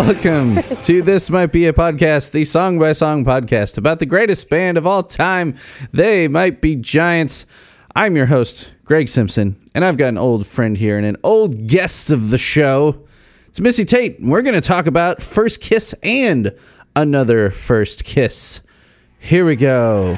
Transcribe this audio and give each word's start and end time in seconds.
Welcome 0.00 0.62
to 0.84 1.02
This 1.02 1.28
Might 1.28 1.52
Be 1.52 1.66
a 1.66 1.74
Podcast, 1.74 2.30
the 2.30 2.46
song 2.46 2.78
by 2.78 2.92
song 2.92 3.22
podcast 3.22 3.76
about 3.76 3.98
the 3.98 4.06
greatest 4.06 4.48
band 4.48 4.78
of 4.78 4.86
all 4.86 5.02
time. 5.02 5.56
They 5.92 6.26
might 6.26 6.62
be 6.62 6.74
giants. 6.74 7.44
I'm 7.94 8.16
your 8.16 8.24
host, 8.24 8.72
Greg 8.86 9.08
Simpson, 9.08 9.60
and 9.74 9.84
I've 9.84 9.98
got 9.98 10.08
an 10.08 10.16
old 10.16 10.46
friend 10.46 10.74
here 10.74 10.96
and 10.96 11.04
an 11.04 11.18
old 11.22 11.66
guest 11.66 12.08
of 12.08 12.30
the 12.30 12.38
show. 12.38 13.06
It's 13.48 13.60
Missy 13.60 13.84
Tate, 13.84 14.18
and 14.18 14.30
we're 14.30 14.40
going 14.40 14.54
to 14.54 14.62
talk 14.62 14.86
about 14.86 15.20
First 15.20 15.60
Kiss 15.60 15.94
and 16.02 16.56
another 16.96 17.50
First 17.50 18.04
Kiss. 18.04 18.62
Here 19.18 19.44
we 19.44 19.54
go. 19.54 20.16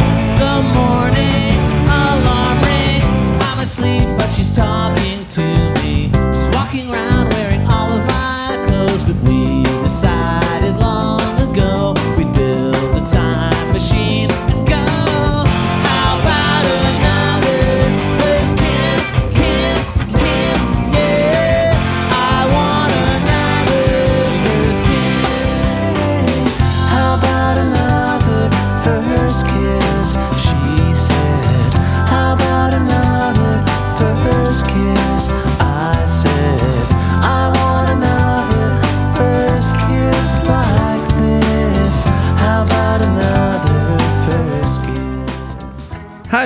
Morning 0.00 1.54
alarm 1.86 2.58
rings. 2.60 3.04
I'm 3.40 3.60
asleep, 3.60 4.08
but 4.18 4.28
she's 4.32 4.56
talking 4.56 5.05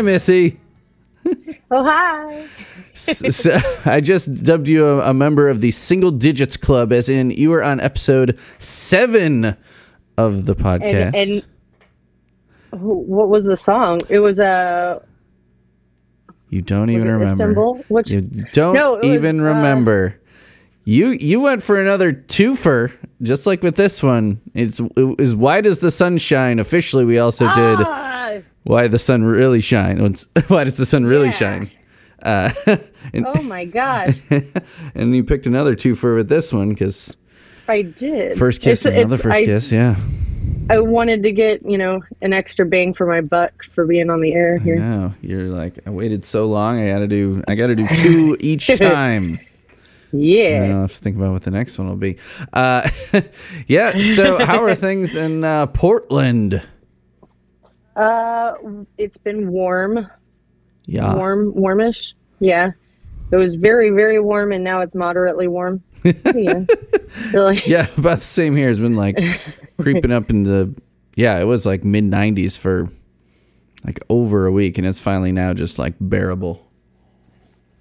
Hi, 0.00 0.04
Missy. 0.04 0.58
Oh, 1.70 1.84
hi. 1.84 2.46
So 2.94 3.60
I 3.84 4.00
just 4.00 4.42
dubbed 4.44 4.66
you 4.66 4.86
a, 4.86 5.10
a 5.10 5.12
member 5.12 5.46
of 5.50 5.60
the 5.60 5.72
Single 5.72 6.10
Digits 6.10 6.56
Club, 6.56 6.90
as 6.90 7.10
in 7.10 7.30
you 7.32 7.50
were 7.50 7.62
on 7.62 7.80
episode 7.80 8.38
seven 8.56 9.54
of 10.16 10.46
the 10.46 10.54
podcast. 10.54 11.14
And, 11.14 11.16
and 11.16 11.42
wh- 12.80 13.06
what 13.10 13.28
was 13.28 13.44
the 13.44 13.58
song? 13.58 14.00
It 14.08 14.20
was 14.20 14.40
uh, 14.40 15.00
you 16.48 16.62
don't 16.62 16.88
even 16.88 17.06
remember. 17.06 17.32
Istanbul? 17.32 17.84
Which- 17.88 18.08
you 18.10 18.22
don't 18.52 18.72
No, 18.72 18.94
it 18.94 19.04
was, 19.04 19.14
even 19.16 19.40
uh, 19.40 19.44
remember. 19.44 20.18
You 20.84 21.08
you 21.10 21.40
went 21.40 21.62
for 21.62 21.78
another 21.78 22.14
twofer, 22.14 22.90
just 23.20 23.46
like 23.46 23.62
with 23.62 23.76
this 23.76 24.02
one. 24.02 24.40
It's 24.54 24.80
it 24.80 25.18
was 25.18 25.36
why 25.36 25.60
does 25.60 25.80
the 25.80 25.90
sunshine. 25.90 26.58
Officially, 26.58 27.04
we 27.04 27.18
also 27.18 27.44
did 27.44 27.54
ah, 27.80 28.19
why 28.64 28.88
the 28.88 28.98
sun 28.98 29.24
really 29.24 29.60
shine. 29.60 29.98
Why 30.48 30.64
does 30.64 30.76
the 30.76 30.86
sun 30.86 31.04
really 31.06 31.26
Yeah. 31.26 31.30
shine? 31.32 31.70
Uh, 32.22 32.50
and, 33.14 33.26
oh 33.26 33.42
my 33.44 33.64
gosh, 33.64 34.20
and 34.94 35.16
you 35.16 35.24
picked 35.24 35.46
another 35.46 35.74
twofer 35.74 36.14
with 36.16 36.28
this 36.28 36.52
one 36.52 36.68
because 36.70 37.16
I 37.68 37.82
did. 37.82 38.36
first 38.36 38.60
kiss, 38.60 38.84
It's- 38.84 38.98
another 39.00 39.14
it's- 39.14 39.22
first 39.22 39.36
I, 39.42 39.44
kiss. 39.46 39.72
Yeah. 39.72 39.96
I 40.68 40.78
wanted 40.78 41.22
to 41.24 41.32
get 41.32 41.64
you 41.68 41.76
know 41.78 42.00
an 42.22 42.32
extra 42.32 42.64
bang 42.66 42.94
for 42.94 43.04
my 43.06 43.20
buck 43.22 43.64
for 43.74 43.86
being 43.86 44.08
on 44.10 44.20
the 44.20 44.32
air 44.34 44.58
here. 44.58 44.76
No, 44.76 45.12
you're 45.20 45.48
like 45.48 45.78
I 45.86 45.90
waited 45.90 46.24
so 46.24 46.46
long. 46.46 46.80
I 46.80 46.88
gotta 46.90 47.08
do. 47.08 47.42
I 47.48 47.54
gotta 47.56 47.74
do 47.74 47.88
two 47.94 48.36
each 48.38 48.68
time. 48.78 49.40
I 50.12 50.16
Yeah. 50.16 50.60
don't 50.68 50.80
have 50.82 50.92
to 50.92 50.98
think 50.98 51.16
about 51.16 51.32
what 51.32 51.42
the 51.42 51.50
next 51.50 51.76
one 51.78 51.88
will 51.88 51.96
be. 51.96 52.18
Uh, 52.52 52.88
yeah. 53.66 53.98
So 54.14 54.44
how 54.44 54.62
are 54.62 54.74
things 54.76 55.16
in 55.16 55.42
uh, 55.42 55.66
Portland? 55.66 56.62
Uh, 58.00 58.54
it's 58.98 59.18
been 59.18 59.50
warm, 59.50 60.06
Yeah. 60.86 61.14
warm, 61.14 61.52
warmish. 61.54 62.14
Yeah. 62.38 62.70
It 63.30 63.36
was 63.36 63.54
very, 63.54 63.90
very 63.90 64.18
warm, 64.20 64.52
and 64.52 64.64
now 64.64 64.80
it's 64.80 64.94
moderately 64.94 65.46
warm. 65.48 65.82
yeah. 66.04 66.64
Really. 67.32 67.60
Yeah, 67.66 67.86
about 67.96 68.18
the 68.18 68.24
same 68.24 68.56
here. 68.56 68.70
It's 68.70 68.80
been 68.80 68.96
like 68.96 69.16
creeping 69.80 70.10
up 70.12 70.30
in 70.30 70.44
the. 70.44 70.74
Yeah, 71.14 71.38
it 71.38 71.44
was 71.44 71.66
like 71.66 71.84
mid 71.84 72.04
90s 72.04 72.56
for 72.58 72.88
like 73.84 74.00
over 74.08 74.46
a 74.46 74.52
week, 74.52 74.78
and 74.78 74.86
it's 74.86 74.98
finally 75.00 75.32
now 75.32 75.52
just 75.52 75.78
like 75.78 75.94
bearable. 76.00 76.66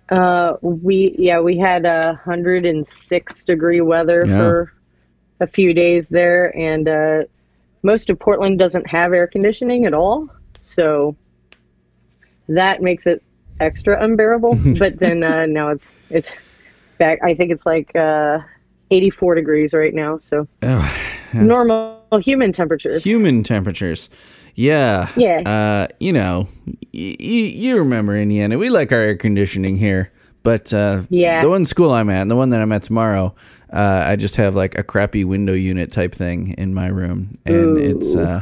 Uh, 0.09 0.57
we 0.61 1.15
yeah 1.19 1.39
we 1.39 1.55
had 1.57 1.85
a 1.85 2.15
hundred 2.15 2.65
and 2.65 2.87
six 3.07 3.43
degree 3.43 3.79
weather 3.81 4.23
Yeah. 4.25 4.37
for 4.37 4.73
a 5.39 5.47
few 5.47 5.73
days 5.73 6.07
there, 6.09 6.55
and 6.57 6.87
uh, 6.87 7.23
most 7.83 8.09
of 8.09 8.19
Portland 8.19 8.59
doesn't 8.59 8.87
have 8.87 9.13
air 9.13 9.27
conditioning 9.27 9.85
at 9.85 9.93
all, 9.93 10.27
so 10.61 11.15
that 12.47 12.81
makes 12.81 13.05
it 13.07 13.23
extra 13.59 14.01
unbearable. 14.03 14.55
but 14.79 14.99
then 14.99 15.23
uh, 15.23 15.45
now 15.45 15.69
it's 15.69 15.95
it's 16.09 16.29
back. 16.97 17.19
I 17.23 17.33
think 17.33 17.51
it's 17.51 17.65
like 17.65 17.95
uh, 17.95 18.39
eighty 18.91 19.09
four 19.09 19.35
degrees 19.35 19.73
right 19.73 19.93
now, 19.93 20.17
so 20.19 20.47
Oh, 20.63 21.17
normal 21.33 21.97
human 22.21 22.51
temperatures. 22.51 23.03
human 23.03 23.43
temperatures. 23.43 24.09
Yeah. 24.55 25.09
Yeah. 25.15 25.41
Uh, 25.45 25.87
you 25.99 26.11
know, 26.11 26.47
y- 26.93 27.15
y- 27.19 27.53
you 27.55 27.77
remember 27.77 28.17
Indiana. 28.17 28.57
We 28.57 28.69
like 28.69 28.91
our 28.91 28.99
air 28.99 29.15
conditioning 29.15 29.77
here, 29.77 30.11
but 30.43 30.73
uh, 30.73 31.01
Yeah. 31.09 31.41
the 31.41 31.49
one 31.49 31.65
school 31.65 31.91
I'm 31.91 32.09
at, 32.09 32.21
and 32.21 32.31
the 32.31 32.35
one 32.35 32.49
that 32.51 32.61
I'm 32.61 32.71
at 32.71 32.83
tomorrow, 32.83 33.33
uh, 33.71 34.03
I 34.07 34.15
just 34.15 34.35
have 34.37 34.55
like 34.55 34.77
a 34.77 34.83
crappy 34.83 35.23
window 35.25 35.53
unit 35.53 35.91
type 35.91 36.13
thing 36.15 36.53
in 36.57 36.73
my 36.73 36.87
room, 36.87 37.33
and 37.45 37.77
it's 37.77 38.15
uh, 38.15 38.41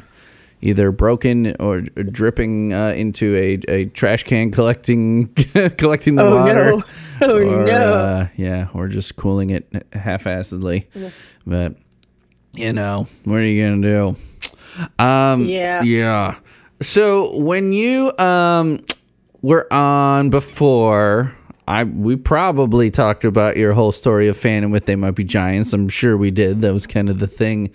either 0.61 0.91
broken 0.91 1.55
or 1.59 1.81
dripping 1.81 2.73
uh, 2.73 2.89
into 2.89 3.35
a, 3.35 3.59
a 3.71 3.85
trash 3.85 4.23
can 4.23 4.51
collecting 4.51 5.27
collecting 5.77 6.15
the 6.15 6.23
Oh, 6.25 6.35
water. 6.35 6.71
no. 6.71 6.83
Oh, 7.21 7.37
or, 7.37 7.65
no. 7.65 7.93
Uh, 7.93 8.27
yeah, 8.37 8.67
or 8.75 8.87
just 8.87 9.15
cooling 9.15 9.49
it 9.49 9.67
half-assedly. 9.93 10.85
But 11.47 11.75
you 12.53 12.73
know, 12.73 13.07
what 13.25 13.37
are 13.37 13.43
you 13.45 13.63
gonna 13.67 13.81
do? 13.81 14.15
Um, 14.99 15.45
Yeah. 15.45 15.81
yeah. 15.81 16.35
So 16.81 17.37
when 17.39 17.73
you 17.73 18.15
um 18.19 18.79
were 19.41 19.71
on 19.73 20.29
before, 20.29 21.33
I 21.67 21.83
we 21.83 22.15
probably 22.15 22.89
talked 22.91 23.25
about 23.25 23.57
your 23.57 23.73
whole 23.73 23.91
story 23.91 24.27
of 24.29 24.37
fanning 24.37 24.71
with 24.71 24.85
they 24.85 24.95
might 24.95 25.15
be 25.15 25.23
giants. 25.23 25.73
I'm 25.73 25.89
sure 25.89 26.15
we 26.17 26.31
did. 26.31 26.61
That 26.61 26.73
was 26.73 26.87
kind 26.87 27.09
of 27.09 27.19
the 27.19 27.27
thing 27.27 27.71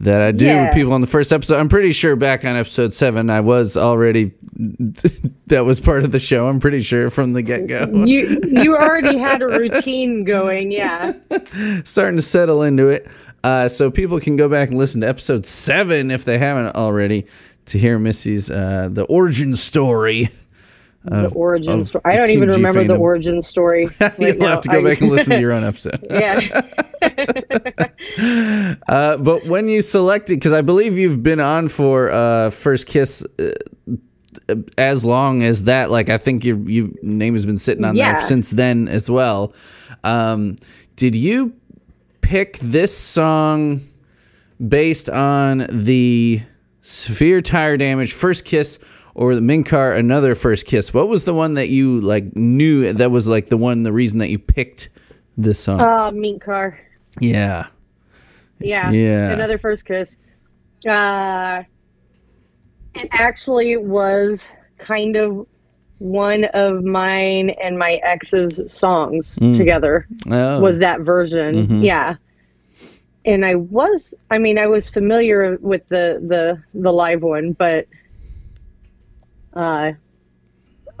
that 0.00 0.20
I 0.22 0.32
do 0.32 0.44
Yeah. 0.46 0.64
with 0.66 0.74
people 0.74 0.92
on 0.92 1.00
the 1.00 1.06
first 1.06 1.32
episode. 1.32 1.58
I'm 1.58 1.68
pretty 1.68 1.92
sure 1.92 2.16
back 2.16 2.44
on 2.44 2.56
episode 2.56 2.94
seven, 2.94 3.30
I 3.30 3.40
was 3.40 3.76
already 3.76 4.32
that 5.46 5.64
was 5.64 5.80
part 5.80 6.04
of 6.04 6.12
the 6.12 6.18
show. 6.18 6.48
I'm 6.48 6.60
pretty 6.60 6.80
sure 6.80 7.10
from 7.10 7.32
the 7.32 7.42
get 7.42 7.66
go. 7.66 7.86
You 8.04 8.40
you 8.44 8.76
already 8.76 9.18
had 9.18 9.42
a 9.42 9.46
routine 9.46 10.24
going, 10.24 10.70
yeah. 10.72 11.14
starting 11.84 12.16
to 12.16 12.22
settle 12.22 12.62
into 12.62 12.88
it. 12.88 13.08
Uh, 13.42 13.68
so 13.68 13.90
people 13.90 14.18
can 14.20 14.36
go 14.36 14.48
back 14.48 14.68
and 14.70 14.78
listen 14.78 15.02
to 15.02 15.08
episode 15.08 15.44
seven 15.46 16.10
if 16.10 16.24
they 16.24 16.38
haven't 16.38 16.74
already 16.76 17.26
to 17.66 17.78
hear 17.78 17.98
Missy's 17.98 18.50
uh, 18.50 18.88
the 18.90 19.04
origin 19.04 19.54
story. 19.56 20.30
the 21.04 21.30
origin 21.34 21.80
of 21.80 21.88
story. 21.88 22.02
I 22.04 22.16
don't 22.16 22.30
even 22.30 22.48
remember 22.48 22.84
the 22.84 22.96
origin 22.96 23.42
story. 23.42 23.86
right 24.00 24.18
You'll 24.18 24.36
now. 24.38 24.48
have 24.48 24.60
to 24.62 24.68
go 24.68 24.78
I- 24.80 24.82
back 24.84 25.00
and 25.00 25.10
listen 25.10 25.34
to 25.34 25.40
your 25.40 25.52
own 25.52 25.64
episode. 25.72 26.04
yeah. 26.10 26.60
Uh, 28.88 29.16
but 29.18 29.46
when 29.46 29.68
you 29.68 29.82
selected, 29.82 30.36
because 30.36 30.52
I 30.52 30.62
believe 30.62 30.96
you've 30.98 31.22
been 31.22 31.40
on 31.40 31.68
for 31.68 32.10
uh, 32.10 32.50
First 32.50 32.86
Kiss 32.86 33.24
uh, 33.38 34.54
as 34.78 35.04
long 35.04 35.42
as 35.42 35.64
that. 35.64 35.90
Like 35.90 36.08
I 36.08 36.18
think 36.18 36.44
your 36.44 36.58
your 36.68 36.88
name 37.02 37.34
has 37.34 37.44
been 37.46 37.58
sitting 37.58 37.84
on 37.84 37.96
Yeah. 37.96 38.14
there 38.14 38.22
since 38.22 38.50
then 38.50 38.88
as 38.88 39.10
well. 39.10 39.52
Um, 40.02 40.56
did 40.96 41.14
you 41.14 41.54
pick 42.20 42.58
this 42.58 42.96
song 42.96 43.80
based 44.66 45.08
on 45.10 45.66
the 45.70 46.42
severe 46.82 47.40
tire 47.42 47.76
damage 47.76 48.12
first 48.12 48.44
kiss 48.44 48.78
or 49.14 49.34
the 49.34 49.40
Mink 49.40 49.68
Car 49.68 49.92
another 49.92 50.34
first 50.34 50.66
kiss. 50.66 50.92
What 50.92 51.08
was 51.08 51.24
the 51.24 51.34
one 51.34 51.54
that 51.54 51.68
you 51.68 52.00
like 52.00 52.34
knew 52.36 52.92
that 52.92 53.10
was 53.10 53.26
like 53.26 53.48
the 53.48 53.56
one 53.56 53.82
the 53.82 53.92
reason 53.92 54.18
that 54.18 54.28
you 54.28 54.38
picked 54.38 54.88
this 55.36 55.60
song? 55.60 55.80
Uh, 55.80 56.38
Car. 56.40 56.78
yeah. 57.20 57.68
Yeah. 58.60 58.90
Yeah. 58.90 59.32
Another 59.32 59.58
first 59.58 59.84
kiss. 59.84 60.16
Uh, 60.88 61.62
it 62.94 63.08
actually 63.12 63.76
was 63.76 64.46
kind 64.78 65.16
of 65.16 65.46
one 65.98 66.44
of 66.54 66.84
mine 66.84 67.50
and 67.50 67.78
my 67.78 67.94
ex's 68.04 68.60
songs 68.72 69.36
together. 69.54 70.06
Oh. 70.30 70.60
Was 70.60 70.78
that 70.78 71.00
version? 71.00 71.82
Yeah. 71.82 72.16
And 73.24 73.44
I 73.44 73.54
was, 73.54 74.12
I 74.30 74.38
mean, 74.38 74.58
I 74.58 74.66
was 74.66 74.88
familiar 74.88 75.56
with 75.60 75.86
the 75.88 76.20
the 76.26 76.62
the 76.78 76.92
live 76.92 77.22
one, 77.22 77.52
but 77.52 77.86
uh, 79.54 79.92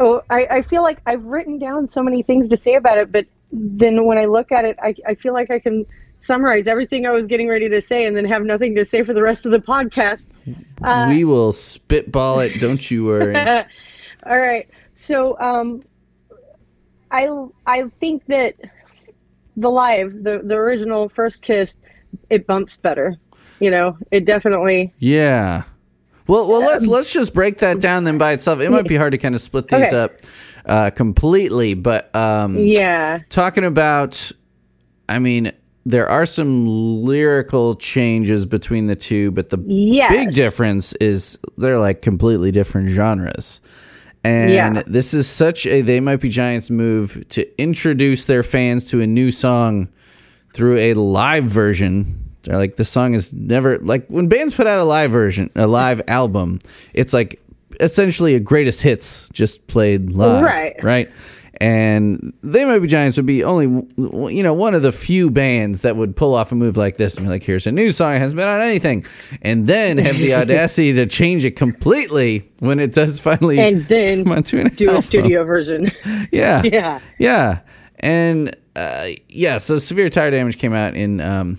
oh, 0.00 0.22
I, 0.30 0.46
I 0.46 0.62
feel 0.62 0.82
like 0.82 1.00
I've 1.06 1.24
written 1.24 1.58
down 1.58 1.88
so 1.88 2.02
many 2.02 2.22
things 2.22 2.48
to 2.48 2.56
say 2.56 2.74
about 2.74 2.98
it, 2.98 3.12
but 3.12 3.26
then 3.52 4.04
when 4.04 4.18
I 4.18 4.24
look 4.24 4.52
at 4.52 4.64
it, 4.64 4.76
I, 4.82 4.94
I 5.06 5.14
feel 5.14 5.32
like 5.32 5.50
I 5.50 5.58
can 5.58 5.86
summarize 6.20 6.66
everything 6.66 7.06
I 7.06 7.10
was 7.10 7.26
getting 7.26 7.48
ready 7.48 7.68
to 7.68 7.82
say 7.82 8.06
and 8.06 8.16
then 8.16 8.24
have 8.24 8.42
nothing 8.42 8.74
to 8.76 8.84
say 8.84 9.02
for 9.02 9.12
the 9.12 9.22
rest 9.22 9.46
of 9.46 9.52
the 9.52 9.58
podcast. 9.58 10.28
Uh, 10.82 11.06
we 11.08 11.24
will 11.24 11.52
spitball 11.52 12.40
it, 12.40 12.60
don't 12.60 12.90
you 12.90 13.04
worry. 13.04 13.36
All 14.26 14.38
right. 14.38 14.68
So 14.94 15.38
um, 15.38 15.82
I 17.10 17.28
I 17.66 17.84
think 18.00 18.24
that 18.26 18.54
the 19.56 19.68
live, 19.68 20.22
the 20.22 20.40
the 20.42 20.54
original 20.54 21.08
first 21.08 21.42
kiss, 21.42 21.76
it 22.30 22.46
bumps 22.46 22.76
better. 22.76 23.16
You 23.60 23.70
know, 23.70 23.98
it 24.10 24.24
definitely. 24.24 24.92
Yeah. 24.98 25.64
Well, 26.26 26.48
well, 26.48 26.60
let's 26.60 26.86
let's 26.86 27.12
just 27.12 27.34
break 27.34 27.58
that 27.58 27.80
down 27.80 28.04
then 28.04 28.16
by 28.18 28.32
itself. 28.32 28.60
It 28.60 28.70
might 28.70 28.88
be 28.88 28.96
hard 28.96 29.12
to 29.12 29.18
kind 29.18 29.34
of 29.34 29.40
split 29.42 29.68
these 29.68 29.86
Okay. 29.92 29.96
up 29.96 30.12
uh, 30.64 30.90
completely, 30.90 31.74
but 31.74 32.14
um, 32.16 32.58
Yeah. 32.58 33.18
talking 33.28 33.64
about, 33.64 34.32
I 35.08 35.18
mean, 35.18 35.52
there 35.84 36.08
are 36.08 36.24
some 36.24 36.66
lyrical 37.04 37.74
changes 37.76 38.46
between 38.46 38.86
the 38.86 38.96
two, 38.96 39.32
but 39.32 39.50
the 39.50 39.58
Yes. 39.66 40.10
big 40.10 40.30
difference 40.30 40.94
is 40.94 41.38
they're 41.58 41.78
like 41.78 42.00
completely 42.00 42.50
different 42.50 42.88
genres. 42.88 43.60
And 44.24 44.50
Yeah. 44.76 44.82
this 44.86 45.12
is 45.12 45.26
such 45.26 45.66
a 45.66 45.82
They 45.82 46.00
Might 46.00 46.20
Be 46.20 46.30
Giants 46.30 46.70
move 46.70 47.22
to 47.28 47.46
introduce 47.60 48.24
their 48.24 48.42
fans 48.42 48.86
to 48.86 49.02
a 49.02 49.06
new 49.06 49.30
song 49.30 49.88
through 50.54 50.78
a 50.78 50.94
live 50.94 51.44
version. 51.44 52.20
They're 52.44 52.58
like 52.58 52.76
the 52.76 52.84
song 52.84 53.14
is 53.14 53.32
never 53.32 53.78
like 53.78 54.06
when 54.08 54.28
bands 54.28 54.54
put 54.54 54.66
out 54.66 54.78
a 54.80 54.84
live 54.84 55.10
version, 55.10 55.50
a 55.56 55.66
live 55.66 56.02
album, 56.08 56.60
it's 56.92 57.12
like 57.12 57.40
essentially 57.80 58.34
a 58.34 58.40
greatest 58.40 58.82
hits 58.82 59.28
just 59.30 59.66
played 59.66 60.12
live, 60.12 60.42
Right. 60.42 60.76
Right. 60.82 61.10
And 61.60 62.32
they 62.42 62.64
might 62.64 62.80
be 62.80 62.88
giants 62.88 63.16
would 63.16 63.26
be 63.26 63.44
only 63.44 63.66
you 63.96 64.42
know 64.42 64.54
one 64.54 64.74
of 64.74 64.82
the 64.82 64.90
few 64.90 65.30
bands 65.30 65.82
that 65.82 65.94
would 65.96 66.16
pull 66.16 66.34
off 66.34 66.50
a 66.50 66.54
move 66.56 66.76
like 66.76 66.96
this 66.96 67.16
and 67.16 67.26
be 67.26 67.30
like, 67.30 67.44
here's 67.44 67.66
a 67.66 67.72
new 67.72 67.92
song, 67.92 68.16
it 68.16 68.18
hasn't 68.18 68.36
been 68.36 68.48
on 68.48 68.60
anything, 68.60 69.06
and 69.40 69.66
then 69.68 69.96
have 69.98 70.16
the 70.16 70.34
audacity 70.40 70.92
to 70.94 71.06
change 71.06 71.44
it 71.44 71.52
completely 71.52 72.50
when 72.58 72.80
it 72.80 72.92
does 72.92 73.20
finally 73.20 73.60
And 73.60 73.86
then 73.86 74.28
an 74.28 74.42
do 74.74 74.96
a 74.96 75.00
studio 75.00 75.44
version. 75.44 75.86
Yeah. 76.32 76.62
Yeah. 76.74 77.00
Yeah. 77.18 77.60
And 78.00 78.56
uh, 78.76 79.10
yeah, 79.28 79.58
so 79.58 79.78
Severe 79.78 80.10
Tire 80.10 80.32
Damage 80.32 80.58
came 80.58 80.74
out 80.74 80.96
in 80.96 81.20
um, 81.20 81.58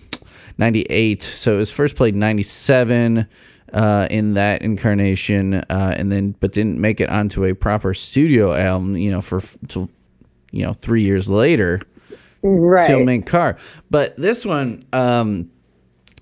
98. 0.57 1.23
So 1.23 1.55
it 1.55 1.57
was 1.57 1.71
first 1.71 1.95
played 1.95 2.15
97 2.15 3.27
uh, 3.73 4.07
in 4.09 4.35
that 4.35 4.61
incarnation, 4.61 5.55
uh, 5.55 5.95
and 5.97 6.11
then, 6.11 6.35
but 6.39 6.53
didn't 6.53 6.79
make 6.79 7.01
it 7.01 7.09
onto 7.09 7.43
a 7.43 7.53
proper 7.53 7.93
studio 7.93 8.53
album, 8.53 8.95
you 8.95 9.11
know, 9.11 9.21
for 9.21 9.41
till, 9.67 9.89
you 10.51 10.65
know, 10.65 10.73
three 10.73 11.01
years 11.01 11.29
later 11.29 11.81
right. 12.41 12.87
till 12.87 13.03
Mink 13.03 13.25
Car. 13.25 13.57
But 13.89 14.15
this 14.17 14.45
one, 14.45 14.81
um, 14.93 15.51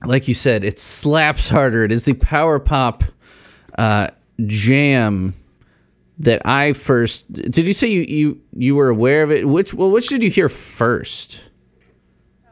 like 0.03 0.27
you 0.27 0.33
said, 0.33 0.63
it 0.63 0.79
slaps 0.79 1.49
harder. 1.49 1.83
It 1.83 1.91
is 1.91 2.03
the 2.03 2.15
power 2.15 2.59
pop 2.59 3.03
uh, 3.77 4.09
jam 4.45 5.33
that 6.19 6.41
I 6.45 6.73
first. 6.73 7.31
Did 7.31 7.67
you 7.67 7.73
say 7.73 7.87
you, 7.87 8.01
you 8.01 8.41
you 8.53 8.75
were 8.75 8.89
aware 8.89 9.23
of 9.23 9.31
it? 9.31 9.47
Which 9.47 9.73
well, 9.73 9.91
which 9.91 10.07
did 10.07 10.23
you 10.23 10.29
hear 10.29 10.49
first? 10.49 11.41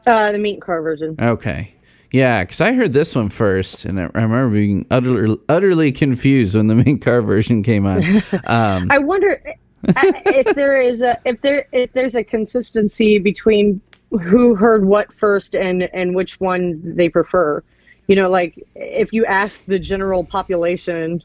Uh, 0.06 0.32
the 0.32 0.38
Mink 0.38 0.62
Car 0.62 0.82
version. 0.82 1.16
Okay. 1.20 1.74
Yeah, 2.12 2.44
because 2.44 2.60
I 2.60 2.74
heard 2.74 2.92
this 2.92 3.16
one 3.16 3.30
first, 3.30 3.86
and 3.86 3.98
I 3.98 4.04
remember 4.14 4.50
being 4.50 4.86
utterly, 4.90 5.38
utterly 5.48 5.92
confused 5.92 6.54
when 6.54 6.66
the 6.66 6.74
Mink 6.84 7.02
Car 7.02 7.22
version 7.22 7.62
came 7.62 7.86
on. 7.86 8.02
Um, 8.44 8.88
I 8.90 8.98
wonder 8.98 9.40
if 9.84 10.54
there 10.54 10.80
is 10.80 11.00
a 11.00 11.18
if 11.24 11.40
there 11.40 11.66
if 11.72 11.92
there's 11.92 12.14
a 12.14 12.22
consistency 12.22 13.18
between 13.18 13.80
who 14.10 14.54
heard 14.54 14.84
what 14.84 15.12
first 15.14 15.54
and 15.54 15.84
and 15.94 16.14
which 16.14 16.38
one 16.40 16.80
they 16.84 17.08
prefer. 17.08 17.62
You 18.08 18.16
know, 18.16 18.28
like 18.28 18.62
if 18.74 19.12
you 19.12 19.24
ask 19.24 19.64
the 19.64 19.78
general 19.78 20.24
population 20.24 21.22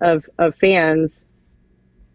of 0.00 0.28
of 0.38 0.54
fans, 0.56 1.24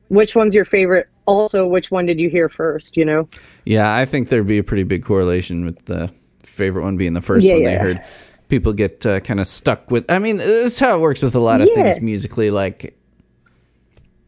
which 0.08 0.36
one's 0.36 0.56
your 0.56 0.66
favorite? 0.66 1.10
Also, 1.30 1.68
which 1.68 1.92
one 1.92 2.06
did 2.06 2.20
you 2.20 2.30
hear 2.30 2.50
first? 2.50 2.98
You 2.98 3.06
know. 3.06 3.30
Yeah, 3.66 3.94
I 3.96 4.06
think 4.06 4.30
there'd 4.30 4.48
be 4.48 4.58
a 4.58 4.64
pretty 4.64 4.84
big 4.84 5.04
correlation 5.04 5.66
with 5.66 5.84
the 5.86 6.12
favorite 6.44 6.84
one 6.84 6.98
being 6.98 7.14
the 7.14 7.22
first 7.22 7.46
Yeah, 7.46 7.54
one 7.54 7.64
they 7.64 7.76
heard. 7.76 8.02
People 8.50 8.74
get 8.74 9.06
uh, 9.06 9.20
kind 9.20 9.40
of 9.40 9.48
stuck 9.48 9.92
with. 9.92 10.10
I 10.10 10.20
mean, 10.20 10.38
that's 10.38 10.80
how 10.80 10.98
it 10.98 11.02
works 11.02 11.22
with 11.22 11.36
a 11.36 11.40
lot 11.40 11.62
of 11.62 11.68
Yeah. 11.68 11.84
things 11.84 12.02
musically. 12.02 12.50
Like, 12.52 12.96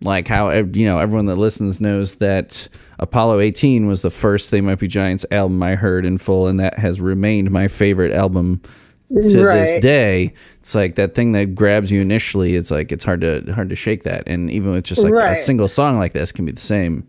like 0.03 0.27
how 0.27 0.49
you 0.51 0.85
know 0.85 0.97
everyone 0.97 1.25
that 1.27 1.37
listens 1.37 1.79
knows 1.81 2.15
that 2.15 2.67
Apollo 2.99 3.39
18 3.39 3.87
was 3.87 4.01
the 4.01 4.09
first 4.09 4.51
They 4.51 4.61
Might 4.61 4.79
Be 4.79 4.87
Giants 4.87 5.25
album 5.31 5.61
I 5.63 5.75
heard 5.75 6.05
in 6.05 6.17
full, 6.17 6.47
and 6.47 6.59
that 6.59 6.77
has 6.77 7.01
remained 7.01 7.51
my 7.51 7.67
favorite 7.67 8.11
album 8.11 8.61
to 9.13 9.21
this 9.21 9.81
day. 9.83 10.33
It's 10.59 10.75
like 10.75 10.95
that 10.95 11.13
thing 11.15 11.31
that 11.33 11.55
grabs 11.55 11.91
you 11.91 12.01
initially. 12.01 12.55
It's 12.55 12.71
like 12.71 12.91
it's 12.91 13.03
hard 13.03 13.21
to 13.21 13.41
hard 13.53 13.69
to 13.69 13.75
shake 13.75 14.03
that, 14.03 14.23
and 14.27 14.49
even 14.51 14.71
with 14.71 14.83
just 14.85 15.03
like 15.03 15.13
a 15.13 15.35
single 15.35 15.67
song 15.67 15.97
like 15.97 16.13
this, 16.13 16.31
can 16.31 16.45
be 16.45 16.51
the 16.51 16.59
same 16.61 17.07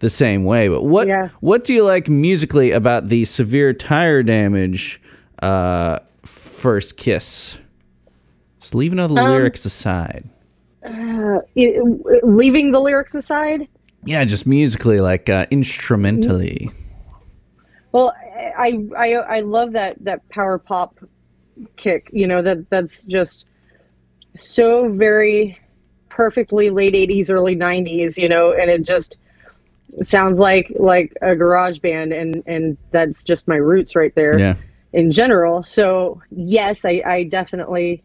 the 0.00 0.10
same 0.10 0.44
way. 0.44 0.68
But 0.68 0.82
what 0.82 1.08
Yeah. 1.08 1.28
what 1.40 1.64
do 1.64 1.72
you 1.74 1.84
like 1.84 2.08
musically 2.08 2.70
about 2.72 3.08
the 3.08 3.24
severe 3.24 3.72
tire 3.72 4.22
damage 4.22 5.00
uh, 5.42 5.98
first 6.24 6.96
kiss? 6.96 7.58
Just 8.60 8.74
leaving 8.74 8.98
all 8.98 9.08
the 9.08 9.20
Um, 9.20 9.30
lyrics 9.30 9.64
aside. 9.64 10.24
It- 10.84 12.24
leaving 12.24 12.72
the 12.72 12.80
lyrics 12.80 13.14
aside, 13.14 13.68
Yeah, 14.04 14.24
just 14.24 14.46
musically, 14.48 15.00
like 15.00 15.28
uh, 15.28 15.46
instrumentally. 15.52 16.70
Well, 17.92 18.12
I 18.58 18.84
I 18.96 19.12
I 19.14 19.40
love 19.40 19.72
that 19.72 19.94
that 20.00 20.28
power 20.30 20.58
pop 20.58 20.98
kick. 21.76 22.10
You 22.12 22.26
know 22.26 22.42
that 22.42 22.68
that's 22.70 23.04
just 23.04 23.50
so 24.34 24.88
very 24.88 25.58
perfectly 26.08 26.70
late 26.70 26.94
'80s, 26.94 27.30
early 27.30 27.56
'90s. 27.56 28.16
You 28.16 28.28
know, 28.28 28.52
and 28.52 28.70
it 28.70 28.82
just 28.82 29.16
sounds 30.02 30.38
like 30.38 30.72
like 30.78 31.16
a 31.22 31.36
garage 31.36 31.78
band, 31.78 32.12
and 32.12 32.42
and 32.46 32.76
that's 32.90 33.24
just 33.24 33.48
my 33.48 33.56
roots 33.56 33.94
right 33.94 34.14
there. 34.14 34.38
Yeah. 34.38 34.54
In 34.92 35.10
general, 35.10 35.62
so 35.62 36.20
yes, 36.30 36.84
I 36.84 37.02
I 37.04 37.22
definitely 37.24 38.02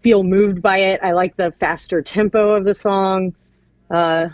feel 0.00 0.22
moved 0.22 0.62
by 0.62 0.78
it. 0.78 1.00
I 1.02 1.12
like 1.12 1.36
the 1.36 1.52
faster 1.60 2.00
tempo 2.00 2.54
of 2.54 2.64
the 2.64 2.72
song. 2.72 3.34
Uh, 3.90 4.28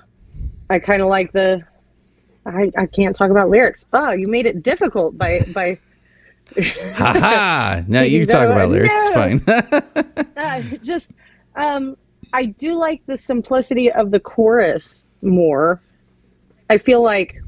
I 0.70 0.78
kind 0.78 1.02
of 1.02 1.08
like 1.08 1.32
the 1.32 1.64
I, 2.46 2.70
I 2.76 2.86
can't 2.86 3.16
talk 3.16 3.30
about 3.30 3.48
lyrics. 3.48 3.84
Oh, 3.92 4.12
you 4.12 4.28
made 4.28 4.46
it 4.46 4.62
difficult 4.62 5.16
by 5.16 5.40
by 5.52 5.78
Ha 6.94 7.12
ha! 7.12 7.82
Now 7.88 8.02
you 8.02 8.20
can 8.24 8.28
talk 8.28 8.50
about 8.50 8.68
lyrics. 8.68 8.94
It's 8.96 9.14
fine. 9.14 9.42
uh, 10.36 10.62
just. 10.82 11.10
Um, 11.56 11.96
I 12.32 12.46
do 12.46 12.74
like 12.74 13.00
the 13.06 13.16
simplicity 13.16 13.90
of 13.92 14.10
the 14.10 14.18
chorus 14.20 15.04
more. 15.22 15.80
I 16.68 16.78
feel 16.78 17.02
like 17.02 17.40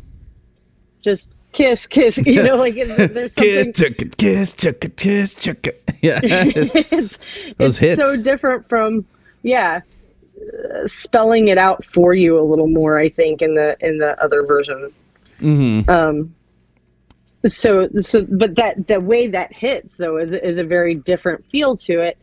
just 1.03 1.31
kiss, 1.53 1.87
kiss. 1.87 2.19
You 2.19 2.43
know, 2.43 2.57
like 2.57 2.75
there's 2.75 3.35
kiss, 3.35 3.65
something. 3.65 3.73
chuck 3.73 4.03
it, 4.03 4.17
kiss, 4.17 4.55
chuck 4.55 4.85
it, 4.85 4.97
kiss, 4.97 5.35
chuck 5.35 5.67
it. 5.67 5.83
Yeah, 6.03 6.21
it's, 6.23 6.93
it's, 6.93 7.19
those 7.59 7.81
it's 7.83 7.99
hits. 7.99 8.17
so 8.17 8.23
different 8.23 8.69
from 8.69 9.05
yeah, 9.43 9.81
uh, 10.39 10.87
spelling 10.87 11.49
it 11.49 11.59
out 11.59 11.85
for 11.85 12.15
you 12.15 12.39
a 12.39 12.43
little 12.43 12.69
more. 12.69 12.99
I 12.99 13.09
think 13.09 13.43
in 13.43 13.55
the 13.55 13.77
in 13.81 13.99
the 13.99 14.23
other 14.23 14.45
version. 14.45 14.93
Mhm. 15.41 15.89
Um, 15.89 16.35
so 17.47 17.89
so 18.01 18.27
but 18.31 18.57
that 18.57 18.87
the 18.89 19.01
way 19.01 19.29
that 19.29 19.53
hits 19.53 19.97
though 19.97 20.17
is 20.17 20.35
is 20.35 20.59
a 20.59 20.65
very 20.65 20.95
different 20.95 21.45
feel 21.51 21.77
to 21.77 22.01
it. 22.01 22.19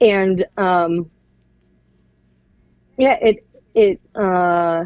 And 0.00 0.44
um 0.56 1.10
yeah 2.96 3.16
it 3.20 3.46
it 3.74 4.00
uh 4.14 4.84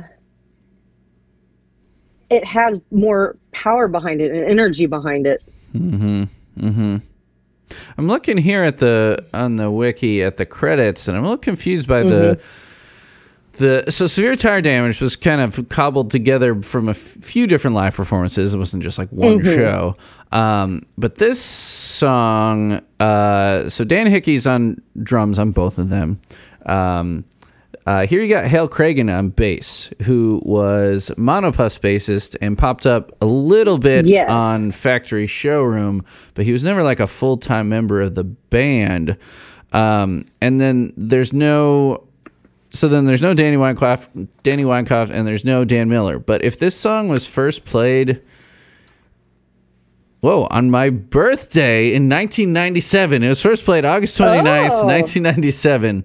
it 2.30 2.44
has 2.44 2.80
more 2.90 3.36
power 3.52 3.88
behind 3.88 4.20
it 4.20 4.32
and 4.32 4.44
energy 4.44 4.86
behind 4.86 5.26
it. 5.26 5.42
Mhm 5.74 6.28
mhm 6.58 7.02
I'm 7.96 8.06
looking 8.06 8.36
here 8.36 8.62
at 8.62 8.78
the 8.78 9.24
on 9.32 9.56
the 9.56 9.70
wiki 9.70 10.22
at 10.22 10.36
the 10.36 10.46
credits, 10.46 11.08
and 11.08 11.16
I'm 11.16 11.24
a 11.24 11.26
little 11.28 11.38
confused 11.38 11.86
by 11.86 12.02
the 12.02 12.40
the 13.54 13.84
so 13.90 14.06
severe 14.06 14.34
tire 14.36 14.60
damage 14.62 15.00
was 15.00 15.16
kind 15.16 15.40
of 15.40 15.68
cobbled 15.68 16.10
together 16.10 16.60
from 16.62 16.88
a 16.88 16.94
few 16.94 17.46
different 17.46 17.74
live 17.76 17.94
performances. 17.94 18.54
It 18.54 18.58
wasn't 18.58 18.82
just 18.82 18.98
like 18.98 19.08
one 19.10 19.42
show. 19.44 19.96
Um, 20.32 20.82
but 20.96 21.16
this 21.16 21.40
song, 21.40 22.80
uh, 23.00 23.68
so 23.68 23.84
Dan 23.84 24.06
Hickey's 24.06 24.46
on 24.46 24.80
drums 25.02 25.38
on 25.38 25.50
both 25.52 25.78
of 25.78 25.88
them. 25.90 26.20
Um, 26.66 27.24
uh, 27.84 28.06
here 28.06 28.22
you 28.22 28.28
got 28.28 28.44
Hal 28.44 28.68
Cragin 28.68 29.12
on 29.12 29.30
bass, 29.30 29.90
who 30.02 30.40
was 30.44 31.10
Mono 31.16 31.50
Puff's 31.50 31.78
bassist 31.78 32.36
and 32.40 32.56
popped 32.56 32.86
up 32.86 33.10
a 33.20 33.26
little 33.26 33.76
bit 33.76 34.06
Yes. 34.06 34.30
on 34.30 34.70
Factory 34.70 35.26
Showroom, 35.26 36.04
but 36.34 36.44
he 36.44 36.52
was 36.52 36.62
never 36.62 36.82
like 36.84 37.00
a 37.00 37.06
full 37.08 37.36
time 37.36 37.68
member 37.68 38.00
of 38.00 38.14
the 38.14 38.24
band. 38.24 39.16
Um, 39.72 40.24
and 40.40 40.60
then 40.60 40.92
there's 40.96 41.32
no 41.32 42.06
so 42.72 42.88
then 42.88 43.04
there's 43.04 43.22
no 43.22 43.34
Danny 43.34 43.56
Weinkauf, 43.56 44.06
Danny 44.42 44.64
Weinkauf, 44.64 45.10
and 45.10 45.26
there's 45.26 45.44
no 45.44 45.64
Dan 45.64 45.88
Miller. 45.88 46.18
But 46.18 46.44
if 46.44 46.58
this 46.58 46.74
song 46.74 47.08
was 47.08 47.26
first 47.26 47.64
played, 47.64 48.22
whoa, 50.20 50.46
on 50.50 50.70
my 50.70 50.90
birthday 50.90 51.88
in 51.94 52.08
1997, 52.08 53.22
it 53.22 53.28
was 53.28 53.42
first 53.42 53.64
played 53.64 53.84
August 53.84 54.18
29th, 54.18 54.70
Oh. 54.70 54.86
1997. 54.86 56.04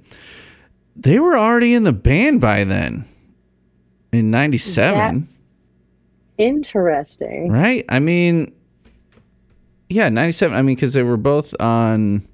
They 0.95 1.19
were 1.19 1.37
already 1.37 1.73
in 1.73 1.83
the 1.83 1.93
band 1.93 2.41
by 2.41 2.63
then, 2.63 3.05
in 4.11 4.31
97, 4.31 5.27
Interesting. 6.37 7.51
right? 7.51 7.85
I 7.89 7.99
mean, 7.99 8.51
yeah, 9.89 10.09
97. 10.09 10.57
I 10.57 10.61
mean, 10.63 10.75
because 10.75 10.93
they 10.93 11.03
were 11.03 11.17
both 11.17 11.53
on 11.61 12.27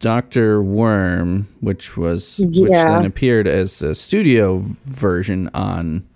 Doctor 0.00 0.62
Worm, 0.62 1.46
which 1.60 1.96
was 1.96 2.38
which 2.38 2.70
then 2.70 3.04
appeared 3.04 3.46
as 3.48 3.82
a 3.82 3.94
studio 3.94 4.64
version 4.84 5.50
on 5.54 6.06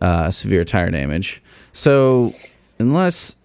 uh, 0.00 0.30
Severe 0.30 0.64
Tire 0.64 0.90
Damage. 0.90 1.42
So 1.72 2.34
unless, 2.78 3.36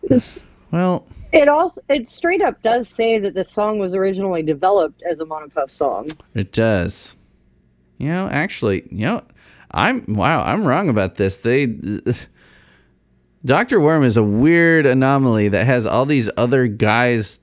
well, 0.71 1.05
It 1.33 1.49
also 1.49 1.81
it 1.89 2.07
straight 2.07 2.41
up 2.41 2.61
does 2.61 2.87
say 2.87 3.19
that 3.19 3.33
the 3.33 3.43
song 3.43 3.79
was 3.79 3.93
originally 3.95 4.43
developed 4.43 5.01
as 5.09 5.19
a 5.19 5.25
Mono 5.25 5.49
Puff 5.49 5.71
song. 5.71 6.09
it 6.33 6.51
does. 6.51 7.15
You 7.97 8.09
know, 8.09 8.27
actually, 8.29 8.83
you 8.91 9.05
know, 9.05 9.21
I'm 9.71 10.03
wow, 10.07 10.43
I'm 10.43 10.65
wrong 10.65 10.89
about 10.89 11.15
this. 11.15 11.37
They. 11.37 11.67
Doctor 13.45 13.81
Worm 13.81 14.03
is 14.03 14.15
a 14.15 14.23
weird 14.23 14.85
anomaly 14.85 15.49
that 15.49 15.65
has 15.65 15.85
all 15.85 16.05
these 16.05 16.29
other 16.37 16.65
guys 16.67 17.41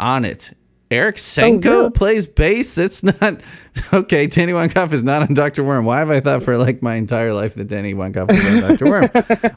on 0.00 0.24
it. 0.24 0.52
Eric 0.90 1.16
Senko 1.16 1.64
really? 1.64 1.90
plays 1.90 2.26
bass. 2.26 2.72
That's 2.72 3.02
not 3.02 3.40
okay. 3.92 4.26
Danny 4.26 4.52
Weinkauf 4.52 4.92
is 4.94 5.02
not 5.02 5.20
on 5.20 5.34
Doctor 5.34 5.62
Worm. 5.62 5.84
Why 5.84 5.98
have 5.98 6.10
I 6.10 6.20
thought 6.20 6.42
for 6.42 6.56
like 6.56 6.80
my 6.80 6.94
entire 6.94 7.34
life 7.34 7.54
that 7.56 7.68
Danny 7.68 7.92
Weinkauf 7.92 8.28
was 8.28 8.44
on 8.46 8.60
Doctor 8.68 8.86
Worm? 8.86 9.10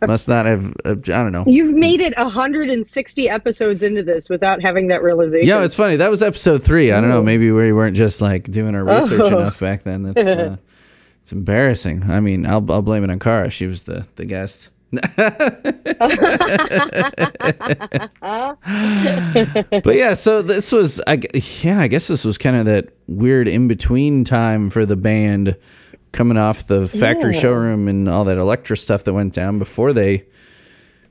Must 0.08 0.28
not 0.28 0.46
have. 0.46 0.74
Uh, 0.84 0.90
I 0.92 0.94
don't 0.96 1.32
know. 1.32 1.46
You've 1.48 1.74
made 1.74 2.02
it 2.02 2.14
160 2.18 3.30
episodes 3.30 3.82
into 3.82 4.04
this 4.04 4.28
without 4.30 4.62
having 4.62 4.88
that 4.90 5.02
realization. 5.02 5.48
Yeah, 5.48 5.64
it's 5.64 5.76
funny. 5.76 5.96
That 5.96 6.12
was 6.12 6.22
episode 6.22 6.64
three. 6.64 6.92
I 6.92 7.00
don't 7.00 7.10
know. 7.10 7.24
Maybe 7.24 7.50
we 7.52 7.72
weren't 7.72 7.96
just 7.96 8.22
like 8.22 8.52
doing 8.52 8.76
our 8.76 8.84
research 8.84 9.22
Oh. 9.24 9.28
enough 9.40 9.60
back 9.60 9.84
then. 9.84 10.04
That's 10.04 10.28
uh, 10.28 10.58
it's 11.22 11.32
embarrassing. 11.32 12.10
I 12.12 12.20
mean, 12.20 12.46
I'll 12.46 12.70
I'll 12.70 12.82
blame 12.82 13.06
it 13.06 13.10
on 13.10 13.20
Kara. 13.20 13.50
She 13.50 13.68
was 13.68 13.84
the 13.84 14.06
the 14.18 14.26
guest. 14.26 14.68
but 19.84 19.96
yeah, 19.96 20.14
so 20.14 20.42
this 20.42 20.72
was, 20.72 21.02
I, 21.08 21.20
yeah, 21.62 21.80
I 21.80 21.88
guess 21.88 22.08
this 22.08 22.26
was 22.26 22.38
kind 22.38 22.56
of 22.56 22.66
that 22.66 22.90
weird 23.08 23.48
in 23.48 23.68
between 23.68 24.24
time 24.24 24.70
for 24.70 24.86
the 24.86 24.96
band, 24.96 25.56
coming 26.12 26.38
off 26.38 26.68
the 26.68 26.88
factory 26.88 27.34
Yeah. 27.34 27.40
showroom 27.40 27.88
and 27.88 28.10
all 28.10 28.26
that 28.26 28.38
Elektra 28.38 28.76
stuff 28.78 29.04
that 29.06 29.14
went 29.14 29.34
down 29.34 29.60
before 29.60 29.94
they 29.94 30.26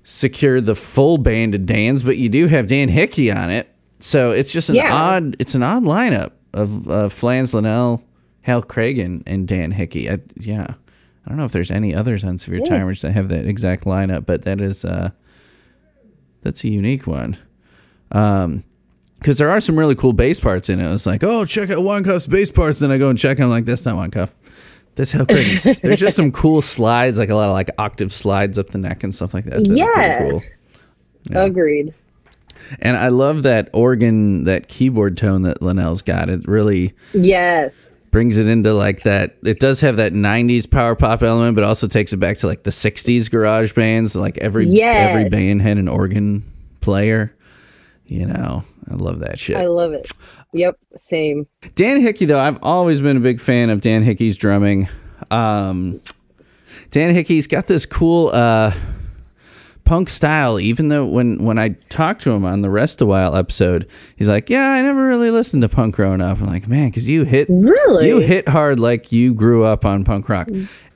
secured 0.05 0.67
the 0.67 0.75
full 0.75 1.17
band 1.19 1.55
of 1.55 1.65
Dan's. 1.67 2.03
But 2.03 2.17
you 2.19 2.29
do 2.29 2.47
have 2.49 2.67
Dan 2.67 2.89
Hickey 2.89 3.31
on 3.33 3.51
it, 3.51 3.69
so 4.01 4.31
it's 4.31 4.53
just 4.53 4.69
an 4.69 4.75
Yeah. 4.77 4.93
odd, 4.93 5.37
it's 5.39 5.55
an 5.55 5.63
odd 5.63 5.85
lineup 5.85 6.33
of 6.53 6.91
uh, 6.91 7.09
Flans 7.09 7.55
Linnell, 7.55 8.03
Hal 8.43 8.63
Cragin, 8.63 9.23
and 9.27 9.47
Dan 9.49 9.71
Hickey. 9.71 10.11
I, 10.11 10.19
yeah, 10.39 10.75
I 11.27 11.29
don't 11.29 11.39
know 11.39 11.45
if 11.45 11.53
there's 11.53 11.71
any 11.71 11.95
others 11.95 12.25
on 12.25 12.39
Severe 12.39 12.61
Timers 12.61 13.03
that 13.03 13.13
have 13.13 13.29
that 13.29 13.47
exact 13.47 13.85
lineup, 13.85 14.27
but 14.27 14.43
that 14.43 14.61
is 14.61 14.85
uh, 14.85 15.11
that's 16.43 16.65
a 16.65 16.69
unique 16.69 17.07
one. 17.07 17.37
Um, 18.13 18.65
because 19.19 19.37
there 19.37 19.51
are 19.51 19.61
some 19.61 19.79
really 19.79 19.95
cool 19.95 20.15
bass 20.15 20.41
parts 20.41 20.71
in 20.71 20.81
it. 20.81 20.93
It's 20.95 21.05
like, 21.05 21.23
oh, 21.23 21.45
check 21.45 21.69
out 21.69 21.79
Weinkauf's 21.81 22.27
bass 22.27 22.51
parts. 22.51 22.79
Then 22.81 22.91
I 22.91 22.97
go 22.97 23.11
and 23.11 23.19
check. 23.19 23.37
And 23.37 23.45
I'm 23.45 23.51
like, 23.51 23.67
that's 23.67 23.85
not 23.85 23.97
One 23.97 24.11
Cuff. 24.11 24.35
That's 24.95 25.13
Hal 25.13 25.27
Cragin. 25.29 25.81
There's 25.83 26.01
just 26.01 26.17
some 26.17 26.33
cool 26.33 26.63
slides, 26.63 27.19
like 27.19 27.29
a 27.29 27.35
lot 27.35 27.51
of 27.51 27.53
like 27.53 27.69
octave 27.77 28.15
slides 28.15 28.57
up 28.57 28.69
the 28.71 28.79
neck 28.79 29.05
and 29.05 29.15
stuff 29.15 29.35
like 29.35 29.45
that. 29.45 29.63
that 29.63 29.77
Yes. 29.77 30.49
cool. 31.29 31.39
Agreed. 31.43 31.93
And 32.81 32.97
I 32.97 33.09
love 33.09 33.43
that 33.43 33.69
organ, 33.75 34.45
that 34.45 34.69
keyboard 34.69 35.19
tone 35.19 35.43
that 35.43 35.61
Linnell's 35.61 36.01
got. 36.03 36.31
It 36.31 36.47
really 36.49 36.95
Yes. 37.13 37.87
Brings 38.11 38.37
it 38.37 38.47
into 38.47 38.73
like 38.73 39.03
that. 39.03 39.37
It 39.45 39.61
does 39.61 39.81
have 39.83 39.97
that 39.97 40.13
'90s 40.13 40.69
power 40.71 40.95
pop 40.97 41.23
element, 41.23 41.55
but 41.55 41.65
also 41.65 41.87
takes 41.87 42.13
it 42.13 42.19
back 42.19 42.39
to 42.39 42.47
like 42.47 42.63
the 42.65 42.71
'60s 42.71 43.31
garage 43.31 43.73
bands. 43.73 44.15
Like 44.17 44.39
every 44.39 44.69
Yes. 44.69 45.11
every 45.11 45.29
band 45.29 45.63
had 45.63 45.79
an 45.79 45.89
organ 45.89 46.43
player. 46.81 47.35
You 48.07 48.27
know, 48.27 48.65
I 48.91 48.95
love 48.95 49.21
that 49.21 49.39
shit. 49.39 49.57
I 49.57 49.67
love 49.67 49.93
it. 49.93 50.11
Yep. 50.53 50.77
Same. 50.97 51.47
Dan 51.77 52.01
Hickey, 52.01 52.25
though, 52.27 52.41
I've 52.41 52.59
always 52.63 53.01
been 53.01 53.17
a 53.17 53.21
big 53.21 53.41
fan 53.41 53.71
of 53.71 53.81
Dan 53.81 54.03
Hickey's 54.03 54.37
drumming. 54.37 54.89
Um, 55.31 56.01
Dan 56.91 57.15
Hickey's 57.15 57.47
got 57.47 57.69
this 57.69 57.87
cool 57.87 58.31
uh, 58.33 58.73
punk 59.91 60.09
style. 60.09 60.61
Even 60.61 60.89
though 60.89 61.05
when 61.05 61.45
when 61.45 61.59
I 61.59 61.71
talked 61.89 62.23
to 62.23 62.31
him 62.31 62.45
on 62.45 62.61
the 62.61 62.71
Rest 62.71 63.01
a 63.01 63.07
While 63.07 63.35
episode, 63.35 63.89
he's 64.15 64.29
like, 64.29 64.49
"Yeah, 64.49 64.71
I 64.71 64.83
never 64.83 65.09
really 65.09 65.33
listened 65.33 65.63
to 65.63 65.69
punk 65.69 65.97
growing 65.97 66.21
up." 66.21 66.41
I'm 66.41 66.47
like, 66.47 66.69
"Man, 66.69 66.91
because 66.91 67.09
you 67.09 67.25
hit 67.25 67.49
Really? 67.51 68.07
you 68.07 68.19
hit 68.21 68.49
hard 68.49 68.79
like 68.79 69.11
you 69.11 69.35
grew 69.35 69.65
up 69.65 69.85
on 69.85 70.05
punk 70.05 70.29
rock." 70.29 70.49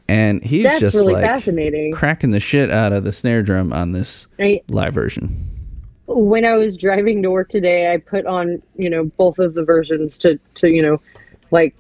And 0.08 0.44
he's 0.44 0.62
That's 0.62 0.78
just 0.80 0.96
really 0.96 1.14
like 1.14 1.24
fascinating. 1.24 1.90
cracking 1.92 2.30
the 2.30 2.38
shit 2.38 2.70
out 2.70 2.92
of 2.92 3.02
the 3.02 3.10
snare 3.10 3.42
drum 3.42 3.72
on 3.72 3.90
this 3.90 4.28
I, 4.38 4.60
live 4.68 4.94
version. 4.94 5.34
when 6.06 6.44
I 6.44 6.52
was 6.52 6.76
driving 6.76 7.20
to 7.24 7.30
work 7.32 7.48
today, 7.48 7.92
I 7.92 7.96
put 7.96 8.26
on, 8.26 8.62
you 8.76 8.90
know, 8.90 9.06
both 9.16 9.40
of 9.40 9.54
the 9.54 9.64
versions 9.64 10.18
to, 10.18 10.38
to, 10.56 10.68
you 10.68 10.82
know, 10.82 11.00
like 11.50 11.74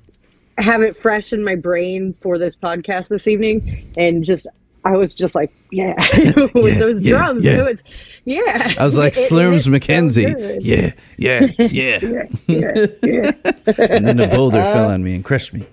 have 0.58 0.82
it 0.82 0.96
fresh 0.96 1.32
in 1.32 1.44
my 1.44 1.54
brain 1.54 2.14
for 2.14 2.38
this 2.38 2.56
podcast 2.56 3.08
this 3.08 3.28
evening. 3.28 3.84
And 3.96 4.24
just, 4.24 4.46
I 4.84 4.96
was 4.96 5.14
just 5.14 5.34
like, 5.34 5.50
yeah, 5.70 5.94
with 6.54 6.74
Yeah, 6.74 6.78
those 6.78 7.00
yeah, 7.00 7.10
drums. 7.16 7.44
yeah. 7.44 7.60
It 7.60 7.64
was, 7.64 7.82
yeah. 8.24 8.72
I 8.78 8.84
was 8.84 8.96
like, 8.98 9.12
It- 9.16 9.20
it 9.20 9.28
Slooms 9.30 9.52
hit 9.54 9.62
so 9.64 9.70
Mackenzie. 9.70 10.24
good. 10.26 10.62
Yeah, 10.62 10.92
yeah, 11.16 11.46
yeah. 11.58 11.98
Yeah, 12.00 12.26
yeah, 12.46 12.86
yeah. 13.02 13.30
and 13.78 14.06
then 14.06 14.16
the 14.16 14.28
boulder 14.30 14.62
fell 14.62 14.90
on 14.90 15.02
me 15.02 15.14
and 15.14 15.24
crushed 15.24 15.52
me. 15.54 15.66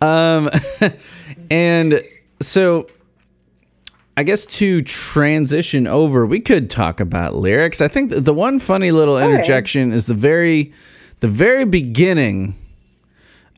um, 0.00 0.50
and 1.50 2.02
so 2.40 2.86
I 4.16 4.22
guess 4.22 4.46
to 4.46 4.82
transition 4.82 5.86
over, 5.86 6.26
we 6.26 6.40
could 6.40 6.70
talk 6.70 7.00
about 7.00 7.34
lyrics. 7.34 7.80
I 7.80 7.88
think 7.88 8.12
the 8.12 8.32
one 8.34 8.58
funny 8.60 8.92
little 8.92 9.18
interjection 9.18 9.92
is 9.92 10.06
the 10.06 10.14
very, 10.14 10.72
the 11.20 11.28
very 11.28 11.64
beginning 11.64 12.54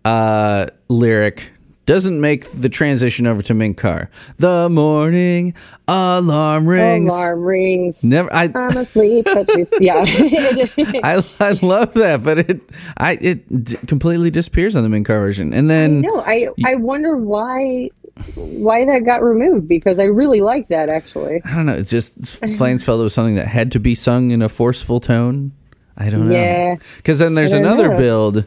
uh, 0.05 0.67
lyric 0.89 1.51
doesn't 1.87 2.21
make 2.21 2.51
the 2.51 2.69
transition 2.69 3.27
over 3.27 3.43
to 3.43 3.55
Mink 3.55 3.79
Car. 3.79 4.11
The 4.39 4.69
morning 4.69 5.55
alarm 5.89 6.67
rings. 6.69 7.09
Alarm 7.09 7.43
rings. 7.43 8.05
Never. 8.05 8.33
I. 8.33 8.51
I'm 8.55 8.77
asleep, 8.77 9.25
but 9.25 9.51
she's, 9.53 9.69
yeah. 9.81 10.03
I, 10.07 11.25
I 11.41 11.53
love 11.63 11.95
that, 11.95 12.23
but 12.23 12.39
it 12.41 12.61
I 12.97 13.13
it 13.21 13.65
d- 13.65 13.77
completely 13.87 14.31
disappears 14.31 14.75
on 14.75 14.83
the 14.83 14.89
Mink 14.89 15.07
Car 15.07 15.21
version, 15.21 15.55
and 15.55 15.71
then 15.71 16.01
no, 16.01 16.21
I, 16.21 16.49
I 16.65 16.75
wonder 16.75 17.17
why, 17.17 17.91
why 18.35 18.85
that 18.85 19.05
got 19.05 19.23
removed 19.23 19.69
because 19.69 20.01
I 20.01 20.05
really 20.05 20.41
like 20.41 20.69
that 20.69 20.91
actually. 20.91 21.41
I 21.45 21.55
don't 21.55 21.67
know. 21.67 21.75
It's 21.75 21.91
just 21.91 22.45
Flans 22.57 22.85
felt 22.85 23.01
it 23.01 23.05
was 23.05 23.15
something 23.15 23.37
that 23.37 23.47
had 23.47 23.73
to 23.73 23.81
be 23.81 23.95
sung 23.95 24.33
in 24.33 24.43
a 24.43 24.49
forceful 24.49 24.99
tone. 24.99 25.53
I 25.97 26.11
don't 26.11 26.29
know. 26.29 26.35
Yeah. 26.35 26.75
Because 26.97 27.21
then 27.21 27.35
there's 27.35 27.53
another 27.53 27.91
know. 27.91 27.97
build. 27.97 28.47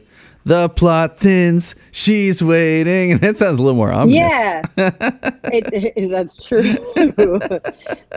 The 0.49 0.67
plot 0.67 1.19
thins. 1.19 1.75
She's 1.91 2.41
waiting, 2.43 3.11
and 3.11 3.21
that 3.21 3.37
sounds 3.37 3.59
a 3.59 3.61
little 3.61 3.75
more 3.77 3.91
ominous. 3.93 4.15
Yeah, 4.31 4.61
it, 4.77 5.93
it- 5.95 6.09
that's 6.09 6.43
true. 6.43 6.63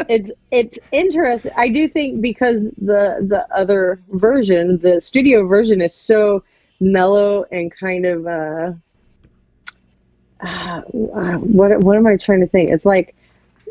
it's 0.08 0.30
it's 0.50 0.78
interesting. 0.92 1.52
I 1.58 1.68
do 1.68 1.86
think 1.90 2.22
because 2.22 2.60
the 2.78 3.18
the 3.28 3.46
other 3.54 4.00
version, 4.12 4.78
the 4.78 4.98
studio 5.02 5.46
version, 5.46 5.82
is 5.82 5.94
so 5.94 6.42
mellow 6.80 7.44
and 7.52 7.70
kind 7.70 8.06
of 8.06 8.26
uh, 8.26 8.72
uh, 10.40 10.80
what 11.36 11.80
what 11.80 11.98
am 11.98 12.06
I 12.06 12.16
trying 12.16 12.40
to 12.40 12.46
think? 12.46 12.70
It's 12.70 12.86
like 12.86 13.14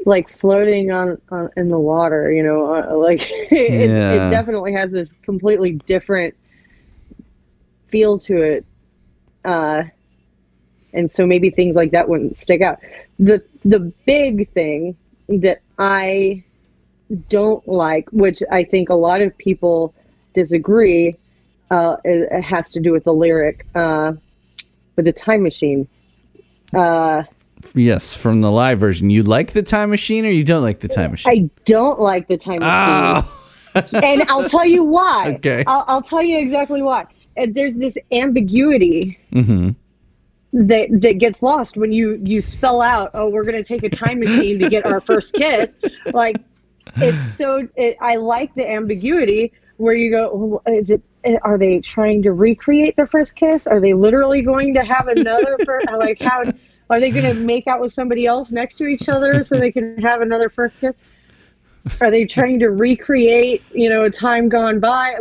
like 0.05 0.29
floating 0.29 0.91
on, 0.91 1.19
on 1.31 1.49
in 1.57 1.69
the 1.69 1.79
water. 1.79 2.31
You 2.31 2.43
know, 2.43 2.75
uh, 2.75 2.95
like 2.95 3.27
it, 3.29 3.89
Yeah. 3.89 4.27
it 4.27 4.29
definitely 4.29 4.73
has 4.73 4.91
this 4.91 5.13
completely 5.23 5.71
different 5.87 6.35
feel 7.91 8.17
to 8.19 8.37
it. 8.37 8.65
Uh, 9.45 9.83
and 10.93 11.09
so 11.09 11.25
maybe 11.25 11.49
things 11.49 11.75
like 11.75 11.91
that 11.91 12.09
wouldn't 12.09 12.35
stick 12.37 12.61
out. 12.61 12.79
The 13.19 13.43
the 13.63 13.79
big 14.05 14.47
thing 14.47 14.95
that 15.27 15.59
I 15.77 16.43
don't 17.29 17.65
like, 17.67 18.09
which 18.11 18.41
I 18.51 18.63
think 18.63 18.89
a 18.89 18.95
lot 18.95 19.21
of 19.21 19.37
people 19.37 19.93
disagree, 20.33 21.13
uh, 21.69 21.97
it, 22.03 22.29
it 22.31 22.41
has 22.41 22.71
to 22.73 22.79
do 22.79 22.91
with 22.91 23.03
the 23.03 23.13
lyric 23.13 23.65
uh, 23.75 24.13
with 24.95 25.05
the 25.05 25.13
time 25.13 25.43
machine. 25.43 25.87
Uh, 26.73 27.23
Yes, 27.75 28.15
from 28.15 28.41
the 28.41 28.51
live 28.51 28.79
version. 28.79 29.11
You 29.11 29.23
like 29.23 29.51
the 29.51 29.61
time 29.61 29.91
machine 29.91 30.25
or 30.25 30.29
you 30.29 30.43
don't 30.43 30.63
like 30.63 30.79
the 30.79 30.87
time 30.87 31.11
machine? 31.11 31.31
I 31.31 31.61
don't 31.65 31.99
like 31.99 32.27
the 32.27 32.37
time 32.37 32.59
machine. 32.59 33.23
Oh, 33.75 34.01
and 34.03 34.23
I'll 34.29 34.49
tell 34.49 34.65
you 34.65 34.83
why. 34.83 35.35
Okay. 35.41 35.63
I'll, 35.67 35.85
I'll 35.87 36.01
tell 36.01 36.21
you 36.23 36.39
exactly 36.39 36.81
why. 36.81 37.05
And 37.37 37.53
there's 37.55 37.75
this 37.75 37.97
ambiguity 38.11 39.17
Mhm. 39.31 39.75
that 40.53 40.87
that 41.01 41.17
gets 41.17 41.41
lost 41.41 41.77
when 41.77 41.91
you 41.91 42.19
you 42.23 42.41
spell 42.41 42.81
out, 42.81 43.11
"Oh, 43.13 43.29
we're 43.29 43.43
going 43.45 43.61
to 43.61 43.67
take 43.67 43.83
a 43.83 43.89
time 43.89 44.19
machine 44.19 44.59
to 44.59 44.65
get 44.69 44.85
our 44.85 45.01
first 45.01 45.33
kiss." 45.35 45.75
Like 46.13 46.37
it's 46.99 47.37
so. 47.37 47.67
It, 47.75 47.97
I 48.01 48.17
like 48.17 48.53
the 48.55 48.69
ambiguity 48.69 49.53
where 49.77 49.93
you 49.93 50.11
go, 50.11 50.35
"Well, 50.65 50.75
"Is 50.75 50.89
it? 50.89 51.01
Are 51.43 51.57
they 51.57 51.79
trying 51.79 52.21
to 52.23 52.33
recreate 52.33 52.95
their 52.95 53.07
first 53.07 53.35
kiss? 53.35 53.65
Are 53.67 53.79
they 53.79 53.93
literally 53.93 54.41
going 54.41 54.73
to 54.73 54.83
have 54.83 55.07
another? 55.07 55.57
First, 55.65 55.87
like 55.97 56.19
how?" 56.19 56.43
Are 56.89 56.99
they 56.99 57.11
going 57.11 57.23
to 57.23 57.33
make 57.33 57.67
out 57.67 57.79
with 57.79 57.93
somebody 57.93 58.25
else 58.25 58.51
next 58.51 58.75
to 58.75 58.85
each 58.85 59.07
other 59.07 59.43
so 59.43 59.57
they 59.57 59.71
can 59.71 59.97
have 59.99 60.19
another 60.19 60.49
first 60.49 60.77
kiss? 60.81 60.93
Are 61.99 62.11
they 62.11 62.25
trying 62.25 62.59
to 62.59 62.69
recreate, 62.69 63.63
you 63.73 63.89
know, 63.89 64.03
a 64.03 64.09
time 64.09 64.49
gone 64.49 64.79
by? 64.79 65.15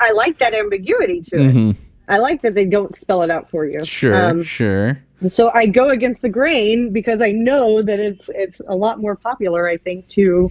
I 0.00 0.12
like 0.12 0.38
that 0.38 0.54
ambiguity 0.54 1.20
to 1.22 1.36
it. 1.36 1.54
Mhm. 1.54 1.76
I 2.08 2.18
like 2.18 2.42
that 2.42 2.54
they 2.54 2.64
don't 2.64 2.94
spell 2.96 3.22
it 3.22 3.30
out 3.30 3.50
for 3.50 3.64
you. 3.64 3.84
Sure, 3.84 4.14
Um, 4.14 4.42
sure. 4.42 4.98
so 5.28 5.50
I 5.54 5.66
go 5.66 5.90
against 5.90 6.22
the 6.22 6.28
grain 6.28 6.92
because 6.92 7.20
I 7.22 7.30
know 7.32 7.82
that 7.82 8.00
it's 8.00 8.28
it's 8.34 8.60
a 8.66 8.74
lot 8.74 9.00
more 9.00 9.16
popular. 9.16 9.68
I 9.68 9.76
think 9.76 10.08
to 10.08 10.50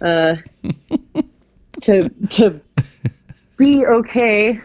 uh, 0.00 0.36
to 1.82 2.08
to 2.30 2.60
be 3.56 3.84
okay 3.86 4.60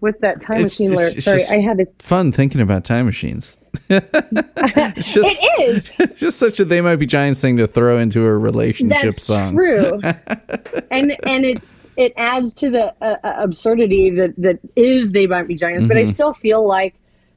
with 0.00 0.18
that 0.20 0.40
time 0.40 0.56
It's- 0.56 0.72
machine 0.78 0.92
it's- 0.92 0.98
lyric. 0.98 1.16
it's 1.16 1.24
Sorry, 1.26 1.58
I 1.58 1.60
had 1.62 1.78
to. 1.78 1.86
Fun 1.98 2.32
thinking 2.32 2.60
about 2.60 2.84
time 2.84 3.06
machines. 3.06 3.58
it's 3.88 5.12
just, 5.14 5.40
It 5.42 5.90
is. 5.98 6.16
just 6.18 6.38
such 6.38 6.58
a 6.60 6.64
they 6.64 6.80
might 6.80 6.96
be 6.96 7.06
giants 7.06 7.40
thing 7.40 7.56
to 7.58 7.66
throw 7.66 7.98
into 7.98 8.24
a 8.24 8.36
relationship 8.36 9.14
song. 9.14 9.54
That's 9.56 10.00
song. 10.00 10.02
true. 10.02 10.82
and 10.90 11.16
and 11.26 11.44
it 11.44 11.62
it 11.96 12.12
adds 12.16 12.54
to 12.54 12.70
the 12.70 12.94
uh, 13.02 13.16
uh, 13.22 13.34
absurdity 13.38 14.10
that 14.10 14.34
that 14.38 14.58
is 14.76 15.12
they 15.12 15.26
might 15.26 15.46
be 15.46 15.54
giants. 15.54 15.86
But 15.86 15.96
I 15.96 16.02
Mm-hmm. 16.02 16.10
still 16.12 16.32
feel 16.34 16.66
like 16.66 16.94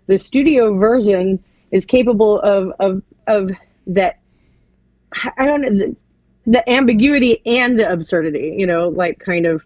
the 0.08 0.17
studio 0.17 0.77
version 0.77 1.43
is 1.72 1.86
capable 1.86 2.39
of 2.41 2.72
of 2.79 3.01
of 3.27 3.51
that. 3.88 4.20
I 5.38 5.46
don't 5.46 5.62
know 5.62 5.70
the, 5.70 5.96
the 6.46 6.70
ambiguity 6.70 7.41
and 7.46 7.79
the 7.79 7.91
absurdity. 7.91 8.55
You 8.58 8.65
know, 8.67 8.89
like 8.89 9.20
kind 9.20 9.46
of 9.46 9.63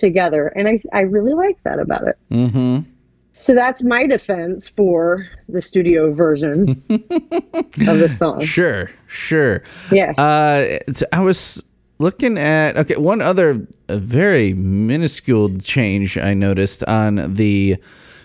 together, 0.00 0.48
and 0.56 0.66
I 0.66 0.80
I 0.92 1.00
really 1.02 1.34
like 1.34 1.62
that 1.62 1.78
about 1.78 2.08
it. 2.08 2.18
Mm-hmm. 2.30 2.90
So 3.34 3.54
that's 3.54 3.82
my 3.82 4.06
defense 4.06 4.68
for 4.68 5.26
the 5.48 5.62
studio 5.62 6.12
version 6.12 6.70
of 6.90 7.98
the 7.98 8.08
song. 8.14 8.42
Sure, 8.42 8.90
sure. 9.06 9.62
Yeah. 9.90 10.12
Uh, 10.18 10.78
I 11.12 11.20
was 11.20 11.62
looking 11.98 12.36
at 12.36 12.76
okay. 12.76 12.96
One 12.96 13.22
other 13.22 13.66
very 13.88 14.52
minuscule 14.54 15.58
change 15.60 16.18
I 16.18 16.34
noticed 16.34 16.84
on 16.84 17.34
the 17.34 17.76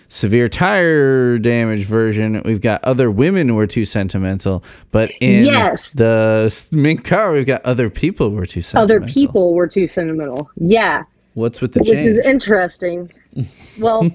severe 0.08 0.48
tire 0.48 1.38
damage 1.38 1.84
version. 1.84 2.42
We've 2.44 2.60
got 2.60 2.84
other 2.84 3.10
women 3.10 3.54
were 3.54 3.66
too 3.66 3.84
sentimental, 3.84 4.62
but 4.90 5.10
in 5.20 5.44
Yes. 5.46 5.92
the 5.92 6.54
mink 6.72 7.04
car, 7.04 7.32
we've 7.32 7.46
got 7.46 7.64
other 7.64 7.90
people 7.90 8.30
were 8.30 8.46
too 8.46 8.62
sentimental. 8.62 8.96
Other 9.04 9.12
people 9.12 9.54
were 9.54 9.66
too 9.66 9.88
sentimental. 9.88 10.50
Yeah. 10.56 11.04
What's 11.36 11.60
with 11.60 11.72
the 11.74 11.80
which 11.80 11.90
change? 11.90 12.06
is 12.06 12.18
interesting. 12.18 13.12
Well, 13.78 14.08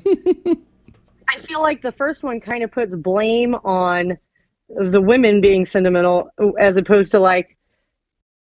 I 1.30 1.40
feel 1.42 1.62
like 1.62 1.84
the 1.84 1.92
first 1.92 2.24
one 2.24 2.40
kind 2.42 2.64
of 2.64 2.72
puts 2.72 2.96
blame 2.96 3.54
on 3.64 4.18
the 4.70 5.00
women 5.00 5.40
being 5.40 5.66
sentimental, 5.68 6.32
as 6.60 6.78
opposed 6.78 7.12
to 7.12 7.20
like 7.20 7.56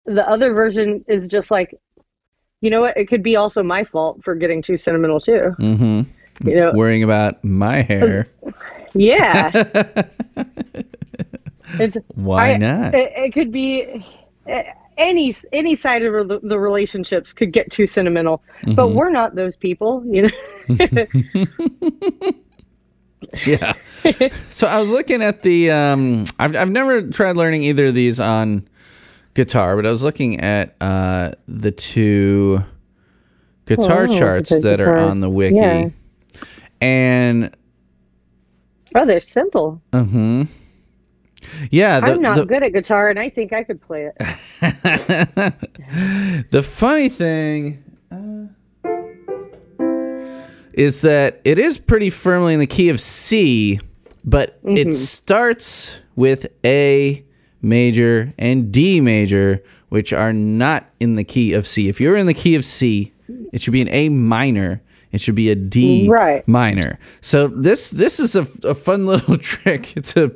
the 0.05 0.27
other 0.29 0.51
version 0.53 1.05
is 1.07 1.29
just 1.29 1.51
like, 1.51 1.73
you 2.59 2.69
know 2.69 2.81
what? 2.81 2.97
It 2.97 3.05
could 3.07 3.23
be 3.23 3.37
also 3.37 3.63
my 3.63 3.85
fault 3.85 4.21
for 4.25 4.35
getting 4.35 4.61
too 4.61 4.75
sentimental 4.75 5.21
too. 5.21 5.55
mm-hmm. 5.57 6.01
You 6.49 6.55
know, 6.55 6.73
Worrying 6.73 7.03
about 7.03 7.41
my 7.45 7.81
hair. 7.81 8.27
yeah. 8.93 9.51
it's 11.79 11.95
Why 12.15 12.51
I- 12.51 12.57
not? 12.57 12.93
It, 12.93 13.13
it 13.15 13.33
could 13.33 13.53
be 13.53 14.05
uh, 14.51 14.63
any 14.97 15.35
any 15.51 15.75
side 15.75 16.01
of 16.03 16.27
the, 16.27 16.39
the 16.41 16.59
relationships 16.59 17.33
could 17.33 17.51
get 17.51 17.71
too 17.71 17.87
sentimental, 17.87 18.41
but 18.63 18.87
Mm-hmm. 18.87 18.95
we're 18.95 19.09
not 19.09 19.35
those 19.35 19.55
people, 19.55 20.03
you 20.07 20.23
know. 20.23 21.05
Yeah. 23.45 23.73
so 24.49 24.67
I 24.67 24.79
was 24.79 24.91
looking 24.91 25.23
at 25.23 25.41
the. 25.41 25.71
Um, 25.71 26.25
I've 26.37 26.55
I've 26.55 26.69
never 26.69 27.01
tried 27.09 27.35
learning 27.35 27.63
either 27.63 27.87
of 27.87 27.95
these 27.95 28.19
on 28.19 28.67
guitar, 29.33 29.75
but 29.75 29.85
I 29.85 29.89
was 29.89 30.03
looking 30.03 30.41
at 30.41 30.75
uh, 30.79 31.31
the 31.47 31.71
two 31.71 32.63
guitar 33.65 34.03
Oh, 34.03 34.07
charts 34.19 34.49
that 34.61 34.79
are 34.79 34.97
on 34.97 35.21
the 35.21 35.29
wiki, 35.29 35.55
Yeah. 35.55 35.89
and 36.81 37.55
Oh, 38.93 39.05
they're 39.05 39.21
simple. 39.21 39.81
Mm 39.91 40.09
hmm 40.09 40.43
yeah, 41.71 41.99
the, 41.99 42.07
I'm 42.07 42.21
not 42.21 42.35
the, 42.37 42.45
good 42.45 42.63
at 42.63 42.73
guitar, 42.73 43.09
and 43.09 43.19
I 43.19 43.29
think 43.29 43.53
I 43.53 43.63
could 43.63 43.81
play 43.81 44.09
it. 44.09 44.15
the 46.49 46.63
funny 46.63 47.09
thing 47.09 47.83
uh, 48.11 48.47
is 50.73 51.01
that 51.01 51.41
it 51.45 51.59
is 51.59 51.77
pretty 51.77 52.09
firmly 52.09 52.53
in 52.53 52.59
the 52.59 52.67
key 52.67 52.89
of 52.89 52.99
C, 52.99 53.79
but 54.23 54.61
Mm-hmm. 54.63 54.77
it 54.89 54.93
starts 54.95 55.99
with 56.15 56.47
A 56.65 57.23
major 57.61 58.33
and 58.37 58.71
D 58.71 59.01
major, 59.01 59.63
which 59.89 60.11
are 60.13 60.33
not 60.33 60.89
in 60.99 61.15
the 61.15 61.23
key 61.23 61.53
of 61.53 61.67
C. 61.67 61.87
If 61.87 62.01
you're 62.01 62.17
in 62.17 62.25
the 62.25 62.33
key 62.33 62.55
of 62.55 62.65
C, 62.65 63.13
it 63.53 63.61
should 63.61 63.73
be 63.73 63.81
an 63.81 63.89
A 63.89 64.09
minor. 64.09 64.81
It 65.11 65.21
should 65.21 65.35
be 65.35 65.49
a 65.49 65.55
D 65.55 66.09
Right. 66.09 66.45
minor. 66.47 66.99
So 67.21 67.47
this 67.47 67.91
this 67.91 68.19
is 68.19 68.35
a, 68.35 68.47
a 68.63 68.73
fun 68.73 69.05
little 69.05 69.37
trick 69.53 69.93
to 70.07 70.35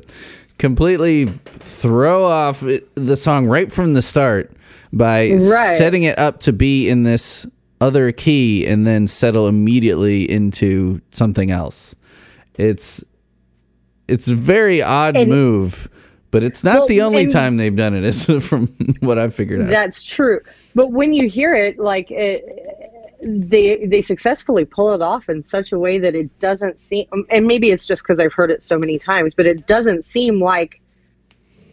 completely 0.59 1.25
throw 1.25 2.25
off 2.25 2.63
the 2.95 3.15
song 3.17 3.47
right 3.47 3.71
from 3.71 3.95
the 3.95 4.01
start 4.03 4.51
by 4.93 5.29
Right. 5.31 5.75
setting 5.77 6.03
it 6.03 6.19
up 6.19 6.41
to 6.41 6.53
be 6.53 6.87
in 6.89 7.03
this 7.03 7.47
other 7.81 8.11
key 8.11 8.67
and 8.67 8.85
then 8.85 9.07
settle 9.07 9.47
immediately 9.47 10.29
into 10.29 11.01
something 11.11 11.49
else. 11.49 11.95
It's 12.55 13.03
it's 14.07 14.27
a 14.27 14.35
very 14.35 14.81
odd 14.81 15.15
And- 15.15 15.29
move, 15.29 15.87
but 16.31 16.43
it's 16.43 16.63
not 16.63 16.79
Well, 16.79 16.87
the 16.87 17.01
only 17.01 17.27
time 17.27 17.57
they've 17.57 17.75
done 17.75 17.93
it. 17.95 18.03
Is 18.03 18.23
from 18.41 18.67
what 18.99 19.17
I've 19.17 19.33
figured 19.33 19.61
out. 19.61 19.69
That's 19.69 20.03
true. 20.03 20.39
But 20.75 20.91
when 20.91 21.13
you 21.13 21.29
hear 21.29 21.55
it, 21.55 21.79
like 21.79 22.11
it, 22.11 22.43
they 23.21 23.85
they 23.85 24.01
successfully 24.01 24.65
pull 24.65 24.93
it 24.93 25.01
off 25.01 25.29
in 25.29 25.43
such 25.43 25.71
a 25.71 25.79
way 25.79 25.99
that 25.99 26.15
it 26.15 26.39
doesn't 26.39 26.79
seem. 26.87 27.05
And 27.29 27.45
maybe 27.47 27.69
it's 27.69 27.85
just 27.85 28.03
because 28.03 28.19
I've 28.19 28.33
heard 28.33 28.51
it 28.51 28.63
so 28.63 28.77
many 28.77 28.97
times, 28.99 29.33
but 29.33 29.45
it 29.45 29.67
doesn't 29.67 30.05
seem 30.05 30.41
like 30.41 30.81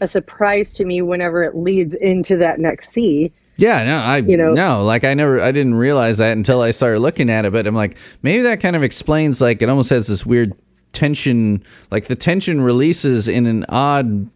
a 0.00 0.06
surprise 0.08 0.72
to 0.72 0.84
me 0.84 1.02
whenever 1.02 1.42
it 1.42 1.56
leads 1.56 1.94
into 1.94 2.36
that 2.38 2.58
next 2.58 2.92
C. 2.92 3.32
Yeah, 3.58 3.84
no, 3.84 3.96
I 3.98 4.18
You 4.18 4.36
know- 4.36 4.52
no, 4.52 4.84
like 4.84 5.04
I 5.04 5.14
never, 5.14 5.40
I 5.40 5.50
didn't 5.50 5.76
realize 5.76 6.18
that 6.18 6.36
until 6.36 6.60
I 6.60 6.72
started 6.72 7.00
looking 7.00 7.30
at 7.30 7.46
it. 7.46 7.52
But 7.52 7.66
I'm 7.66 7.74
like, 7.74 7.96
maybe 8.22 8.42
that 8.42 8.60
kind 8.60 8.76
of 8.76 8.82
explains. 8.82 9.40
Like, 9.40 9.62
it 9.62 9.68
almost 9.70 9.88
has 9.90 10.06
this 10.06 10.26
weird 10.26 10.52
tension. 10.92 11.62
Like 11.90 12.04
the 12.06 12.16
tension 12.16 12.60
releases 12.60 13.28
in 13.28 13.46
an 13.46 13.64
odd 13.70 14.28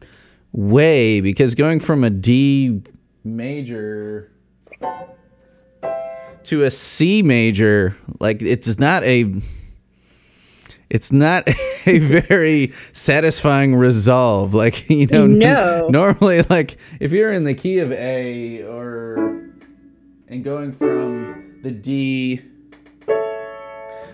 way 0.53 1.21
because 1.21 1.55
going 1.55 1.81
from 1.81 2.03
a 2.05 2.11
D 2.11 2.83
major 3.23 4.33
to 6.45 6.65
a 6.65 6.71
C 6.71 7.23
major, 7.23 7.97
like 8.21 8.43
it's 8.43 8.79
not 8.79 9.03
a. 9.05 9.33
It's 10.89 11.13
not 11.13 11.49
a 11.87 11.99
very 12.01 12.73
satisfying 12.93 13.77
resolve. 13.77 14.55
Like, 14.55 14.91
you 14.91 15.07
know, 15.07 15.27
No. 15.29 15.87
normally, 15.91 16.43
like, 16.43 16.79
if 16.99 17.13
you're 17.13 17.33
in 17.33 17.45
the 17.45 17.55
key 17.55 17.79
of 17.79 17.93
A 17.93 18.65
or. 18.65 19.49
and 20.27 20.43
going 20.43 20.73
from 20.73 21.61
the 21.63 21.71
D. 21.71 22.41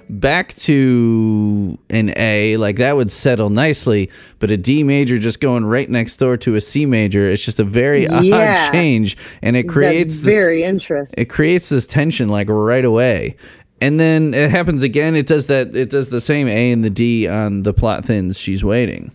back 0.09 0.55
to 0.55 1.79
an 1.91 2.13
A, 2.17 2.57
like 2.57 2.77
that 2.77 2.97
would 2.97 3.11
settle 3.13 3.51
nicely. 3.51 4.11
But 4.39 4.51
a 4.51 4.57
D 4.57 4.83
major 4.83 5.19
just 5.19 5.41
going 5.41 5.65
right 5.65 5.89
next 5.89 6.17
door 6.17 6.37
to 6.39 6.55
a 6.55 6.61
C 6.61 6.87
major, 6.87 7.29
it's 7.31 7.45
just 7.45 7.61
a 7.61 7.65
very 7.65 8.07
odd 8.09 8.73
change, 8.73 9.17
and 9.43 9.57
it 9.57 9.65
creates 9.69 10.17
That's 10.17 10.27
this, 10.27 10.35
very 10.35 10.63
interesting. 10.63 11.15
it 11.23 11.27
creates 11.27 11.69
this 11.69 11.87
tension 11.87 12.29
like 12.29 12.49
right 12.49 12.85
away. 12.85 13.37
And 13.81 14.01
then 14.01 14.33
it 14.33 14.51
happens 14.51 14.83
again. 14.83 15.15
It 15.17 15.27
does 15.27 15.47
that. 15.47 15.77
It 15.77 15.91
does 15.91 16.09
the 16.09 16.21
same 16.21 16.49
A 16.49 16.73
and 16.73 16.83
the 16.83 16.91
D 16.91 17.29
on 17.29 17.63
the 17.63 17.75
plot 17.75 18.05
thins. 18.05 18.39
She's 18.39 18.65
waiting. 18.65 19.13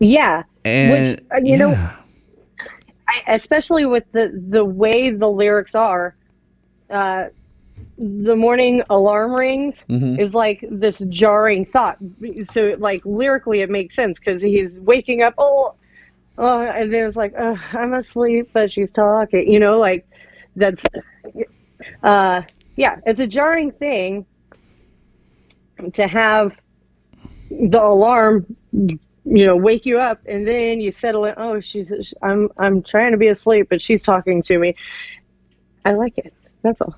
Yeah, 0.00 0.42
And 0.64 1.08
which 1.08 1.24
uh, 1.30 1.40
you 1.44 1.56
know. 1.56 1.90
I, 3.06 3.34
especially 3.34 3.86
with 3.86 4.04
the 4.12 4.32
the 4.48 4.64
way 4.64 5.10
the 5.10 5.28
lyrics 5.28 5.74
are, 5.74 6.14
uh, 6.90 7.26
the 8.00 8.34
morning 8.34 8.82
alarm 8.88 9.34
rings 9.34 9.84
Mm-hmm. 9.90 10.18
is 10.18 10.34
like 10.34 10.64
this 10.70 10.98
jarring 11.10 11.66
thought. 11.66 11.98
So 12.44 12.74
like 12.78 13.02
lyrically, 13.04 13.60
it 13.60 13.68
makes 13.70 13.94
sense 13.94 14.18
because 14.18 14.40
he's 14.40 14.80
waking 14.80 15.22
up. 15.22 15.34
Oh, 15.36 15.74
oh, 16.38 16.60
and 16.62 16.92
then 16.92 17.06
it's 17.06 17.16
like 17.16 17.34
uh, 17.38 17.56
I'm 17.72 17.92
asleep, 17.94 18.50
but 18.54 18.72
she's 18.72 18.90
talking. 18.92 19.50
You 19.50 19.60
know, 19.60 19.78
like 19.78 20.06
that's. 20.56 20.82
Uh, 22.02 22.42
yeah, 22.76 22.96
it's 23.06 23.20
a 23.20 23.26
jarring 23.26 23.72
thing 23.72 24.24
to 25.92 26.06
have 26.06 26.56
the 27.50 27.82
alarm 27.82 28.46
you 28.72 28.98
know 29.46 29.56
wake 29.56 29.84
you 29.84 29.98
up 29.98 30.20
and 30.26 30.46
then 30.46 30.80
you 30.80 30.90
settle 30.90 31.24
in 31.24 31.34
oh 31.36 31.60
she's 31.60 32.14
i'm 32.22 32.48
i'm 32.58 32.82
trying 32.82 33.10
to 33.12 33.18
be 33.18 33.28
asleep 33.28 33.66
but 33.68 33.80
she's 33.80 34.02
talking 34.02 34.42
to 34.42 34.58
me 34.58 34.74
i 35.84 35.92
like 35.92 36.16
it 36.18 36.32
that's 36.62 36.80
all 36.80 36.94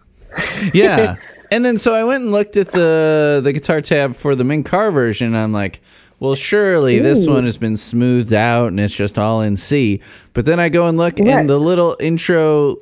yeah. 0.72 1.16
And 1.50 1.64
then 1.64 1.76
so 1.76 1.94
I 1.94 2.04
went 2.04 2.22
and 2.22 2.32
looked 2.32 2.56
at 2.56 2.72
the 2.72 3.40
the 3.42 3.52
guitar 3.52 3.80
tab 3.80 4.14
for 4.14 4.34
the 4.34 4.44
Mink 4.44 4.66
Car 4.66 4.90
version. 4.90 5.28
And 5.28 5.36
I'm 5.36 5.52
like, 5.52 5.82
well, 6.18 6.34
surely 6.34 6.98
this 7.00 7.26
one 7.26 7.44
has 7.44 7.56
been 7.56 7.76
smoothed 7.76 8.32
out 8.32 8.68
and 8.68 8.80
it's 8.80 8.94
just 8.96 9.18
all 9.18 9.42
in 9.42 9.56
C. 9.56 10.00
But 10.32 10.44
then 10.44 10.60
I 10.60 10.68
go 10.68 10.86
and 10.86 10.96
look, 10.96 11.18
and 11.18 11.50
the 11.50 11.58
little 11.58 11.96
intro 12.00 12.76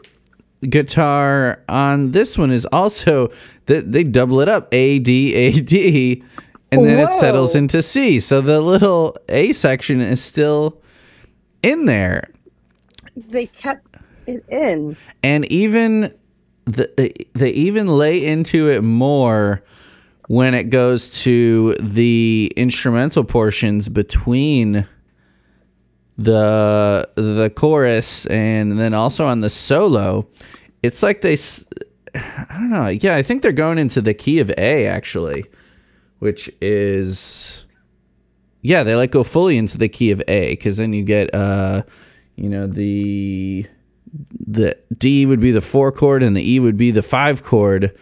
guitar 0.68 1.62
on 1.68 2.10
this 2.10 2.36
one 2.36 2.50
is 2.50 2.66
also 2.66 3.32
that 3.66 3.90
they 3.92 4.04
double 4.04 4.40
it 4.40 4.48
up 4.48 4.68
A 4.72 4.98
D 4.98 5.34
A 5.34 5.52
D, 5.60 6.22
and 6.70 6.84
then 6.84 6.98
it 6.98 7.12
settles 7.12 7.56
into 7.56 7.82
C. 7.82 8.20
So 8.20 8.40
the 8.40 8.60
little 8.60 9.16
A 9.30 9.52
section 9.52 10.00
is 10.00 10.22
still 10.22 10.80
in 11.62 11.86
there. 11.86 12.28
they 13.16 13.46
kept 13.46 13.96
it 14.26 14.44
in 14.48 14.96
and 15.22 15.50
even 15.50 16.14
the, 16.66 17.12
they 17.34 17.50
even 17.50 17.86
lay 17.86 18.24
into 18.24 18.68
it 18.70 18.82
more 18.82 19.62
when 20.28 20.54
it 20.54 20.70
goes 20.70 21.22
to 21.22 21.74
the 21.80 22.52
instrumental 22.56 23.24
portions 23.24 23.88
between 23.88 24.86
the 26.16 27.08
the 27.14 27.50
chorus 27.56 28.26
and 28.26 28.78
then 28.78 28.94
also 28.94 29.26
on 29.26 29.40
the 29.40 29.50
solo. 29.50 30.28
It's 30.82 31.02
like 31.02 31.22
they 31.22 31.36
i 32.14 32.46
don't 32.50 32.70
know. 32.70 32.88
Yeah 32.88 33.16
i 33.16 33.22
think 33.22 33.42
they're 33.42 33.52
going 33.52 33.78
into 33.78 34.00
the 34.00 34.14
key 34.14 34.40
of 34.40 34.50
a 34.58 34.86
actually 34.86 35.42
which 36.18 36.50
is 36.60 37.66
yeah 38.62 38.82
they 38.82 38.94
like 38.94 39.10
go 39.10 39.24
fully 39.24 39.56
into 39.56 39.78
the 39.78 39.88
key 39.88 40.10
of 40.10 40.22
a 40.28 40.50
because 40.50 40.76
then 40.76 40.92
you 40.92 41.02
get 41.02 41.34
uh 41.34 41.82
you 42.36 42.48
know 42.48 42.66
the 42.66 43.66
the 44.46 44.76
D 44.96 45.26
would 45.26 45.40
be 45.40 45.50
the 45.50 45.60
four 45.60 45.92
chord 45.92 46.22
and 46.22 46.36
the 46.36 46.52
E 46.52 46.58
would 46.60 46.76
be 46.76 46.90
the 46.90 47.02
five 47.02 47.42
chord. 47.44 47.96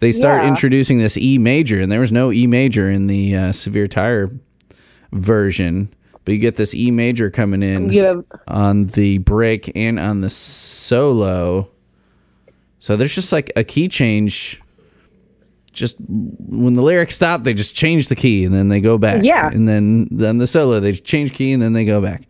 They 0.00 0.12
start 0.12 0.42
Yeah. 0.44 0.48
introducing 0.50 0.98
this 0.98 1.16
E 1.16 1.38
major, 1.38 1.80
and 1.80 1.90
there 1.90 2.00
was 2.00 2.12
no 2.12 2.30
E 2.32 2.46
major 2.46 2.88
in 2.88 3.08
the 3.08 3.34
uh, 3.34 3.52
Severe 3.52 3.88
Tire 3.88 4.30
version, 5.12 5.92
but 6.24 6.32
you 6.34 6.38
get 6.38 6.56
this 6.56 6.74
E 6.74 6.90
major 6.90 7.30
coming 7.30 7.62
in 7.62 7.90
have 7.94 8.24
on 8.46 8.86
the 8.88 9.18
break 9.18 9.72
and 9.74 9.98
on 9.98 10.20
the 10.20 10.30
solo. 10.30 11.68
So 12.78 12.96
there's 12.96 13.14
just 13.14 13.32
like 13.32 13.52
a 13.56 13.64
key 13.64 13.88
change. 13.88 14.62
Just 15.72 15.96
when 15.98 16.74
the 16.74 16.82
lyrics 16.82 17.14
stop, 17.14 17.42
they 17.42 17.54
just 17.54 17.74
change 17.74 18.08
the 18.08 18.16
key 18.16 18.44
and 18.44 18.54
then 18.54 18.68
they 18.68 18.80
go 18.80 18.98
back. 18.98 19.22
Yeah. 19.24 19.48
And 19.48 19.68
then 19.68 20.08
then 20.10 20.38
the 20.38 20.46
solo, 20.46 20.80
they 20.80 20.92
change 20.92 21.32
key 21.32 21.52
and 21.52 21.62
then 21.62 21.72
they 21.72 21.84
go 21.84 22.00
back. 22.00 22.22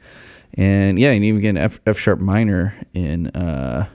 And 0.55 0.99
yeah, 0.99 1.11
and 1.13 1.25
even 1.25 1.41
get 1.41 1.51
an 1.51 1.57
F, 1.59 1.81
F 1.87 1.99
sharp 1.99 2.21
minor 2.21 2.75
in 2.95 3.29
uh 3.29 3.87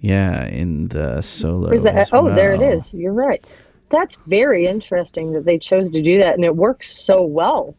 yeah, 0.00 0.46
in 0.46 0.88
the 0.88 1.20
solo. 1.20 1.68
as 1.70 2.10
oh 2.12 2.34
there 2.34 2.54
it 2.54 2.62
is. 2.62 2.92
you're 2.94 3.12
right 3.12 3.44
that's 3.90 4.16
very 4.26 4.66
interesting 4.66 5.32
that 5.32 5.44
they 5.44 5.58
chose 5.58 5.90
to 5.90 6.00
do 6.02 6.18
that 6.18 6.34
and 6.34 6.44
it 6.44 6.56
works 6.56 6.90
so 7.04 7.22
well 7.22 7.74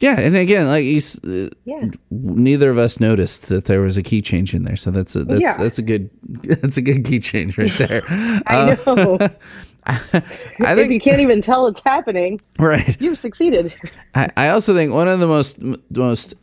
Yeah, 0.00 0.18
and 0.18 0.34
again, 0.36 0.66
like 0.66 0.82
he's, 0.82 1.22
uh, 1.24 1.50
yeah 1.64 1.84
neither 2.10 2.68
of 2.70 2.78
us 2.78 2.98
noticed 3.00 3.48
that 3.48 3.66
there 3.66 3.80
was 3.80 3.96
a 3.96 4.02
key 4.02 4.20
change 4.22 4.54
in 4.54 4.64
there, 4.64 4.76
so 4.76 4.90
that's 4.90 5.14
a 5.14 5.24
that's 5.24 5.40
Yeah. 5.40 5.56
that's 5.56 5.78
a 5.78 5.82
good 5.82 6.10
that's 6.42 6.76
a 6.76 6.82
good 6.82 7.04
key 7.04 7.20
change 7.20 7.56
right 7.58 7.72
there. 7.78 8.02
i 8.46 8.74
know 8.86 9.18
I 9.86 10.74
if 10.78 10.90
you 10.90 11.00
can't 11.00 11.20
even 11.20 11.40
tell 11.40 11.66
it's 11.66 11.80
happening 11.84 12.40
right. 12.58 12.96
you've 13.00 13.18
succeeded 13.18 13.74
I, 14.14 14.30
I 14.36 14.48
also 14.48 14.74
think 14.74 14.92
one 14.92 15.08
of 15.08 15.20
the 15.20 15.26
most 15.26 15.58
most 15.90 16.34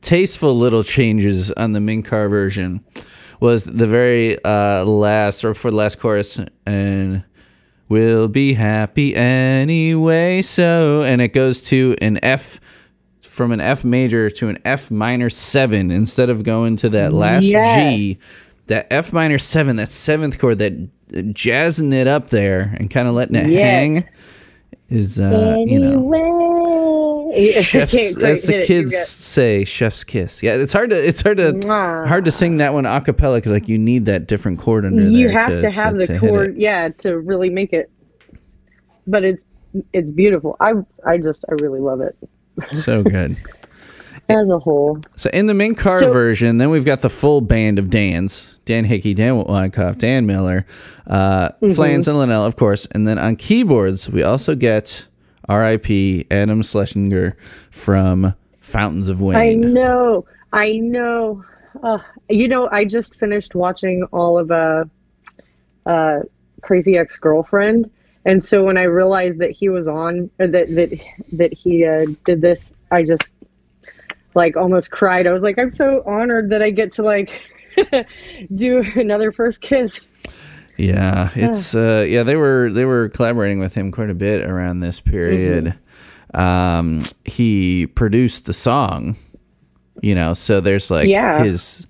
tasteful 0.00 0.56
little 0.56 0.82
changes 0.82 1.50
on 1.52 1.72
the 1.72 1.80
Mink 1.80 2.06
Car 2.06 2.28
version 2.28 2.84
was 3.40 3.64
the 3.64 3.86
very 3.86 4.42
uh, 4.44 4.84
last 4.84 5.44
or 5.44 5.54
for 5.54 5.70
the 5.70 5.76
last 5.76 5.98
chorus 5.98 6.40
and 6.66 7.24
we'll 7.88 8.28
be 8.28 8.54
happy 8.54 9.14
anyway 9.14 10.42
so 10.42 11.02
and 11.02 11.20
it 11.20 11.28
goes 11.28 11.62
to 11.62 11.96
an 12.00 12.18
F 12.22 12.60
from 13.20 13.50
an 13.50 13.60
F 13.60 13.82
major 13.82 14.28
to 14.28 14.48
an 14.48 14.58
F 14.64 14.90
minor 14.90 15.30
7 15.30 15.90
instead 15.90 16.30
of 16.30 16.42
going 16.42 16.76
to 16.76 16.90
that 16.90 17.12
last 17.12 17.44
Yes. 17.44 17.76
G 17.76 18.18
that 18.72 18.86
F 18.90 19.12
minor 19.12 19.38
7 19.38 19.76
that 19.76 19.90
seventh 19.90 20.38
chord 20.38 20.58
that 20.58 21.32
jazzing 21.34 21.92
it 21.92 22.08
up 22.08 22.28
there 22.30 22.74
and 22.78 22.90
kind 22.90 23.06
of 23.06 23.14
letting 23.14 23.36
it 23.36 23.48
Yes. 23.48 23.64
hang 23.64 24.08
is 24.88 25.20
uh 25.20 25.56
you 25.58 25.78
know. 25.78 27.32
Chef's 27.62 28.16
as 28.18 28.42
the 28.42 28.58
it, 28.58 28.66
kids 28.66 28.96
say 28.98 29.64
chef's 29.64 30.04
kiss. 30.04 30.42
Yeah 30.42 30.56
it's 30.56 30.72
hard 30.72 30.90
to 30.90 30.96
it's 30.96 31.22
hard 31.22 31.38
to 31.38 31.52
Mwah. 31.52 32.06
hard 32.06 32.24
to 32.26 32.32
sing 32.32 32.58
that 32.58 32.74
one 32.74 32.84
a 32.84 33.00
cappella 33.00 33.38
because 33.38 33.52
like 33.52 33.68
you 33.68 33.78
need 33.78 34.06
that 34.06 34.26
different 34.26 34.58
chord 34.58 34.84
under 34.84 35.02
you 35.02 35.30
have 35.30 35.48
to, 35.48 35.70
have 35.70 35.96
the 35.96 36.06
hit 36.06 36.20
chord 36.20 36.56
yeah 36.56 36.88
to 36.98 37.18
really 37.18 37.48
make 37.50 37.72
it. 37.72 37.90
But 39.06 39.24
it's 39.24 39.44
it's 39.94 40.10
beautiful. 40.10 40.56
I 40.60 40.72
i 41.06 41.16
just 41.18 41.44
i 41.48 41.54
really 41.62 41.80
love 41.80 42.00
it. 42.00 42.16
So 42.84 43.02
good. 43.02 43.36
As 44.28 44.48
a 44.48 44.58
whole. 44.58 45.00
So 45.16 45.28
in 45.32 45.46
the 45.46 45.54
Mink 45.54 45.78
Car 45.78 46.00
So- 46.00 46.12
version 46.12 46.58
then 46.58 46.68
we've 46.70 46.84
got 46.84 47.00
the 47.00 47.10
full 47.10 47.40
band 47.40 47.78
of 47.78 47.88
dans 47.90 48.51
dan 48.64 48.84
hickey 48.84 49.14
dan 49.14 49.34
weinkauf 49.44 49.98
dan 49.98 50.26
miller 50.26 50.64
uh 51.06 51.48
Mm-hmm. 51.48 51.72
flans 51.72 52.08
and 52.08 52.18
linnell 52.18 52.44
of 52.44 52.56
course. 52.56 52.86
And 52.92 53.06
then 53.08 53.18
on 53.18 53.36
keyboards 53.36 54.08
we 54.08 54.22
also 54.22 54.54
get 54.54 55.06
rip 55.48 55.90
adam 56.30 56.62
schlesinger 56.62 57.36
from 57.70 58.34
fountains 58.60 59.08
of 59.08 59.20
Wayne. 59.20 59.36
i 59.36 59.54
know. 59.54 60.24
I 60.52 60.78
know. 60.78 61.44
Uh, 61.82 61.98
you 62.28 62.46
know 62.46 62.68
i 62.70 62.84
just 62.84 63.16
finished 63.16 63.54
watching 63.54 64.04
all 64.12 64.38
of 64.38 64.50
uh 64.50 64.84
uh 65.86 66.20
crazy 66.60 66.96
ex-girlfriend. 66.96 67.90
And 68.24 68.42
so 68.44 68.62
when 68.64 68.76
i 68.76 68.84
realized 68.84 69.38
that 69.40 69.50
he 69.50 69.68
was 69.68 69.88
on 69.88 70.30
or 70.38 70.46
that 70.46 70.68
that 70.76 70.90
that 71.32 71.52
he 71.52 71.84
uh 71.84 72.06
did 72.24 72.40
this 72.40 72.72
i 72.92 73.02
just 73.02 73.32
like 74.34 74.56
almost 74.56 74.90
cried. 74.90 75.26
I 75.26 75.32
was 75.32 75.42
like 75.42 75.58
i'm 75.58 75.70
so 75.70 76.02
honored 76.06 76.50
that 76.50 76.62
i 76.62 76.70
get 76.70 76.92
to 76.92 77.02
like 77.02 77.40
do 78.54 78.84
another 78.96 79.32
first 79.32 79.60
kiss 79.60 80.00
Yeah, 80.76 81.30
it's 81.34 81.74
uh 81.74 82.04
yeah, 82.08 82.22
they 82.22 82.36
were 82.36 82.70
they 82.72 82.84
were 82.84 83.08
collaborating 83.10 83.58
with 83.58 83.74
him 83.74 83.92
quite 83.92 84.10
a 84.10 84.14
bit 84.14 84.42
around 84.48 84.80
this 84.80 85.00
period. 85.00 85.74
Um 86.34 87.04
he 87.24 87.86
produced 87.86 88.46
the 88.46 88.52
song, 88.52 89.16
you 90.00 90.14
know, 90.14 90.32
so 90.34 90.60
there's 90.60 90.90
like 90.90 91.08
Yeah. 91.08 91.44
his 91.44 91.86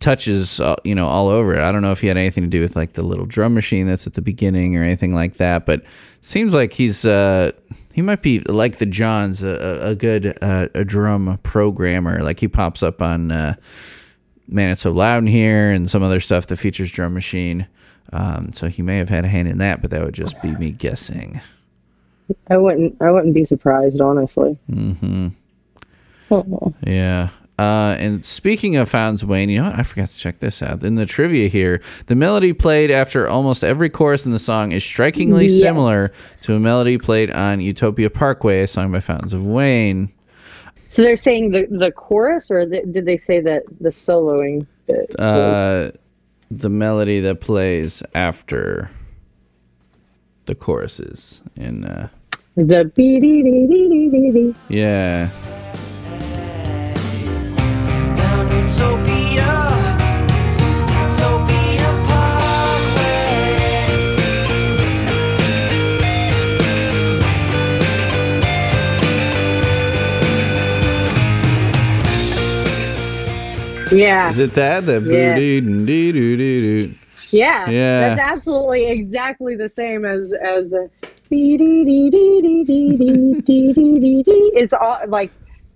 touches 0.00 0.60
uh, 0.60 0.76
you 0.84 0.94
know 0.94 1.06
all 1.06 1.28
over 1.28 1.54
it. 1.54 1.60
I 1.60 1.72
don't 1.72 1.80
know 1.80 1.92
if 1.92 2.00
he 2.02 2.08
had 2.08 2.18
anything 2.18 2.44
to 2.44 2.50
do 2.50 2.60
with 2.60 2.76
like 2.76 2.92
the 2.92 3.02
little 3.02 3.24
drum 3.24 3.54
machine 3.54 3.86
that's 3.86 4.06
at 4.06 4.12
the 4.14 4.20
beginning 4.22 4.76
or 4.76 4.82
anything 4.82 5.14
like 5.14 5.34
that, 5.34 5.64
but 5.64 5.82
seems 6.20 6.52
like 6.52 6.74
he's 6.74 7.06
uh 7.06 7.52
he 7.94 8.02
might 8.02 8.20
be 8.22 8.40
like 8.40 8.76
the 8.78 8.86
Johns 8.86 9.42
a, 9.42 9.48
a- 9.48 9.90
a 9.92 9.94
good 9.94 10.36
uh, 10.42 10.68
a 10.74 10.84
drum 10.84 11.38
programmer. 11.42 12.22
Like 12.22 12.38
he 12.40 12.48
pops 12.48 12.82
up 12.82 13.00
on 13.00 13.32
uh 13.32 13.54
Man 14.48 14.70
It's 14.70 14.82
So 14.82 14.92
Loud 14.92 15.18
in 15.18 15.26
here 15.26 15.70
and 15.70 15.90
some 15.90 16.02
other 16.02 16.20
stuff 16.20 16.46
that 16.48 16.56
features 16.56 16.90
drum 16.92 17.14
machine. 17.14 17.66
Um, 18.12 18.52
so 18.52 18.68
he 18.68 18.82
may 18.82 18.98
have 18.98 19.08
had 19.08 19.24
a 19.24 19.28
hand 19.28 19.48
in 19.48 19.58
that, 19.58 19.80
but 19.82 19.90
that 19.90 20.02
would 20.04 20.14
just 20.14 20.40
be 20.42 20.52
me 20.52 20.70
guessing. 20.70 21.40
i 22.48 22.56
wouldn't 22.56 22.96
i 23.02 23.10
wouldn't 23.10 23.34
be 23.34 23.44
surprised 23.44 24.00
honestly 24.00 24.52
hmm 24.70 25.28
Oh. 26.30 26.72
Yeah. 26.86 27.28
Uh, 27.58 27.94
and 28.00 28.24
speaking 28.24 28.74
of 28.76 28.88
Fountains 28.88 29.22
of 29.22 29.28
Wayne, 29.28 29.48
you 29.50 29.60
know 29.62 29.68
what? 29.70 29.78
I 29.78 29.82
forgot 29.84 30.08
to 30.08 30.16
check 30.18 30.40
this 30.40 30.62
out. 30.62 30.82
In 30.82 30.94
the 30.96 31.04
trivia 31.06 31.48
here, 31.48 31.80
the 32.06 32.14
melody 32.16 32.52
played 32.54 32.90
after 32.90 33.28
almost 33.28 33.62
every 33.62 33.90
chorus 33.90 34.24
in 34.26 34.32
the 34.32 34.38
song 34.40 34.72
is 34.72 34.82
strikingly 34.82 35.46
Yeah. 35.46 35.60
similar 35.60 36.12
to 36.42 36.54
a 36.54 36.58
melody 36.60 36.96
played 36.98 37.30
on 37.30 37.60
Utopia 37.60 38.08
Parkway, 38.10 38.62
a 38.62 38.66
song 38.66 38.90
by 38.90 39.00
Fountains 39.00 39.34
of 39.34 39.46
Wayne. 39.46 40.10
So 40.94 41.02
they're 41.02 41.16
saying 41.16 41.50
the 41.50 41.66
the 41.68 41.90
chorus, 41.90 42.52
or 42.52 42.64
the, 42.66 42.80
did 42.88 43.04
they 43.04 43.16
say 43.16 43.40
that 43.40 43.64
the 43.80 43.88
soloing? 43.88 44.64
Bit 44.86 45.18
Uh, 45.18 45.90
the 46.52 46.68
melody 46.70 47.18
that 47.18 47.40
plays 47.40 48.00
after 48.14 48.88
the 50.46 50.54
choruses. 50.54 51.42
In 51.56 51.84
uh, 51.84 52.10
the 52.54 52.92
bee 52.94 53.18
dee 53.18 53.42
dee 53.42 53.66
dee 53.66 53.88
dee 53.88 54.08
dee 54.08 54.30
dee. 54.30 54.54
yeah. 54.68 55.30
Down 58.14 58.46
Utopia, 58.52 59.33
Utopia 59.33 59.33
Yeah. 73.94 74.30
Is 74.30 74.38
it 74.38 74.54
that? 74.54 74.86
The 74.86 75.00
yeah. 75.00 75.34
doo 75.36 75.60
doo 75.60 76.12
doo 76.12 76.36
doo. 76.36 76.94
Yeah. 77.30 77.68
Yeah. 77.68 78.14
That's 78.14 78.28
absolutely 78.28 78.86
exactly 78.90 79.56
the 79.56 79.68
same 79.68 80.04
as 80.04 80.32
as 80.32 80.70
the 80.70 80.90
it's 84.56 84.72
all 84.72 84.98
like 85.08 85.30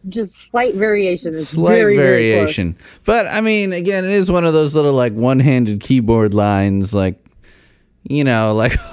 just 0.08 0.36
slight 0.36 0.74
variation. 0.74 1.34
It's 1.34 1.48
slight 1.48 1.74
very, 1.74 1.96
variation. 1.96 2.74
Very 2.74 2.94
but 3.04 3.26
I 3.26 3.40
mean, 3.40 3.72
again, 3.72 4.04
it 4.04 4.10
is 4.10 4.30
one 4.30 4.44
of 4.44 4.52
those 4.52 4.74
little 4.74 4.92
like 4.92 5.12
one-handed 5.12 5.80
keyboard 5.80 6.34
lines. 6.34 6.94
Like 6.94 7.18
you 8.08 8.24
know, 8.24 8.54
like 8.54 8.72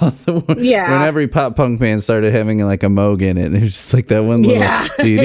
Yeah. 0.58 0.90
when 0.90 1.02
every 1.08 1.26
pop 1.26 1.56
punk 1.56 1.80
band 1.80 2.02
started 2.02 2.32
having 2.32 2.64
like 2.66 2.82
a 2.82 2.88
moog 2.88 3.22
in 3.22 3.38
it, 3.38 3.48
there's 3.50 3.72
just 3.72 3.94
like 3.94 4.08
that 4.08 4.24
one 4.24 4.42
little 4.42 4.58
Yeah. 4.58 4.86
Hey, 4.98 5.16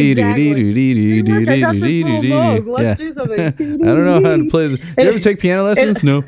look, 1.21 1.47
I 1.49 1.59
got 1.59 1.73
this 1.73 1.81
little 1.83 2.73
Let's 2.73 2.99
do 2.99 3.13
something. 3.13 3.39
I 3.39 3.51
don't 3.51 4.05
know 4.05 4.23
how 4.23 4.37
to 4.37 4.47
play. 4.49 4.67
The, 4.67 4.77
you 4.97 5.09
ever 5.09 5.19
take 5.19 5.39
piano 5.39 5.63
lessons? 5.63 6.03
No. 6.03 6.23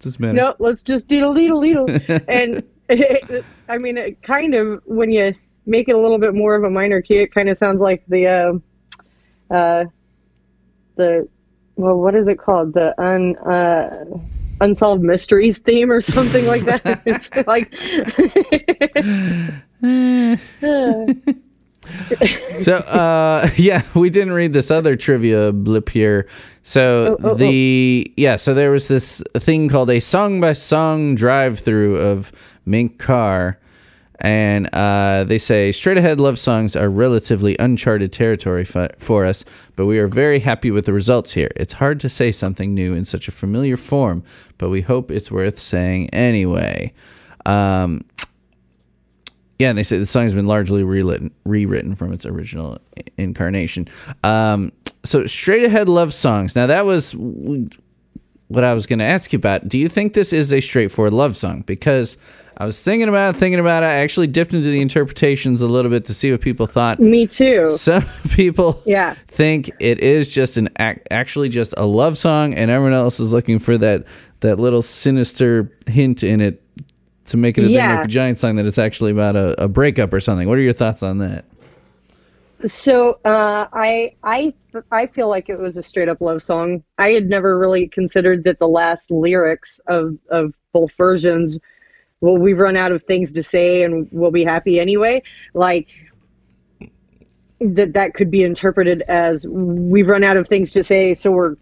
Doesn't 0.00 0.20
matter. 0.20 0.34
no, 0.34 0.54
let's 0.58 0.82
just 0.82 1.08
deedle 1.08 1.34
deedle 1.34 1.60
deedle. 1.62 2.24
and 2.28 2.62
I 3.68 3.78
mean, 3.78 3.96
it 3.96 4.22
kind 4.22 4.54
of 4.54 4.82
when 4.84 5.10
you 5.10 5.34
make 5.66 5.88
it 5.88 5.94
a 5.94 5.98
little 5.98 6.18
bit 6.18 6.34
more 6.34 6.54
of 6.54 6.64
a 6.64 6.70
minor 6.70 7.00
key, 7.00 7.16
it 7.16 7.32
kind 7.32 7.48
of 7.48 7.56
sounds 7.56 7.80
like 7.80 8.04
the 8.08 8.26
uh, 8.26 9.54
uh, 9.54 9.84
the 10.96 11.26
well, 11.76 11.96
what 11.96 12.14
is 12.14 12.28
it 12.28 12.38
called? 12.38 12.74
The 12.74 12.94
un 13.02 13.36
uh, 13.36 14.04
unsolved 14.60 15.02
mysteries 15.02 15.58
theme 15.58 15.90
or 15.90 16.00
something 16.00 16.46
like 16.46 16.62
that. 16.62 17.44
like 17.46 17.74
So, 22.54 22.76
uh, 22.76 23.48
yeah, 23.56 23.82
we 23.94 24.10
didn't 24.10 24.32
read 24.32 24.52
this 24.52 24.70
other 24.70 24.96
trivia 24.96 25.52
blip 25.52 25.88
here. 25.88 26.28
So 26.62 27.18
Oh, 27.22 27.30
oh, 27.30 27.34
the 27.34 28.12
yeah, 28.16 28.36
so 28.36 28.54
there 28.54 28.70
was 28.70 28.88
this 28.88 29.22
thing 29.36 29.68
called 29.68 29.90
a 29.90 30.00
song 30.00 30.40
by 30.40 30.54
song 30.54 31.14
drive 31.14 31.58
through 31.58 31.98
of 31.98 32.32
Mink 32.64 32.98
Car, 32.98 33.58
and 34.24 34.74
uh, 34.74 35.24
they 35.24 35.36
say 35.36 35.70
straight 35.70 35.98
ahead 35.98 36.18
love 36.18 36.38
songs 36.38 36.74
are 36.74 36.88
relatively 36.88 37.56
uncharted 37.58 38.10
territory 38.10 38.64
for, 38.64 38.88
for 38.98 39.26
us, 39.26 39.44
but 39.76 39.84
we 39.84 39.98
are 39.98 40.08
very 40.08 40.38
happy 40.38 40.70
with 40.70 40.86
the 40.86 40.94
results 40.94 41.32
here. 41.32 41.50
It's 41.56 41.74
hard 41.74 42.00
to 42.00 42.08
say 42.08 42.32
something 42.32 42.72
new 42.72 42.94
in 42.94 43.04
such 43.04 43.28
a 43.28 43.30
familiar 43.30 43.76
form, 43.76 44.24
but 44.56 44.70
we 44.70 44.80
hope 44.80 45.10
it's 45.10 45.30
worth 45.30 45.58
saying 45.58 46.08
anyway. 46.08 46.94
Um, 47.44 48.00
yeah, 49.58 49.68
and 49.68 49.76
they 49.76 49.82
say 49.82 49.98
the 49.98 50.06
song's 50.06 50.32
been 50.32 50.46
largely 50.46 50.84
rewritten, 50.84 51.30
rewritten 51.44 51.94
from 51.94 52.10
its 52.10 52.24
original 52.24 52.78
incarnation. 53.18 53.88
Um, 54.24 54.72
so, 55.04 55.26
straight 55.26 55.64
ahead 55.64 55.90
love 55.90 56.14
songs. 56.14 56.56
Now, 56.56 56.66
that 56.66 56.86
was 56.86 57.14
what 58.48 58.64
I 58.64 58.72
was 58.72 58.86
going 58.86 59.00
to 59.00 59.04
ask 59.04 59.34
you 59.34 59.36
about. 59.36 59.68
Do 59.68 59.76
you 59.76 59.88
think 59.88 60.14
this 60.14 60.32
is 60.32 60.50
a 60.50 60.60
straightforward 60.60 61.12
love 61.12 61.36
song? 61.36 61.62
Because 61.66 62.16
I 62.56 62.64
was 62.66 62.80
thinking 62.82 63.08
about 63.08 63.34
it, 63.34 63.38
thinking 63.38 63.58
about 63.60 63.82
it. 63.82 63.86
I 63.86 63.94
actually 63.94 64.28
dipped 64.28 64.54
into 64.54 64.68
the 64.70 64.80
interpretations 64.80 65.60
a 65.60 65.66
little 65.66 65.90
bit 65.90 66.04
to 66.06 66.14
see 66.14 66.30
what 66.30 66.40
people 66.40 66.66
thought. 66.66 67.00
me 67.00 67.26
too. 67.26 67.66
Some 67.66 68.04
people 68.30 68.80
Yeah. 68.86 69.14
think 69.26 69.70
it 69.80 69.98
is 70.00 70.32
just 70.32 70.56
an 70.56 70.68
ac- 70.78 71.00
actually 71.10 71.48
just 71.48 71.74
a 71.76 71.84
love 71.86 72.16
song, 72.16 72.54
and 72.54 72.70
everyone 72.70 72.92
else 72.94 73.18
is 73.20 73.32
looking 73.32 73.58
for 73.58 73.76
that 73.78 74.04
that 74.40 74.58
little 74.60 74.82
sinister 74.82 75.72
hint 75.86 76.22
in 76.22 76.40
it 76.40 76.62
to 77.26 77.36
make 77.36 77.56
it 77.58 77.64
a 77.64 77.68
Yeah. 77.70 77.96
Make 77.96 78.04
a 78.04 78.08
Giant 78.08 78.38
song 78.38 78.56
that 78.56 78.66
it's 78.66 78.78
actually 78.78 79.10
about 79.10 79.34
a, 79.36 79.64
a 79.64 79.68
breakup 79.68 80.12
or 80.12 80.20
something. 80.20 80.46
What 80.48 80.58
are 80.58 80.62
your 80.62 80.74
thoughts 80.74 81.02
on 81.02 81.18
that? 81.18 81.44
So 82.66 83.18
uh, 83.24 83.66
I 83.72 84.14
I 84.22 84.54
I 84.90 85.06
feel 85.06 85.28
like 85.28 85.48
it 85.48 85.58
was 85.58 85.76
a 85.76 85.82
straight 85.82 86.08
up 86.08 86.20
love 86.20 86.42
song. 86.42 86.82
I 86.98 87.10
had 87.10 87.28
never 87.28 87.58
really 87.58 87.88
considered 87.88 88.44
that 88.44 88.58
the 88.58 88.68
last 88.68 89.10
lyrics 89.10 89.80
of 89.86 90.16
of 90.30 90.54
both 90.72 90.92
versions, 90.92 91.58
well, 92.24 92.38
we've 92.38 92.58
run 92.58 92.74
out 92.74 92.90
of 92.90 93.02
things 93.02 93.34
to 93.34 93.42
say 93.42 93.82
and 93.82 94.08
we'll 94.10 94.30
be 94.30 94.44
happy 94.44 94.80
anyway. 94.80 95.22
Like 95.52 95.90
that 97.60 97.92
that 97.92 98.14
could 98.14 98.30
be 98.30 98.42
interpreted 98.42 99.02
as 99.02 99.46
we've 99.46 100.08
run 100.08 100.24
out 100.24 100.38
of 100.38 100.48
things 100.48 100.72
to 100.72 100.82
say, 100.82 101.12
so 101.12 101.30
we're 101.30 101.56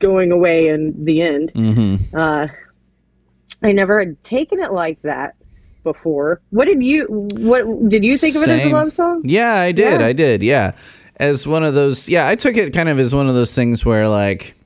going 0.00 0.32
away 0.32 0.66
in 0.66 1.04
the 1.04 1.22
end. 1.22 1.52
Mm-hmm. 1.54 2.16
Uh, 2.16 2.48
I 3.62 3.70
never 3.70 4.00
had 4.00 4.20
taken 4.24 4.58
it 4.58 4.72
like 4.72 5.00
that 5.02 5.36
before. 5.84 6.40
What 6.50 6.64
did 6.64 6.82
you 6.82 7.06
what 7.06 7.88
did 7.88 8.04
you 8.04 8.16
think 8.16 8.34
of 8.34 8.42
it 8.42 8.48
as 8.48 8.66
a 8.66 8.70
love 8.70 8.92
song? 8.92 9.22
Yeah, 9.24 9.54
I 9.54 9.70
did. 9.70 10.00
Yeah. 10.00 10.06
I 10.06 10.12
did. 10.12 10.42
Yeah, 10.42 10.72
as 11.16 11.46
one 11.46 11.62
of 11.62 11.74
those. 11.74 12.08
Yeah, 12.08 12.26
I 12.26 12.34
took 12.34 12.56
it 12.56 12.72
kind 12.74 12.88
of 12.88 12.98
as 12.98 13.14
one 13.14 13.28
of 13.28 13.36
those 13.36 13.54
things 13.54 13.84
where 13.84 14.08
like. 14.08 14.56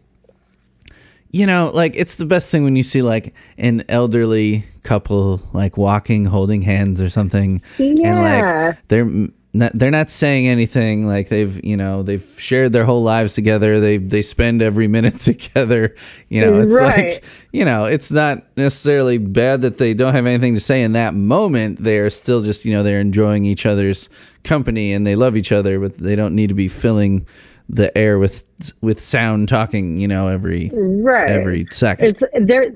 You 1.35 1.47
know, 1.47 1.73
like 1.75 1.97
it's 1.97 2.14
the 2.14 2.27
best 2.27 2.49
thing 2.49 2.62
when 2.62 2.77
you 2.77 2.85
see 2.85 3.03
like 3.03 3.35
an 3.59 3.83
elderly 3.88 4.62
couple 4.85 5.40
like 5.53 5.77
walking, 5.77 6.25
holding 6.27 6.62
hands 6.62 7.01
or 7.01 7.11
something, 7.11 7.61
and 8.05 8.23
like 8.23 8.79
they're 8.87 9.11
not, 9.53 9.73
they're 9.75 9.90
not 9.90 10.11
saying 10.11 10.47
anything. 10.47 11.09
Like 11.09 11.31
they've 11.31 11.64
you 11.64 11.77
know 11.77 12.05
they've 12.05 12.25
shared 12.38 12.73
their 12.73 12.85
whole 12.85 13.03
lives 13.03 13.35
together. 13.35 13.81
They 13.81 13.97
they 13.97 14.23
spend 14.23 14.62
every 14.62 14.87
minute 14.97 15.18
together. 15.18 15.97
You 16.29 16.42
know, 16.42 16.61
it's 16.61 16.73
Right. 16.73 17.14
like 17.14 17.25
you 17.53 17.64
know 17.64 17.87
it's 17.87 18.12
not 18.12 18.44
necessarily 18.57 19.18
bad 19.18 19.62
that 19.62 19.79
they 19.79 19.92
don't 19.92 20.14
have 20.14 20.27
anything 20.27 20.55
to 20.55 20.61
say 20.61 20.85
in 20.85 20.92
that 20.92 21.14
moment. 21.14 21.83
They 21.83 21.99
are 21.99 22.11
still 22.11 22.42
just 22.42 22.64
you 22.64 22.73
know 22.75 22.85
they're 22.85 23.01
enjoying 23.01 23.44
each 23.44 23.66
other's 23.66 24.09
company 24.44 24.92
and 24.92 25.05
they 25.05 25.16
love 25.16 25.37
each 25.37 25.51
other, 25.51 25.81
but 25.81 25.99
they 25.99 26.14
don't 26.14 26.37
need 26.37 26.51
to 26.51 26.55
be 26.55 26.68
filling 26.68 27.27
the 27.68 27.96
air 27.96 28.18
with 28.18 28.48
with 28.81 29.00
sound 29.00 29.48
talking. 29.48 29.98
You 29.98 30.09
know 30.09 30.29
every 30.29 30.70
right 30.74 31.29
every 31.29 31.66
second. 31.70 32.09
it's 32.09 32.22
they're 32.42 32.72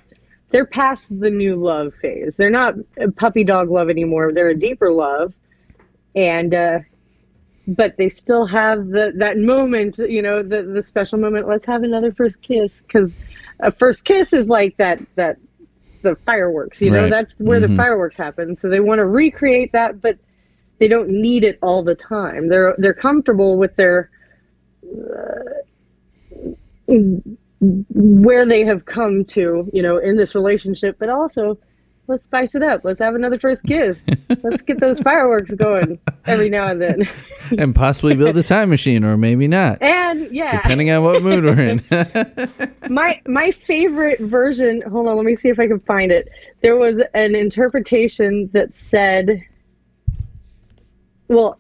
they're 0.50 0.66
past 0.66 1.06
the 1.20 1.28
new 1.30 1.56
love 1.56 1.92
phase 2.00 2.36
they're 2.36 2.48
not 2.50 2.74
puppy 3.16 3.44
dog 3.44 3.70
love 3.70 3.90
anymore 3.90 4.32
they're 4.32 4.48
a 4.48 4.58
deeper 4.58 4.90
love 4.90 5.34
and 6.16 6.54
uh 6.54 6.78
but 7.66 7.98
they 7.98 8.08
still 8.08 8.46
have 8.46 8.88
the 8.88 9.12
that 9.14 9.36
moment 9.36 9.98
you 9.98 10.22
know 10.22 10.42
the 10.42 10.62
the 10.62 10.80
special 10.80 11.18
moment 11.18 11.46
let's 11.46 11.66
have 11.66 11.82
another 11.82 12.10
first 12.12 12.40
kiss 12.40 12.80
because 12.80 13.14
a 13.60 13.70
first 13.70 14.06
kiss 14.06 14.32
is 14.32 14.48
like 14.48 14.74
that 14.78 14.98
that 15.16 15.36
the 16.00 16.16
fireworks 16.24 16.80
you 16.80 16.90
know 16.90 17.02
Right. 17.02 17.10
that's 17.10 17.34
where 17.38 17.60
Mhm. 17.60 17.68
the 17.68 17.76
fireworks 17.76 18.16
happen 18.16 18.54
so 18.56 18.70
they 18.70 18.80
want 18.80 19.00
to 19.00 19.04
recreate 19.06 19.72
that 19.72 20.00
but 20.00 20.16
they 20.78 20.88
don't 20.88 21.10
need 21.10 21.44
it 21.44 21.58
all 21.60 21.82
the 21.82 21.94
time 21.94 22.48
they're 22.48 22.74
they're 22.78 22.94
comfortable 22.94 23.58
with 23.58 23.76
their 23.76 24.08
where 27.90 28.46
they 28.46 28.64
have 28.64 28.84
come 28.84 29.24
to, 29.24 29.68
you 29.72 29.82
know, 29.82 29.98
in 29.98 30.16
this 30.16 30.34
relationship, 30.34 30.96
but 30.98 31.08
also 31.08 31.58
let's 32.08 32.24
spice 32.24 32.54
it 32.54 32.62
up. 32.62 32.84
Let's 32.84 33.00
have 33.00 33.14
another 33.14 33.38
first 33.38 33.64
kiss. 33.64 34.04
let's 34.42 34.62
get 34.62 34.80
those 34.80 34.98
fireworks 34.98 35.52
going 35.52 35.98
every 36.26 36.48
now 36.48 36.66
and 36.68 36.80
then. 36.80 37.02
and 37.58 37.74
possibly 37.74 38.16
build 38.16 38.36
a 38.36 38.42
time 38.42 38.70
machine, 38.70 39.04
or 39.04 39.16
maybe 39.16 39.46
not, 39.46 39.80
And 39.82 40.30
yeah, 40.32 40.60
depending 40.60 40.90
on 40.90 41.04
what 41.04 41.22
mood 41.22 41.44
we're 41.44 41.60
in. 41.60 41.82
my 42.90 43.20
my 43.26 43.50
favorite 43.50 44.20
version. 44.20 44.80
Hold 44.90 45.06
on, 45.06 45.16
let 45.16 45.26
me 45.26 45.36
see 45.36 45.48
if 45.48 45.58
I 45.60 45.68
can 45.68 45.80
find 45.80 46.10
it. 46.10 46.28
There 46.62 46.76
was 46.76 47.00
an 47.14 47.34
interpretation 47.34 48.50
that 48.52 48.70
said, 48.90 49.40
well. 51.28 51.58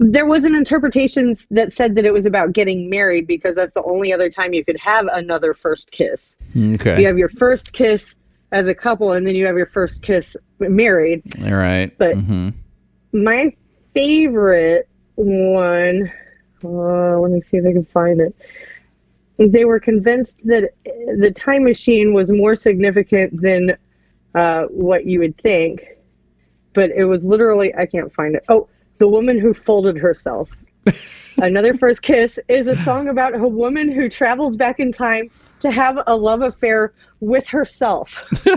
There 0.00 0.26
was 0.26 0.44
an 0.44 0.54
interpretation 0.54 1.34
that 1.50 1.72
said 1.72 1.96
that 1.96 2.04
it 2.04 2.12
was 2.12 2.24
about 2.26 2.52
getting 2.52 2.88
married 2.88 3.26
because 3.26 3.56
that's 3.56 3.74
the 3.74 3.82
only 3.82 4.12
other 4.12 4.28
time 4.30 4.52
you 4.52 4.64
could 4.64 4.78
have 4.78 5.06
another 5.12 5.54
first 5.54 5.90
kiss. 5.90 6.36
okay, 6.56 7.00
you 7.00 7.06
have 7.06 7.18
your 7.18 7.28
first 7.30 7.72
kiss 7.72 8.16
as 8.52 8.66
a 8.68 8.74
couple 8.74 9.12
and 9.12 9.26
then 9.26 9.34
you 9.34 9.44
have 9.44 9.56
your 9.56 9.66
first 9.66 10.02
kiss 10.02 10.36
married 10.60 11.22
all 11.44 11.50
right. 11.54 11.92
but- 11.98 12.14
Mhm. 12.16 12.54
my 13.12 13.52
favorite 13.92 14.88
one 15.16 16.10
Uh, 16.64 17.18
let 17.20 17.30
me 17.30 17.40
see 17.40 17.56
if 17.58 17.64
I 17.66 17.72
can 17.72 17.84
find 17.84 18.20
it. 18.20 18.34
They 19.38 19.64
were 19.64 19.78
convinced 19.78 20.38
that 20.44 20.70
the 20.84 21.30
time 21.30 21.62
machine 21.62 22.12
was 22.12 22.32
more 22.32 22.56
significant 22.56 23.40
than 23.40 23.76
uh, 24.34 24.64
what 24.64 25.06
you 25.06 25.20
would 25.20 25.36
think, 25.38 25.86
but 26.72 26.90
it 26.90 27.04
was 27.04 27.22
literally, 27.22 27.72
I 27.76 27.86
can't 27.86 28.12
find 28.12 28.34
it. 28.34 28.42
Oh, 28.48 28.68
The 28.98 29.08
Woman 29.08 29.38
Who 29.38 29.54
Folded 29.54 29.96
Herself. 29.96 30.50
Another 31.38 31.74
First 31.74 32.02
Kiss 32.02 32.38
is 32.48 32.68
a 32.68 32.74
song 32.76 33.08
about 33.08 33.34
a 33.34 33.46
woman 33.46 33.90
who 33.90 34.08
travels 34.08 34.56
back 34.56 34.80
in 34.80 34.92
time 34.92 35.30
to 35.60 35.70
have 35.70 35.98
a 36.06 36.16
love 36.16 36.42
affair 36.42 36.92
with 37.20 37.46
herself. 37.48 38.24
the, 38.30 38.50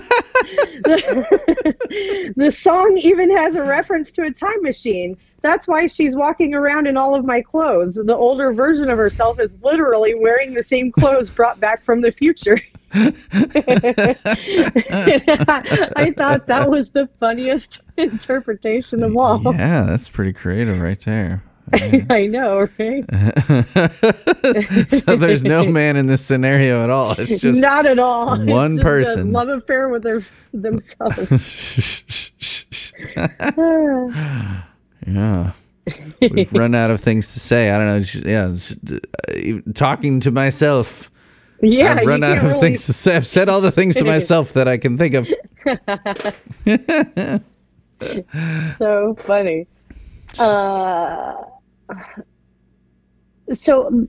the 2.35 2.51
song 2.51 2.97
even 3.01 3.35
has 3.35 3.55
a 3.55 3.63
reference 3.63 4.11
to 4.13 4.23
a 4.23 4.31
time 4.31 4.61
machine. 4.61 5.17
That's 5.41 5.67
why 5.67 5.87
she's 5.87 6.15
walking 6.15 6.53
around 6.53 6.85
in 6.85 6.97
all 6.97 7.15
of 7.15 7.25
my 7.25 7.41
clothes. 7.41 7.95
The 7.95 8.15
older 8.15 8.53
version 8.53 8.89
of 8.91 8.97
herself 8.97 9.39
is 9.39 9.51
literally 9.63 10.13
wearing 10.13 10.53
the 10.53 10.61
same 10.61 10.91
clothes 10.91 11.31
brought 11.31 11.59
back 11.59 11.83
from 11.83 12.01
the 12.01 12.11
future. 12.11 12.59
I 12.93 13.11
thought 16.15 16.45
that 16.47 16.69
was 16.69 16.89
the 16.89 17.09
funniest 17.19 17.81
interpretation 18.11 19.03
of 19.03 19.15
all. 19.15 19.41
Yeah, 19.43 19.83
that's 19.83 20.09
pretty 20.09 20.33
creative 20.33 20.79
right 20.79 20.99
there. 21.01 21.43
I 22.09 22.25
know, 22.25 22.67
right? 22.79 23.05
so 24.89 25.15
there's 25.15 25.43
no 25.43 25.63
man 25.65 25.95
in 25.95 26.07
this 26.07 26.25
scenario 26.25 26.83
at 26.83 26.89
all. 26.89 27.13
It's 27.17 27.39
just 27.39 27.59
Not 27.61 27.85
at 27.85 27.97
all. 27.99 28.37
One 28.45 28.75
just 28.75 28.83
person. 28.83 29.31
love 29.31 29.47
affair 29.47 29.87
with 29.87 30.03
their, 30.03 30.21
themselves. 30.53 31.29
yeah. 35.07 35.51
We've 36.29 36.53
run 36.53 36.75
out 36.75 36.91
of 36.91 36.99
things 36.99 37.27
to 37.33 37.39
say. 37.39 37.71
I 37.71 37.77
don't 37.77 37.87
know. 37.87 37.99
just- 37.99 38.25
yeah, 38.25 38.49
it's, 38.51 38.75
uh, 38.91 39.61
talking 39.73 40.19
to 40.21 40.31
myself. 40.31 41.09
yeah, 41.61 41.95
I've 41.99 42.05
run 42.05 42.23
out 42.23 42.37
of 42.37 42.43
really 42.43 42.59
things 42.59 42.85
to 42.87 42.93
say. 42.93 43.15
I've 43.15 43.25
said 43.25 43.47
all 43.49 43.61
the 43.61 43.71
things 43.71 43.95
to 43.95 44.03
myself 44.03 44.53
that 44.53 44.67
I 44.67 44.77
can 44.77 44.97
think 44.97 45.13
of. 45.13 45.27
so 48.77 49.15
funny. 49.19 49.67
Uh, 50.39 51.35
so 53.53 54.07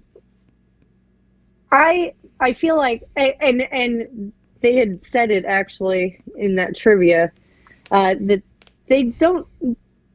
I 1.70 2.14
I 2.40 2.52
feel 2.52 2.76
like 2.76 3.02
and 3.16 3.62
and 3.62 4.33
they 4.61 4.76
had 4.76 5.05
said 5.05 5.31
it 5.31 5.44
actually 5.44 6.20
in 6.37 6.55
that 6.57 6.76
trivia 6.76 7.33
uh, 7.90 8.14
that 8.20 8.42
they 8.87 9.05
don't 9.05 9.46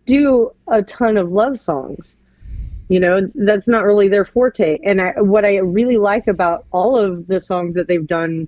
do 0.05 0.51
a 0.67 0.81
ton 0.81 1.17
of 1.17 1.31
love 1.31 1.59
songs. 1.59 2.15
You 2.89 3.01
know, 3.01 3.29
that's 3.35 3.67
not 3.67 3.83
really 3.83 4.07
their 4.07 4.23
forte. 4.23 4.79
And 4.83 5.01
I, 5.01 5.19
what 5.19 5.43
I 5.43 5.57
really 5.57 5.97
like 5.97 6.27
about 6.27 6.65
all 6.71 6.97
of 6.97 7.27
the 7.27 7.41
songs 7.41 7.73
that 7.73 7.87
they've 7.87 8.07
done 8.07 8.47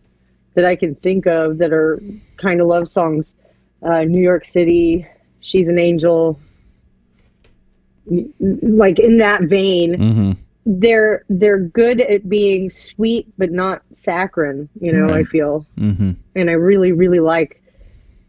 that 0.55 0.65
I 0.65 0.77
can 0.77 0.95
think 0.95 1.25
of 1.25 1.57
that 1.57 1.73
are 1.73 2.01
kind 2.37 2.61
of 2.61 2.67
love 2.67 2.87
songs, 2.87 3.33
uh, 3.83 4.03
New 4.03 4.21
York 4.21 4.45
City, 4.45 5.05
She's 5.41 5.67
an 5.69 5.79
Angel, 5.79 6.39
like 8.61 8.99
in 8.99 9.17
that 9.17 9.43
vein, 9.43 9.93
hmm 9.97 10.31
they're 10.65 11.23
they're 11.29 11.57
good 11.59 11.99
at 12.01 12.29
being 12.29 12.69
sweet 12.69 13.27
but 13.39 13.51
not 13.51 13.81
saccharine. 13.93 14.69
You 14.79 14.91
know, 14.91 15.11
I 15.13 15.23
feel, 15.23 15.65
hmm 15.77 16.11
and 16.35 16.49
I 16.49 16.53
really 16.53 16.91
really 16.91 17.19
like 17.19 17.63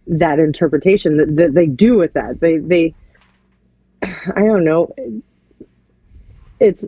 that 0.07 0.39
interpretation 0.39 1.17
that, 1.19 1.37
that 1.37 1.55
they 1.55 1.67
do 1.67 1.99
with 1.99 2.15
that. 2.15 2.41
They 2.41 2.59
they, 2.59 2.95
I 4.03 4.41
don't 4.41 4.65
know, 4.65 4.95
it's. 6.59 6.85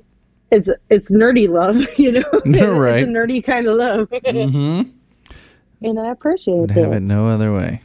It's 0.54 0.68
it's 0.90 1.10
nerdy 1.10 1.48
love, 1.48 1.78
you 1.98 2.12
know. 2.12 2.24
Right. 2.44 2.98
It's 2.98 3.08
a 3.08 3.10
nerdy 3.10 3.42
kind 3.42 3.66
of 3.66 3.76
love, 3.78 4.10
hmm 4.10 4.82
and 5.82 5.98
I 5.98 6.10
appreciate 6.10 6.64
it. 6.64 6.70
Have 6.72 6.92
it 6.92 7.00
no 7.00 7.26
other 7.28 7.54
way. 7.54 7.80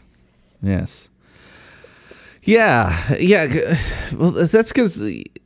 Yes. 0.61 1.07
Yeah, 2.47 3.15
yeah. 3.19 3.77
Well, 4.15 4.31
that's 4.31 4.71
because, 4.71 4.97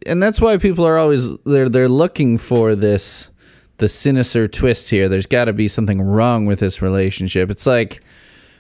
and 0.06 0.22
that's 0.22 0.40
why 0.40 0.58
people 0.58 0.86
are 0.86 0.98
always 1.00 1.36
they're 1.46 1.68
they're 1.68 1.90
looking 1.90 2.38
for 2.38 2.76
this 2.76 3.32
the 3.78 3.90
sinister 3.90 4.48
twist 4.48 4.90
here. 4.90 5.10
There's 5.10 5.26
got 5.26 5.46
to 5.46 5.54
be 5.54 5.68
something 5.68 6.00
wrong 6.02 6.46
with 6.46 6.60
this 6.60 6.82
relationship. 6.82 7.50
It's 7.50 7.66
like, 7.66 8.02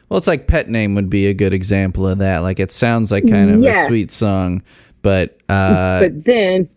well, 0.09 0.17
it's 0.17 0.25
like 0.27 0.47
Pet 0.47 0.67
Name 0.69 0.95
would 0.95 1.09
be 1.09 1.27
a 1.27 1.33
good 1.35 1.53
example 1.53 2.07
of 2.07 2.17
that. 2.17 2.39
Like 2.39 2.59
it 2.59 2.71
sounds 2.71 3.11
like 3.11 3.29
kind 3.29 3.51
of 3.51 3.59
Yeah. 3.61 3.83
a 3.83 3.87
sweet 3.87 4.11
song, 4.11 4.63
but 5.03 5.37
uh, 5.47 5.99
But 6.01 6.23
then 6.23 6.67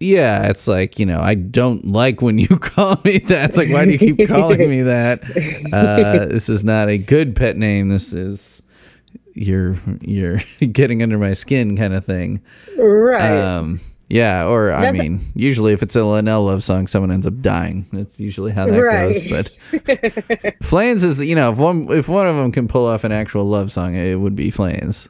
yeah, 0.00 0.48
it's 0.48 0.66
like, 0.66 0.98
you 0.98 1.06
know, 1.06 1.20
I 1.20 1.34
don't 1.34 1.84
like 1.86 2.22
when 2.22 2.38
you 2.38 2.48
call 2.58 2.98
me 3.04 3.18
that. 3.18 3.50
It's 3.50 3.56
like, 3.58 3.68
why 3.70 3.84
do 3.84 3.92
you 3.92 3.98
keep 3.98 4.26
calling 4.26 4.58
me 4.70 4.82
that? 4.82 5.22
Uh, 5.72 6.26
this 6.26 6.48
is 6.48 6.64
not 6.64 6.88
a 6.88 6.96
good 6.98 7.36
pet 7.36 7.56
name. 7.56 7.88
This 7.90 8.12
is 8.12 8.53
you're 9.34 9.76
you're 10.00 10.38
getting 10.72 11.02
under 11.02 11.18
my 11.18 11.34
skin 11.34 11.76
kind 11.76 11.94
of 11.94 12.04
thing. 12.04 12.42
right. 12.78 13.38
Um, 13.40 13.80
yeah, 14.08 14.46
or 14.46 14.70
I 14.72 14.82
That's- 14.82 15.02
mean, 15.02 15.20
usually 15.34 15.72
if 15.72 15.82
it's 15.82 15.96
a 15.96 16.04
Linnell 16.04 16.44
love 16.44 16.62
song, 16.62 16.86
someone 16.86 17.10
ends 17.10 17.26
up 17.26 17.40
dying. 17.40 17.86
That's 17.92 18.20
usually 18.20 18.52
how 18.52 18.66
that 18.66 18.78
Right. 18.78 19.28
goes. 19.30 19.50
But 19.82 20.54
Flans 20.62 21.02
is, 21.02 21.18
you 21.18 21.34
know, 21.34 21.50
if 21.52 21.58
one 21.58 21.86
if 21.90 22.08
one 22.08 22.26
of 22.26 22.36
them 22.36 22.52
can 22.52 22.68
pull 22.68 22.86
off 22.86 23.04
an 23.04 23.12
actual 23.12 23.44
love 23.46 23.72
song, 23.72 23.94
it 23.94 24.16
would 24.20 24.36
be 24.36 24.50
Flans. 24.50 25.08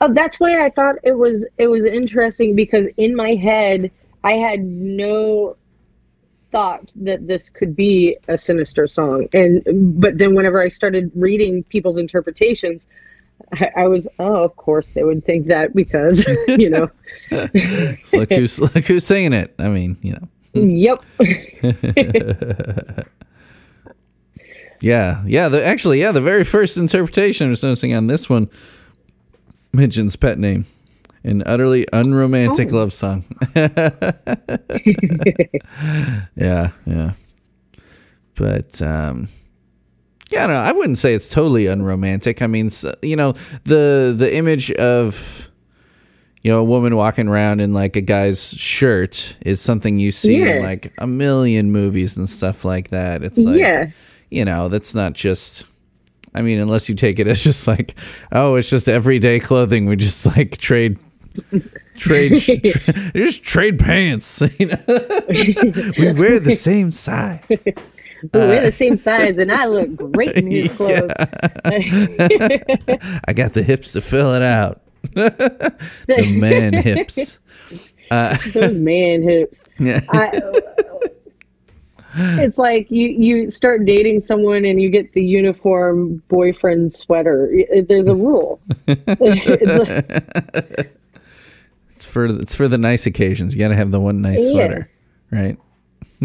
Oh, 0.00 0.12
that's 0.12 0.40
why 0.40 0.64
I 0.64 0.70
thought 0.70 0.96
it 1.04 1.18
was 1.18 1.46
it 1.58 1.66
was 1.68 1.84
interesting 1.84 2.56
because 2.56 2.86
in 2.96 3.14
my 3.14 3.34
head 3.34 3.90
I 4.24 4.34
had 4.34 4.60
no 4.64 5.56
thought 6.50 6.90
that 6.96 7.26
this 7.26 7.50
could 7.50 7.74
be 7.76 8.16
a 8.28 8.38
sinister 8.38 8.86
song, 8.86 9.26
and 9.34 9.62
but 10.00 10.18
then 10.18 10.34
whenever 10.34 10.60
I 10.62 10.68
started 10.68 11.10
reading 11.14 11.62
people's 11.64 11.98
interpretations, 11.98 12.86
I, 13.52 13.70
I 13.76 13.88
was 13.88 14.08
oh, 14.18 14.42
of 14.44 14.56
course 14.56 14.86
they 14.88 15.02
would 15.04 15.24
think 15.24 15.46
that 15.46 15.74
because 15.74 16.26
you 16.48 16.70
know, 16.70 16.90
look 18.12 18.30
who's 18.30 18.58
look 18.74 18.84
who's 18.84 19.04
singing 19.06 19.32
it. 19.32 19.54
I 19.58 19.68
mean, 19.68 19.96
you 20.02 20.12
know. 20.14 20.28
yep, 20.54 21.02
Yeah, 24.80 25.22
yeah. 25.26 25.48
The 25.48 25.64
actually, 25.64 26.00
yeah, 26.00 26.10
the 26.12 26.20
very 26.20 26.42
first 26.44 26.76
interpretation 26.76 27.46
I 27.46 27.50
was 27.50 27.62
noticing 27.62 27.94
on 27.94 28.08
this 28.08 28.28
one 28.28 28.50
mentions 29.72 30.16
pet 30.16 30.38
name, 30.38 30.66
an 31.22 31.42
utterly 31.46 31.86
unromantic 31.92 32.72
Oh. 32.72 32.76
love 32.76 32.92
song. 32.92 33.24
yeah, 36.36 36.70
yeah. 36.84 37.12
But 38.34 38.82
um, 38.82 39.28
yeah, 40.32 40.46
no, 40.46 40.54
I 40.54 40.72
wouldn't 40.72 40.98
say 40.98 41.14
it's 41.14 41.28
totally 41.28 41.66
unromantic. 41.66 42.40
I 42.40 42.46
mean, 42.46 42.70
you 43.02 43.16
know, 43.16 43.32
the 43.64 44.14
the 44.16 44.34
image 44.34 44.70
of 44.72 45.48
you 46.42 46.50
know 46.50 46.58
a 46.58 46.64
woman 46.64 46.96
walking 46.96 47.28
around 47.28 47.60
in 47.60 47.74
like 47.74 47.96
a 47.96 48.00
guy's 48.00 48.52
shirt 48.52 49.36
is 49.44 49.60
something 49.60 49.98
you 49.98 50.10
see 50.10 50.42
in 50.42 50.62
like 50.62 50.92
a 50.98 51.06
million 51.06 51.70
movies 51.70 52.16
and 52.16 52.28
stuff 52.28 52.64
like 52.64 52.88
that. 52.88 53.22
It's 53.22 53.38
like 53.38 53.58
yeah, 53.58 53.90
you 54.30 54.44
know, 54.44 54.68
that's 54.68 54.94
not 54.94 55.12
just. 55.12 55.66
I 56.34 56.40
mean, 56.40 56.58
unless 56.60 56.88
you 56.88 56.94
take 56.94 57.18
it 57.18 57.26
as 57.26 57.44
just 57.50 57.66
like, 57.66 57.94
oh, 58.32 58.54
it's 58.54 58.70
just 58.70 58.88
everyday 58.88 59.38
clothing. 59.38 59.84
We 59.84 59.96
just 59.96 60.24
like 60.24 60.56
trade, 60.56 60.98
trade, 61.96 62.40
tra- 62.40 63.12
just 63.12 63.42
trade 63.42 63.78
pants. 63.78 64.40
You 64.58 64.68
know, 64.68 64.78
we 65.98 66.12
wear 66.14 66.40
the 66.40 66.56
same 66.58 66.90
size. 66.90 67.44
We 68.32 68.40
wear 68.40 68.60
the 68.62 68.68
uh, 68.68 68.70
same 68.70 68.96
size, 68.96 69.38
and 69.38 69.50
I 69.50 69.66
look 69.66 69.94
great 70.12 70.32
in 70.36 70.48
these 70.48 70.76
clothes. 70.76 71.10
I 71.66 73.32
got 73.34 73.52
the 73.54 73.62
hips 73.66 73.92
to 73.92 74.00
fill 74.00 74.34
it 74.34 74.42
out. 74.42 74.80
the 75.14 76.36
man 76.38 76.72
hips. 76.72 77.40
Uh, 78.10 78.36
Those 78.52 78.76
man 78.76 79.22
hips. 79.22 79.58
Yeah. 79.78 80.00
I, 80.10 80.40
it's 82.14 82.58
like 82.58 82.90
you 82.90 83.08
you 83.08 83.50
start 83.50 83.84
dating 83.86 84.20
someone 84.20 84.64
and 84.66 84.80
you 84.80 84.90
get 84.90 85.12
the 85.14 85.24
uniform 85.24 86.22
boyfriend 86.28 86.92
sweater. 86.92 87.50
There's 87.88 88.06
a 88.06 88.14
rule. 88.14 88.60
It's 91.96 92.06
for 92.06 92.26
it's 92.26 92.54
for 92.54 92.68
the 92.68 92.78
nice 92.78 93.06
occasions. 93.06 93.54
You 93.54 93.60
got 93.60 93.68
to 93.68 93.76
have 93.76 93.92
the 93.92 94.00
one 94.00 94.20
nice 94.22 94.40
Yeah. 94.40 94.50
sweater, 94.50 94.90
right? 95.30 95.56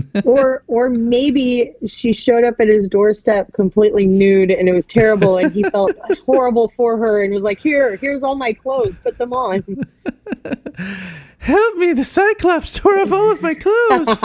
or 0.25 0.63
or 0.67 0.89
maybe 0.89 1.73
she 1.85 2.13
showed 2.13 2.43
up 2.43 2.59
at 2.59 2.67
his 2.67 2.87
doorstep 2.87 3.51
completely 3.53 4.05
nude 4.05 4.51
and 4.51 4.67
it 4.67 4.73
was 4.73 4.85
terrible 4.85 5.37
and 5.37 5.51
he 5.51 5.63
felt 5.63 5.95
horrible 6.25 6.71
for 6.75 6.97
her 6.97 7.23
and 7.23 7.33
was 7.33 7.43
like, 7.43 7.59
"Here, 7.59 7.95
here's 7.95 8.23
all 8.23 8.35
my 8.35 8.53
clothes. 8.53 8.95
Put 9.03 9.17
them 9.17 9.33
on." 9.33 9.63
Help 11.39 11.77
me! 11.77 11.93
The 11.93 12.03
Cyclops 12.03 12.73
tore 12.77 12.99
off 12.99 13.11
all 13.11 13.31
of 13.31 13.41
my 13.41 13.53
clothes. 13.53 14.23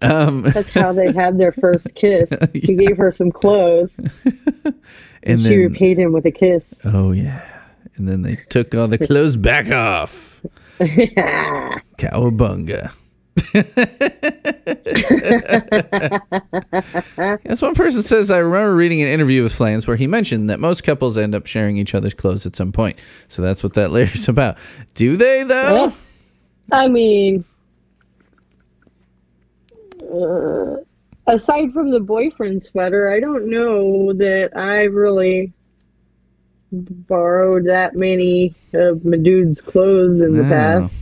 um, 0.00 0.42
That's 0.42 0.70
how 0.70 0.92
they 0.92 1.12
had 1.12 1.38
their 1.38 1.52
first 1.52 1.94
kiss. 1.94 2.30
He 2.54 2.74
gave 2.74 2.96
her 2.96 3.12
some 3.12 3.30
clothes 3.30 3.92
and 5.24 5.38
and 5.38 5.40
she 5.40 5.56
repaid 5.56 5.98
him 5.98 6.12
with 6.12 6.26
a 6.26 6.30
kiss. 6.30 6.74
Oh 6.84 7.12
yeah. 7.12 7.51
And 7.96 8.08
then 8.08 8.22
they 8.22 8.36
took 8.48 8.74
all 8.74 8.88
the 8.88 8.98
clothes 8.98 9.36
back 9.36 9.70
off. 9.70 10.40
Cowabunga. 11.98 12.92
As 17.44 17.62
one 17.62 17.74
person 17.74 18.02
says, 18.02 18.30
I 18.30 18.38
remember 18.38 18.74
reading 18.74 19.02
an 19.02 19.08
interview 19.08 19.42
with 19.42 19.54
Flans 19.54 19.86
where 19.86 19.96
he 19.96 20.06
mentioned 20.06 20.48
that 20.50 20.60
most 20.60 20.84
couples 20.84 21.18
end 21.18 21.34
up 21.34 21.46
sharing 21.46 21.76
each 21.76 21.94
other's 21.94 22.14
clothes 22.14 22.46
at 22.46 22.56
some 22.56 22.72
point. 22.72 22.98
So 23.28 23.42
that's 23.42 23.62
what 23.62 23.74
that 23.74 23.90
lyric's 23.90 24.28
about. 24.28 24.56
Do 24.94 25.16
they, 25.16 25.42
though? 25.44 25.86
Well, 25.86 25.96
I 26.70 26.88
mean, 26.88 27.44
uh, 30.02 30.76
aside 31.26 31.72
from 31.72 31.90
the 31.90 32.00
boyfriend 32.00 32.64
sweater, 32.64 33.12
I 33.12 33.20
don't 33.20 33.50
know 33.50 34.12
that 34.14 34.56
I've 34.56 34.94
really 34.94 35.52
borrowed 36.72 37.66
that 37.66 37.94
many 37.94 38.54
of 38.72 39.04
my 39.04 39.16
dude's 39.18 39.60
clothes 39.60 40.20
in 40.20 40.36
the 40.36 40.42
No. 40.42 40.48
past. 40.48 40.98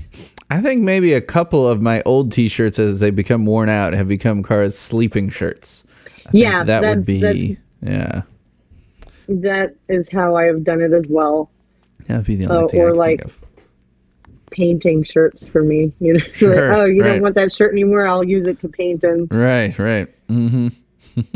I 0.51 0.61
think 0.61 0.83
maybe 0.83 1.13
a 1.15 1.21
couple 1.21 1.67
of 1.69 1.81
my 1.81 2.03
old 2.05 2.33
T-shirts, 2.33 2.79
as 2.81 2.99
they 2.99 3.11
become 3.11 3.47
worn 3.47 3.69
out, 3.69 3.93
have 3.93 4.09
become 4.09 4.43
Cara's 4.43 4.77
sleeping 4.77 5.29
shirts. 5.31 5.85
I 6.27 6.31
Yeah, 6.33 6.65
that 6.65 6.83
would 6.83 7.07
be. 7.07 7.57
Yeah, 7.83 8.23
That 9.29 9.77
is 9.89 10.11
how 10.11 10.35
I 10.35 10.45
have 10.45 10.65
done 10.65 10.81
it 10.81 10.93
as 10.93 11.07
well. 11.09 11.51
that'd 12.09 12.27
be 12.27 12.35
the 12.35 12.47
only 12.47 12.65
Uh, 12.65 12.69
thing 12.69 12.81
or 12.81 12.95
like-. 12.95 13.25
Painting 14.51 15.05
shirts 15.05 15.47
for 15.47 15.63
me, 15.63 15.93
you 16.01 16.15
know. 16.15 16.21
It's 16.27 16.43
like, 16.43 16.59
oh, 16.59 16.85
you 16.85 17.01
right. 17.03 17.11
don't 17.13 17.23
want 17.23 17.37
that 17.37 17.53
shirt 17.53 17.71
anymore? 17.71 18.09
I'll 18.09 18.25
use 18.25 18.47
it 18.47 18.59
to 18.61 18.69
paint 18.69 19.05
in. 19.05 19.29
Right, 19.31 19.79
right. 19.79 20.09
hmm 20.29 20.69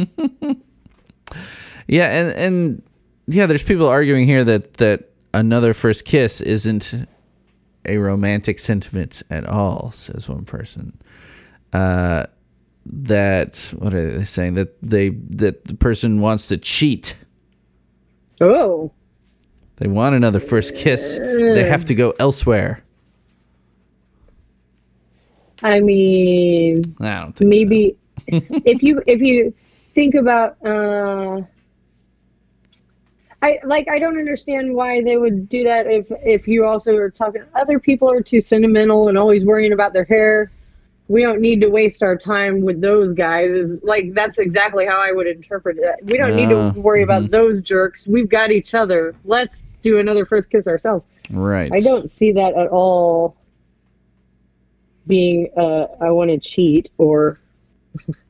yeah, 1.86 2.06
and 2.20 2.32
and 2.32 2.82
yeah, 3.26 3.46
there's 3.46 3.62
people 3.62 3.88
arguing 3.88 4.26
here 4.26 4.44
that 4.44 4.74
that 4.74 5.10
another 5.32 5.74
first 5.74 6.04
kiss 6.04 6.40
isn't 6.40 6.94
a 7.86 7.98
romantic 7.98 8.58
sentiment 8.58 9.22
at 9.30 9.46
all, 9.46 9.90
says 9.90 10.28
one 10.28 10.44
person. 10.44 10.96
Uh, 11.72 12.24
that 12.86 13.72
what 13.78 13.94
are 13.94 14.10
they 14.18 14.24
saying? 14.24 14.54
That 14.54 14.80
they 14.82 15.10
that 15.10 15.64
the 15.64 15.74
person 15.74 16.20
wants 16.20 16.48
to 16.48 16.56
cheat. 16.56 17.16
Oh, 18.40 18.92
They 19.76 19.88
want 19.88 20.14
another 20.14 20.40
first 20.40 20.74
kiss. 20.76 21.18
They 21.18 21.64
have 21.64 21.84
to 21.86 21.94
go 21.94 22.12
elsewhere. 22.18 22.82
I 25.62 25.80
mean, 25.80 26.94
I 27.00 27.20
don't 27.22 27.34
think 27.34 27.48
maybe 27.48 27.96
if 28.26 28.82
you 28.82 29.02
if 29.06 29.20
you 29.20 29.54
think 29.94 30.14
about 30.14 30.56
uh 30.66 31.42
I 33.44 33.58
like 33.64 33.88
I 33.88 33.98
don't 33.98 34.16
understand 34.18 34.74
why 34.74 35.02
they 35.02 35.18
would 35.18 35.50
do 35.50 35.64
that 35.64 35.86
if 35.86 36.10
if 36.24 36.48
you 36.48 36.64
also 36.64 36.96
are 36.96 37.10
talking 37.10 37.42
other 37.54 37.78
people 37.78 38.10
are 38.10 38.22
too 38.22 38.40
sentimental 38.40 39.08
and 39.08 39.18
always 39.18 39.44
worrying 39.44 39.72
about 39.72 39.92
their 39.92 40.04
hair. 40.04 40.50
We 41.08 41.20
don't 41.20 41.42
need 41.42 41.60
to 41.60 41.68
waste 41.68 42.02
our 42.02 42.16
time 42.16 42.62
with 42.62 42.80
those 42.80 43.12
guys. 43.12 43.50
Is 43.50 43.82
like 43.82 44.14
that's 44.14 44.38
exactly 44.38 44.86
how 44.86 44.96
I 44.98 45.12
would 45.12 45.26
interpret 45.26 45.76
it. 45.78 45.96
We 46.10 46.16
don't 46.16 46.34
need 46.34 46.50
Ah, 46.50 46.72
to 46.72 46.80
worry 46.80 47.02
about 47.02 47.30
those 47.30 47.60
jerks. 47.60 48.06
We've 48.06 48.30
got 48.30 48.50
each 48.50 48.72
other. 48.72 49.14
Let's 49.26 49.66
do 49.82 49.98
another 49.98 50.24
first 50.24 50.48
kiss 50.48 50.66
ourselves. 50.66 51.04
Right. 51.30 51.70
I 51.74 51.80
don't 51.80 52.10
see 52.10 52.32
that 52.32 52.54
at 52.54 52.68
all 52.68 53.36
being 55.06 55.50
uh, 55.54 55.86
I 56.00 56.10
want 56.12 56.30
to 56.30 56.38
cheat 56.38 56.90
or 56.96 57.38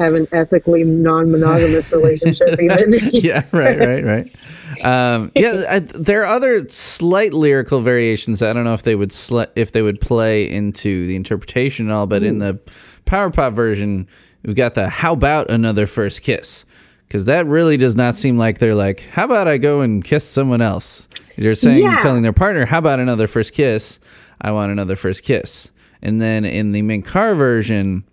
have 0.00 0.14
an 0.14 0.26
ethically 0.32 0.82
non-monogamous 0.84 1.92
relationship 1.92 2.60
even. 2.60 2.94
yeah, 3.12 3.44
right, 3.52 3.78
right, 3.78 4.04
right. 4.04 4.36
Um, 4.84 5.30
yeah, 5.36 5.64
I, 5.68 5.78
there 5.80 6.22
are 6.22 6.26
other 6.34 6.68
slight 6.68 7.32
lyrical 7.32 7.80
variations. 7.80 8.42
I 8.42 8.52
don't 8.52 8.64
know 8.64 8.74
if 8.74 8.82
they 8.82 8.94
would 8.96 9.10
sli- 9.10 9.50
if 9.56 9.72
they 9.72 9.82
would 9.82 10.00
play 10.00 10.50
into 10.50 11.06
the 11.06 11.16
interpretation 11.16 11.86
and 11.86 11.92
all, 11.92 12.06
but 12.06 12.22
in 12.22 12.38
the 12.38 12.58
Power 13.04 13.30
Pop 13.30 13.52
version, 13.52 14.08
we've 14.42 14.56
got 14.56 14.74
the 14.74 14.88
"How 14.88 15.12
about 15.12 15.50
another 15.50 15.86
first 15.86 16.22
kiss?" 16.22 16.64
Because 17.06 17.24
that 17.24 17.46
really 17.46 17.76
does 17.76 17.96
not 17.96 18.16
seem 18.16 18.38
like 18.38 18.58
they're 18.58 18.74
like, 18.74 19.00
"How 19.10 19.24
about 19.24 19.48
I 19.48 19.58
go 19.58 19.80
and 19.80 20.02
kiss 20.04 20.24
someone 20.24 20.60
else?" 20.60 21.08
They're 21.36 21.54
saying, 21.54 21.82
Yeah. 21.82 21.98
telling 21.98 22.22
their 22.22 22.32
partner, 22.32 22.64
"How 22.66 22.78
about 22.78 23.00
another 23.00 23.26
first 23.26 23.52
kiss? 23.52 23.98
I 24.40 24.52
want 24.52 24.70
another 24.72 24.94
first 24.96 25.24
kiss." 25.24 25.70
And 26.02 26.20
then 26.20 26.44
in 26.44 26.72
the 26.72 26.82
Mink 26.82 27.04
Car 27.06 27.34
version, 27.34 28.04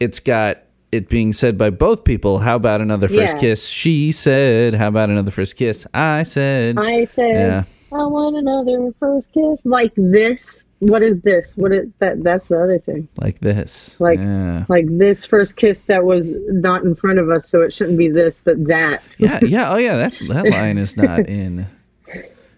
it's 0.00 0.18
got 0.20 0.58
it 0.94 1.08
being 1.08 1.32
said 1.32 1.58
by 1.58 1.70
both 1.70 2.04
people. 2.04 2.38
How 2.38 2.56
about 2.56 2.80
another 2.80 3.08
first 3.08 3.34
Yeah. 3.36 3.40
kiss? 3.40 3.68
She 3.68 4.12
said. 4.12 4.74
How 4.74 4.88
about 4.88 5.10
another 5.10 5.30
first 5.30 5.56
kiss? 5.56 5.86
I 5.92 6.22
said. 6.22 6.78
I 6.78 7.04
said 7.04 7.30
Yeah. 7.34 7.64
I 7.92 8.06
want 8.06 8.36
another 8.36 8.92
first 8.98 9.30
kiss 9.32 9.60
like 9.64 9.92
this. 9.96 10.62
What 10.80 11.02
is 11.02 11.20
this? 11.20 11.56
What 11.56 11.72
is 11.72 11.86
that? 12.00 12.22
That's 12.22 12.48
the 12.48 12.60
other 12.60 12.78
thing. 12.78 13.08
like 13.20 13.38
this. 13.40 13.98
Like 14.00 14.18
yeah. 14.18 14.64
like 14.68 14.86
this 14.88 15.24
first 15.24 15.56
kiss 15.56 15.80
that 15.82 16.04
was 16.04 16.32
not 16.48 16.82
in 16.82 16.94
front 16.94 17.18
of 17.18 17.30
us, 17.30 17.48
so 17.48 17.62
it 17.62 17.72
shouldn't 17.72 17.96
be 17.98 18.08
this, 18.08 18.40
but 18.44 18.62
that. 18.66 19.02
yeah, 19.18 19.38
yeah. 19.42 19.72
Oh, 19.72 19.76
yeah. 19.76 19.96
That's 19.96 20.18
that 20.28 20.48
line 20.50 20.76
is 20.78 20.96
not 20.96 21.20
in 21.28 21.66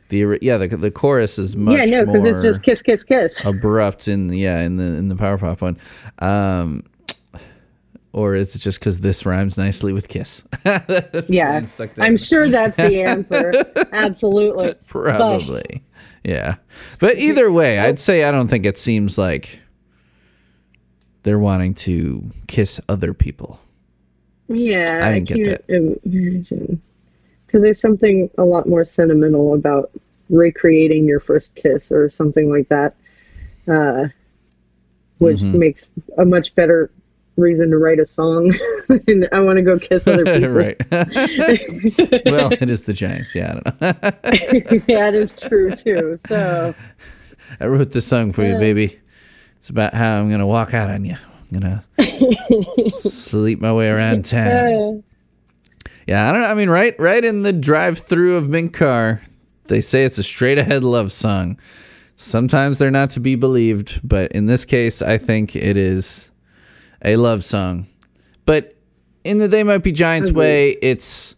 the 0.09 0.39
yeah. 0.41 0.57
The 0.59 0.69
the 0.69 0.91
chorus 0.91 1.39
is 1.39 1.57
much 1.57 1.77
yeah, 1.77 1.99
no, 1.99 2.07
because 2.07 2.25
it's 2.25 2.43
just 2.43 2.63
kiss, 2.63 2.83
kiss, 2.83 3.05
kiss. 3.05 3.45
abrupt 3.45 4.09
in 4.09 4.33
yeah 4.33 4.61
in 4.61 4.77
the 4.77 4.85
in 4.85 5.09
the 5.09 5.17
power 5.17 5.39
pop 5.39 5.61
one. 5.61 5.77
Um, 6.19 6.85
or 8.17 8.35
is 8.35 8.57
it 8.57 8.61
just 8.61 8.81
because 8.81 9.01
this 9.01 9.27
rhymes 9.27 9.59
nicely 9.59 9.93
with 9.93 10.09
kiss? 10.09 10.43
yeah. 11.29 11.65
I'm 11.99 12.17
sure 12.17 12.49
that's 12.49 12.77
the 12.77 13.03
answer. 13.03 13.53
Absolutely, 13.93 14.69
But- 14.69 14.87
Probably. 14.87 15.83
Yeah. 16.25 16.57
But 16.99 17.19
either 17.19 17.53
way, 17.53 17.79
I'd 17.79 17.99
say 18.01 18.25
I 18.25 18.31
don't 18.33 18.49
think 18.49 18.65
it 18.65 18.79
seems 18.79 19.19
like 19.19 19.61
they're 21.25 21.39
wanting 21.39 21.75
to 21.75 22.25
kiss 22.49 22.81
other 22.89 23.13
people. 23.15 23.61
Yeah, 24.49 25.01
I 25.05 25.17
I, 25.17 25.21
can't 25.21 25.63
imagine. 25.69 26.81
Because 27.47 27.63
there's 27.63 27.81
something 27.81 28.31
a 28.39 28.45
lot 28.45 28.67
more 28.69 28.85
sentimental 28.85 29.55
about 29.55 29.91
recreating 30.31 31.05
your 31.05 31.21
first 31.21 31.55
kiss 31.55 31.93
or 31.93 32.09
something 32.11 32.51
like 32.51 32.69
that, 32.71 32.95
uh, 33.69 34.09
which 35.19 35.41
Mm-hmm. 35.41 35.59
makes 35.59 35.87
a 36.19 36.25
much 36.25 36.55
better 36.55 36.91
reason 37.37 37.71
to 37.71 37.79
write 37.79 37.99
a 37.99 38.07
song. 38.07 38.53
and 39.07 39.29
I 39.33 39.41
want 39.41 39.57
to 39.57 39.63
go 39.63 39.79
kiss 39.79 40.07
other 40.07 40.25
people. 40.25 40.49
right. 40.51 40.91
well, 42.27 42.53
it 42.53 42.71
is 42.71 42.83
the 42.83 42.93
Giants. 42.93 43.35
Yeah, 43.35 43.51
I 43.51 43.53
don't 43.53 43.81
know. 43.81 44.79
that 44.95 45.15
is 45.15 45.35
true 45.35 45.71
too. 45.75 46.19
So 46.27 46.75
I 47.61 47.67
wrote 47.67 47.93
this 47.93 48.07
song 48.07 48.33
for 48.33 48.45
you, 48.45 48.59
baby. 48.59 48.99
It's 49.57 49.71
about 49.71 49.95
how 49.95 50.19
I'm 50.19 50.29
going 50.29 50.41
to 50.41 50.47
walk 50.47 50.75
out 50.75 50.91
on 50.91 51.05
you. 51.05 51.17
I'm 51.53 51.61
going 51.61 51.81
to 51.99 52.91
sleep 52.99 53.61
my 53.61 53.73
way 53.73 53.89
around 53.89 54.25
town. 54.25 55.03
Yeah, 56.07 56.29
I 56.29 56.33
don't 56.33 56.43
know. 56.43 56.49
I 56.49 56.55
mean, 56.55 56.71
right, 56.71 56.95
right 56.99 57.25
in 57.25 57.43
the 57.43 57.53
drive-through 57.53 58.37
of 58.37 58.49
Mink 58.49 58.75
Car, 58.75 59.23
they 59.65 59.81
say 59.81 60.05
it's 60.05 60.19
a 60.19 60.23
straight-ahead 60.23 60.85
love 60.85 61.11
song. 61.11 61.59
Sometimes 62.15 62.79
they're 62.79 62.91
not 62.91 63.11
to 63.11 63.21
be 63.21 63.35
believed, 63.35 64.01
but 64.03 64.33
in 64.33 64.47
this 64.47 64.65
case, 64.65 65.03
I 65.03 65.19
think 65.19 65.57
it 65.57 65.77
is 65.77 66.31
a 67.07 67.17
love 67.17 67.43
song. 67.43 67.87
But 68.45 68.77
in 69.25 69.39
the 69.39 69.49
They 69.49 69.63
Might 69.63 69.79
Be 69.79 69.93
Giants 69.93 70.31
mm-hmm. 70.31 70.39
way, 70.39 70.71
it's 70.83 71.37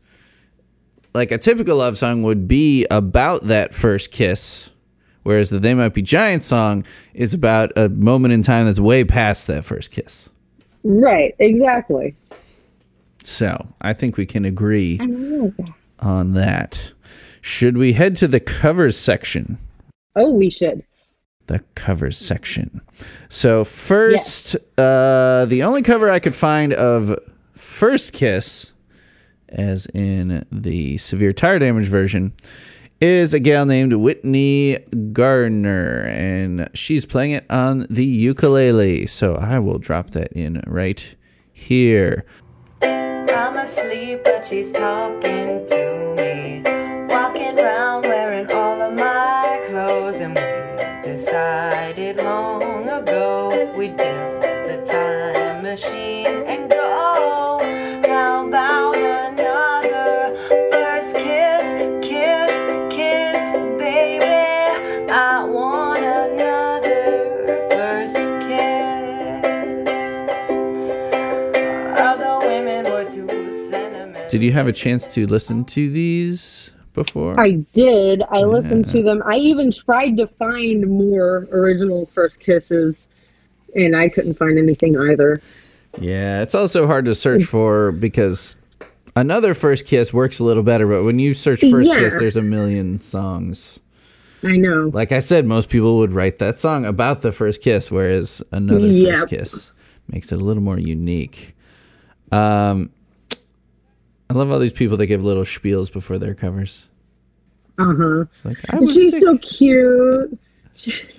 like 1.14 1.30
a 1.30 1.38
typical 1.38 1.76
love 1.76 1.96
song 1.96 2.22
would 2.24 2.48
be 2.48 2.86
about 2.90 3.42
that 3.44 3.74
first 3.74 4.10
kiss, 4.10 4.70
whereas 5.22 5.50
the 5.50 5.60
They 5.60 5.74
Might 5.74 5.94
Be 5.94 6.02
Giants 6.02 6.46
song 6.46 6.84
is 7.14 7.34
about 7.34 7.70
a 7.76 7.88
moment 7.88 8.34
in 8.34 8.42
time 8.42 8.66
that's 8.66 8.80
way 8.80 9.04
past 9.04 9.46
that 9.46 9.64
first 9.64 9.92
kiss. 9.92 10.30
right, 10.82 11.34
exactly. 11.38 12.16
So 13.22 13.68
I 13.80 13.92
think 13.92 14.16
we 14.16 14.26
can 14.26 14.44
agree 14.44 14.98
on 16.00 16.32
that. 16.32 16.92
Should 17.42 17.76
we 17.76 17.92
head 17.92 18.16
to 18.16 18.28
the 18.28 18.40
covers 18.40 18.96
section? 18.96 19.58
Oh, 20.16 20.30
we 20.30 20.50
should. 20.50 20.82
The 21.48 21.64
covers 21.74 22.16
section. 22.16 22.80
So 23.30 23.64
first, 23.64 24.54
uh, 24.76 25.46
the 25.46 25.62
only 25.62 25.82
cover 25.82 26.10
I 26.10 26.18
could 26.18 26.34
find 26.34 26.74
of 26.74 27.18
First 27.56 28.12
Kiss, 28.12 28.74
as 29.48 29.86
in 29.86 30.44
the 30.52 30.98
severe 30.98 31.32
tire 31.32 31.58
damage 31.58 31.88
version, 31.88 32.34
is 33.00 33.32
a 33.32 33.40
gal 33.40 33.64
named 33.64 33.94
Whitney 33.94 34.78
Gardner, 35.12 36.02
and 36.08 36.68
she's 36.74 37.06
playing 37.06 37.30
it 37.32 37.46
on 37.50 37.86
the 37.88 38.04
ukulele. 38.04 39.06
So 39.06 39.36
I 39.36 39.58
will 39.58 39.78
drop 39.78 40.10
that 40.10 40.32
in 40.32 40.62
right 40.66 41.16
here. 41.52 42.26
I'm 42.82 43.56
asleep, 43.56 44.20
but 44.24 44.44
she's 44.44 44.70
talking 44.70 45.64
to 45.66 45.77
decided 51.28 52.16
long 52.16 52.88
ago 52.88 53.70
we'd 53.76 53.94
build 53.98 54.86
time 54.86 55.62
machine 55.62 56.26
and 56.26 56.70
go. 56.70 57.58
How 58.06 58.48
about 58.48 58.96
another 58.96 60.34
first 60.72 61.14
kiss, 61.16 61.62
kiss, 62.00 62.50
kiss, 62.90 63.52
baby? 63.76 64.24
I 65.12 65.44
want 65.44 65.98
another 65.98 67.68
first 67.72 68.16
kiss. 68.48 69.50
Did 74.30 74.42
you 74.42 74.52
have 74.52 74.66
a 74.66 74.72
chance 74.72 75.12
to 75.12 75.26
listen 75.26 75.66
to 75.66 75.90
these? 75.90 76.72
Before? 77.04 77.38
I 77.40 77.52
did. 77.72 78.22
I 78.30 78.40
listened 78.42 78.86
to 78.88 79.02
them. 79.02 79.22
I 79.26 79.36
even 79.36 79.70
tried 79.70 80.16
to 80.16 80.26
find 80.26 80.86
more 80.88 81.46
original 81.52 82.06
First 82.06 82.40
Kisses, 82.40 83.08
and 83.74 83.94
I 83.96 84.08
couldn't 84.08 84.34
find 84.34 84.58
anything 84.58 84.98
either. 84.98 85.40
Yeah, 86.00 86.42
it's 86.42 86.54
also 86.54 86.86
hard 86.86 87.04
to 87.06 87.14
search 87.14 87.44
for 87.44 87.92
because 87.92 88.56
another 89.16 89.54
first 89.54 89.86
kiss 89.86 90.12
works 90.12 90.38
a 90.38 90.44
little 90.44 90.62
better, 90.62 90.86
but 90.86 91.04
when 91.04 91.18
you 91.18 91.34
search 91.34 91.60
first 91.70 91.88
Yeah. 91.88 92.00
kiss, 92.00 92.14
there's 92.18 92.36
a 92.36 92.42
million 92.42 93.00
songs. 93.00 93.80
I 94.44 94.56
know. 94.56 94.90
Like 94.92 95.10
I 95.12 95.20
said, 95.20 95.46
most 95.46 95.68
people 95.68 95.98
would 95.98 96.12
write 96.12 96.38
that 96.38 96.58
song 96.58 96.84
about 96.84 97.22
the 97.22 97.32
first 97.32 97.60
kiss, 97.62 97.90
whereas 97.90 98.42
another 98.52 98.88
Yep. 98.88 99.16
first 99.16 99.28
kiss 99.28 99.72
makes 100.12 100.30
it 100.30 100.36
a 100.40 100.44
little 100.44 100.62
more 100.62 100.78
unique. 100.78 101.54
Um, 102.30 102.90
I 104.30 104.34
love 104.34 104.50
all 104.50 104.58
these 104.58 104.72
people 104.72 104.96
that 104.98 105.06
give 105.06 105.24
little 105.24 105.44
spiels 105.44 105.90
before 105.92 106.18
their 106.18 106.34
covers. 106.34 106.86
Uh 107.78 107.94
huh. 107.96 108.24
Like, 108.44 108.58
She's 108.88 109.12
sick. 109.14 109.22
so 109.22 109.38
cute. 109.38 110.38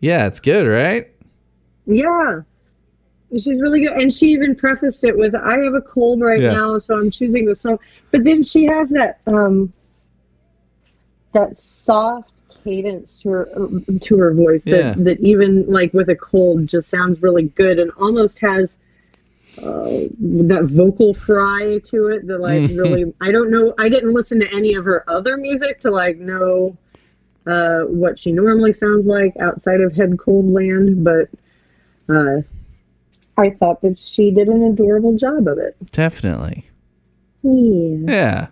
Yeah, 0.00 0.26
it's 0.26 0.40
good, 0.40 0.66
right? 0.66 1.08
yeah. 1.86 2.40
She's 3.32 3.62
really 3.62 3.80
good. 3.86 3.92
And 3.92 4.12
she 4.12 4.26
even 4.32 4.54
prefaced 4.56 5.04
it 5.04 5.16
with, 5.16 5.34
I 5.34 5.58
have 5.58 5.74
a 5.74 5.80
cold 5.80 6.20
right 6.20 6.40
Yeah. 6.40 6.52
now, 6.52 6.76
so 6.78 6.98
I'm 6.98 7.10
choosing 7.10 7.46
the 7.46 7.54
song. 7.54 7.78
But 8.10 8.24
then 8.24 8.42
she 8.42 8.64
has 8.64 8.88
that, 8.90 9.20
um, 9.26 9.72
that 11.32 11.56
soft 11.56 12.30
cadence 12.64 13.22
to 13.22 13.28
her 13.30 13.48
to 14.00 14.16
her 14.18 14.34
voice 14.34 14.64
that, 14.64 14.70
Yeah. 14.70 14.94
that 14.98 15.20
even 15.20 15.64
like 15.66 15.94
with 15.94 16.10
a 16.10 16.16
cold 16.16 16.66
just 16.66 16.90
sounds 16.90 17.22
really 17.22 17.44
good 17.44 17.78
and 17.78 17.90
almost 17.92 18.38
has 18.40 18.76
uh, 19.58 20.08
that 20.18 20.64
vocal 20.64 21.12
fry 21.12 21.78
to 21.84 22.08
it 22.08 22.26
that 22.26 22.40
like 22.40 22.70
really 22.74 23.12
I 23.20 23.30
don't 23.30 23.50
know 23.50 23.74
I 23.78 23.88
didn't 23.88 24.14
listen 24.14 24.40
to 24.40 24.54
any 24.54 24.74
of 24.74 24.84
her 24.84 25.04
other 25.08 25.36
music 25.36 25.80
to 25.80 25.90
like 25.90 26.18
know 26.18 26.76
uh, 27.46 27.80
what 27.82 28.18
she 28.18 28.32
normally 28.32 28.72
sounds 28.72 29.06
like 29.06 29.36
outside 29.38 29.80
of 29.80 29.92
Head 29.92 30.18
Cold 30.18 30.46
Land 30.46 31.04
but 31.04 31.28
uh, 32.08 32.42
I 33.36 33.50
thought 33.50 33.82
that 33.82 33.98
she 33.98 34.30
did 34.30 34.48
an 34.48 34.62
adorable 34.62 35.16
job 35.16 35.48
of 35.48 35.58
it. 35.58 35.76
Definitely. 35.90 36.68
Yeah. 37.42 38.12
Yeah. 38.12 38.46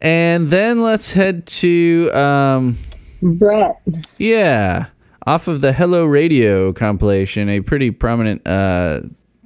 And 0.00 0.48
then 0.48 0.82
let's 0.82 1.12
head 1.12 1.46
to 1.46 2.10
um 2.12 2.76
Brett. 3.20 3.80
yeah, 4.18 4.86
off 5.26 5.48
of 5.48 5.60
the 5.60 5.72
Hello 5.72 6.04
Radio 6.04 6.72
compilation, 6.72 7.48
a 7.48 7.60
pretty 7.60 7.90
prominent 7.90 8.46
uh 8.46 9.00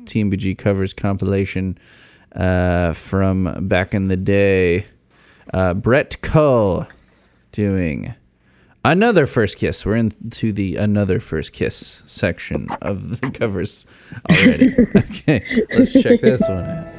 TMBG 0.05 0.59
covers 0.59 0.93
compilation 0.93 1.79
uh 2.35 2.93
from 2.95 3.69
back 3.69 3.95
in 3.95 4.09
the 4.09 4.17
day. 4.17 4.87
Uh 5.53 5.75
Brett 5.75 6.21
Cull 6.23 6.87
doing 7.53 8.15
another 8.85 9.27
first 9.27 9.59
kiss. 9.59 9.85
We're 9.87 9.97
into 9.97 10.53
the 10.53 10.77
another 10.77 11.21
first 11.21 11.53
kiss 11.53 12.03
section 12.07 12.69
of 12.81 13.21
the 13.21 13.31
covers 13.39 13.87
already. 14.31 14.75
okay, 14.97 15.67
let's 15.77 15.93
check 15.93 16.21
this 16.21 16.41
one 16.43 16.65
out. 16.65 16.92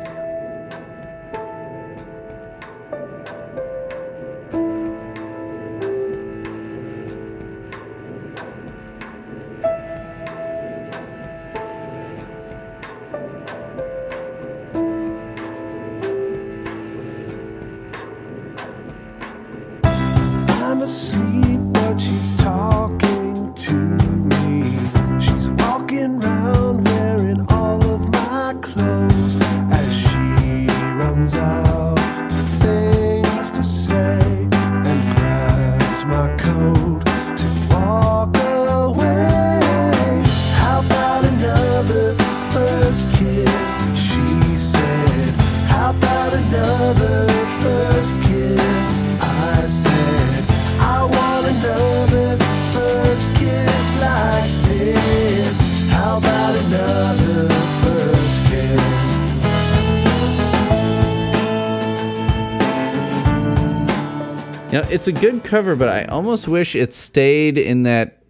It's 64.94 65.08
a 65.08 65.12
good 65.12 65.44
cover, 65.44 65.76
but 65.76 65.89
I 65.89 66.06
almost 66.06 66.48
wish 66.48 66.76
it 66.76 66.94
stayed 66.94 67.58
in 67.58 67.84
that 67.84 68.22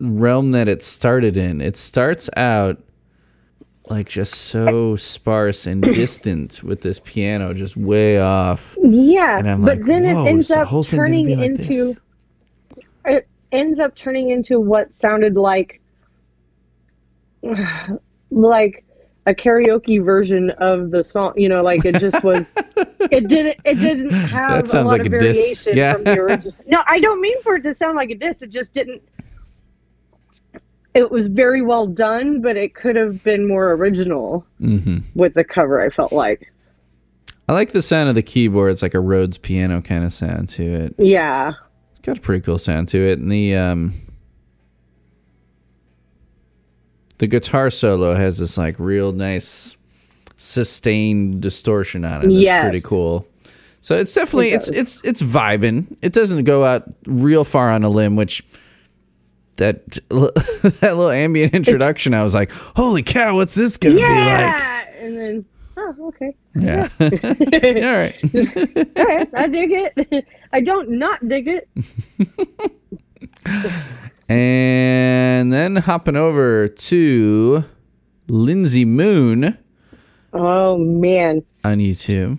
realm 0.00 0.50
that 0.50 0.68
it 0.68 0.82
started 0.82 1.36
in. 1.36 1.60
It 1.60 1.76
starts 1.76 2.28
out 2.36 2.82
like 3.88 4.08
just 4.08 4.34
so 4.34 4.96
sparse 4.96 5.64
and 5.64 5.80
distant 5.94 6.64
with 6.64 6.82
this 6.82 7.00
piano 7.04 7.54
just 7.54 7.76
way 7.76 8.20
off. 8.20 8.76
Yeah, 8.82 9.40
but 9.42 9.78
like, 9.78 9.86
then 9.86 10.04
it 10.04 10.16
ends 10.28 10.50
up 10.50 10.66
whole 10.66 10.82
thing 10.82 10.98
gonna 10.98 11.08
turning 11.08 11.38
like 11.38 11.50
into 11.50 11.96
it 13.04 13.28
ends 13.52 13.78
up 13.78 13.94
turning 13.94 14.30
into 14.30 14.58
what 14.60 14.92
sounded 14.92 15.36
like 15.36 15.80
like 18.30 18.84
a 19.28 19.34
karaoke 19.34 20.02
version 20.04 20.50
of 20.50 20.90
the 20.90 21.04
song. 21.04 21.34
You 21.36 21.48
know, 21.48 21.62
like 21.62 21.84
it 21.84 22.00
just 22.00 22.24
was. 22.24 22.52
it 22.76 23.28
didn't. 23.28 23.58
It 23.64 23.74
didn't 23.76 24.10
have 24.10 24.50
That 24.52 24.64
a 24.64 24.68
sounds 24.68 24.86
lot 24.86 24.98
like 24.98 25.06
of 25.06 25.12
a 25.12 25.18
diss. 25.20 25.64
variation 25.64 25.76
Yeah. 25.76 25.92
from 25.92 26.04
the 26.04 26.18
original. 26.18 26.54
No, 26.66 26.82
I 26.88 26.98
don't 26.98 27.20
mean 27.20 27.40
for 27.42 27.56
it 27.56 27.62
to 27.62 27.74
sound 27.74 27.96
like 27.96 28.10
a 28.10 28.14
diss. 28.16 28.42
It 28.42 28.50
just 28.50 28.72
didn't. 28.72 29.02
It 30.94 31.10
was 31.10 31.28
very 31.28 31.62
well 31.62 31.86
done, 31.86 32.40
but 32.40 32.56
it 32.56 32.74
could 32.74 32.96
have 32.96 33.22
been 33.22 33.46
more 33.46 33.72
original 33.72 34.44
hmm 34.58 34.98
with 35.14 35.34
the 35.34 35.44
cover. 35.44 35.80
I 35.80 35.90
felt 35.90 36.12
like, 36.12 36.52
I 37.48 37.52
like 37.52 37.70
the 37.70 37.82
sound 37.82 38.08
of 38.08 38.14
the 38.14 38.22
keyboard. 38.22 38.72
It's 38.72 38.82
like 38.82 38.94
a 38.94 39.00
Rhodes 39.00 39.38
piano 39.38 39.80
kind 39.80 40.04
of 40.04 40.12
sound 40.12 40.48
to 40.50 40.62
it. 40.64 40.94
yeah, 40.98 41.52
It's 41.90 42.00
got 42.00 42.18
a 42.18 42.20
pretty 42.20 42.40
cool 42.40 42.58
sound 42.58 42.88
to 42.88 42.98
it, 42.98 43.18
and 43.18 43.30
the 43.30 43.54
um, 43.54 43.92
the 47.18 47.26
guitar 47.26 47.70
solo 47.70 48.14
has 48.14 48.38
this 48.38 48.56
like 48.56 48.76
real 48.78 49.12
nice 49.12 49.76
sustained 50.36 51.40
distortion 51.42 52.04
on 52.04 52.20
it. 52.22 52.28
That's 52.28 52.34
Yes. 52.40 52.62
pretty 52.64 52.80
cool. 52.80 53.26
So 53.80 53.96
it's 53.96 54.12
definitely 54.14 54.50
It 54.50 54.56
it's 54.56 54.68
it's 54.68 55.04
it's 55.04 55.22
vibing. 55.22 55.96
It 56.02 56.12
doesn't 56.12 56.44
go 56.44 56.64
out 56.64 56.84
real 57.06 57.44
far 57.44 57.70
on 57.70 57.84
a 57.84 57.88
limb, 57.88 58.16
which 58.16 58.44
that 59.56 59.86
that 60.10 60.80
little 60.82 61.10
ambient 61.10 61.54
introduction, 61.54 62.14
I 62.14 62.22
was 62.22 62.34
like, 62.34 62.50
"Holy 62.52 63.02
cow, 63.02 63.34
what's 63.34 63.54
this 63.54 63.76
gonna 63.76 63.96
be 63.96 64.02
like?" 64.02 64.88
and 65.00 65.16
then 65.16 65.44
oh, 65.76 65.94
okay. 66.08 66.34
Yeah. 66.54 66.88
All 67.00 67.08
right. 67.96 68.16
All 68.96 69.04
right, 69.04 69.28
I 69.34 69.46
dig 69.48 69.70
it. 69.72 70.26
I 70.52 70.60
don't 70.60 70.90
not 70.90 71.26
dig 71.28 71.48
it. 71.48 71.68
And 74.28 75.52
then 75.52 75.76
hopping 75.76 76.16
over 76.16 76.68
to 76.68 77.64
Lynsey 78.28 78.84
Moon 78.84 79.56
Oh 80.34 80.76
man, 80.76 81.42
on 81.64 81.78
YouTube. 81.78 82.38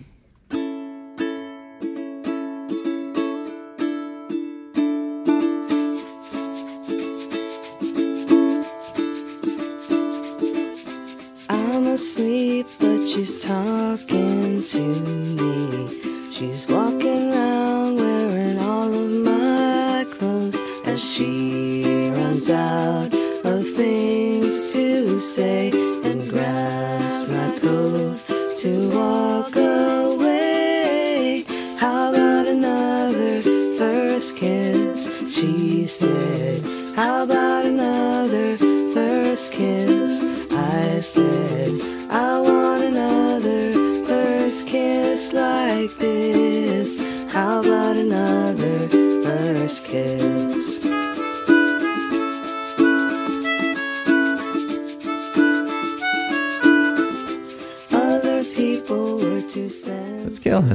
I'm 11.48 11.86
asleep, 11.86 12.66
but 12.78 13.06
she's 13.06 13.42
talking 13.42 14.62
to 14.62 14.84
me. 14.84 16.32
She's 16.32 16.66
walking 16.68 16.99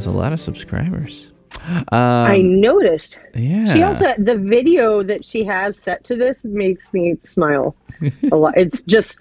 has 0.06 0.14
a 0.14 0.18
lot 0.18 0.34
of 0.34 0.40
subscribers. 0.40 1.32
Um, 1.68 1.86
I 1.92 2.42
noticed. 2.42 3.18
yeah. 3.34 3.66
She 3.66 3.82
also 3.82 4.14
the 4.18 4.36
video 4.38 5.04
that 5.04 5.24
she 5.24 5.44
has 5.46 5.78
set 5.78 6.04
to 6.06 6.16
this 6.16 6.46
makes 6.46 6.94
me 6.94 7.18
smile 7.24 7.76
a 8.32 8.36
lot. 8.36 8.54
It's 8.58 8.82
just 8.84 9.18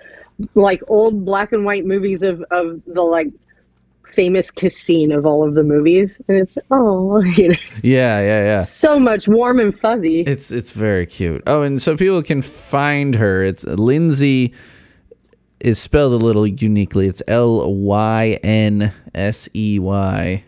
like 0.54 0.82
old 0.88 1.24
black 1.24 1.52
and 1.52 1.64
white 1.64 1.84
movies 1.86 2.22
of 2.22 2.42
of 2.50 2.82
the 2.86 3.02
like 3.02 3.28
famous 4.04 4.50
kiss 4.50 4.76
scene 4.76 5.10
of 5.12 5.26
all 5.26 5.46
of 5.46 5.54
the 5.54 5.62
movies, 5.62 6.20
and 6.28 6.36
it's 6.36 6.58
oh, 6.70 7.22
you 7.36 7.48
know, 7.50 7.56
Yeah, 7.82 8.20
yeah, 8.20 8.44
yeah. 8.44 8.58
so 8.60 8.98
much 8.98 9.28
warm 9.28 9.60
and 9.60 9.78
fuzzy. 9.78 10.20
It's 10.22 10.50
it's 10.50 10.72
very 10.72 11.06
cute. 11.06 11.42
Oh, 11.46 11.62
and 11.62 11.80
so 11.80 11.96
people 11.96 12.22
can 12.22 12.42
find 12.42 13.14
her. 13.14 13.42
It's 13.44 13.64
Lindsay 13.64 14.52
is 15.60 15.78
spelled 15.78 16.12
a 16.20 16.24
little 16.24 16.46
uniquely. 16.46 17.06
It's 17.06 17.22
L 17.28 17.72
Y 17.72 18.38
N 18.42 18.92
S 19.14 19.48
E 19.54 19.78
Y. 19.78 20.44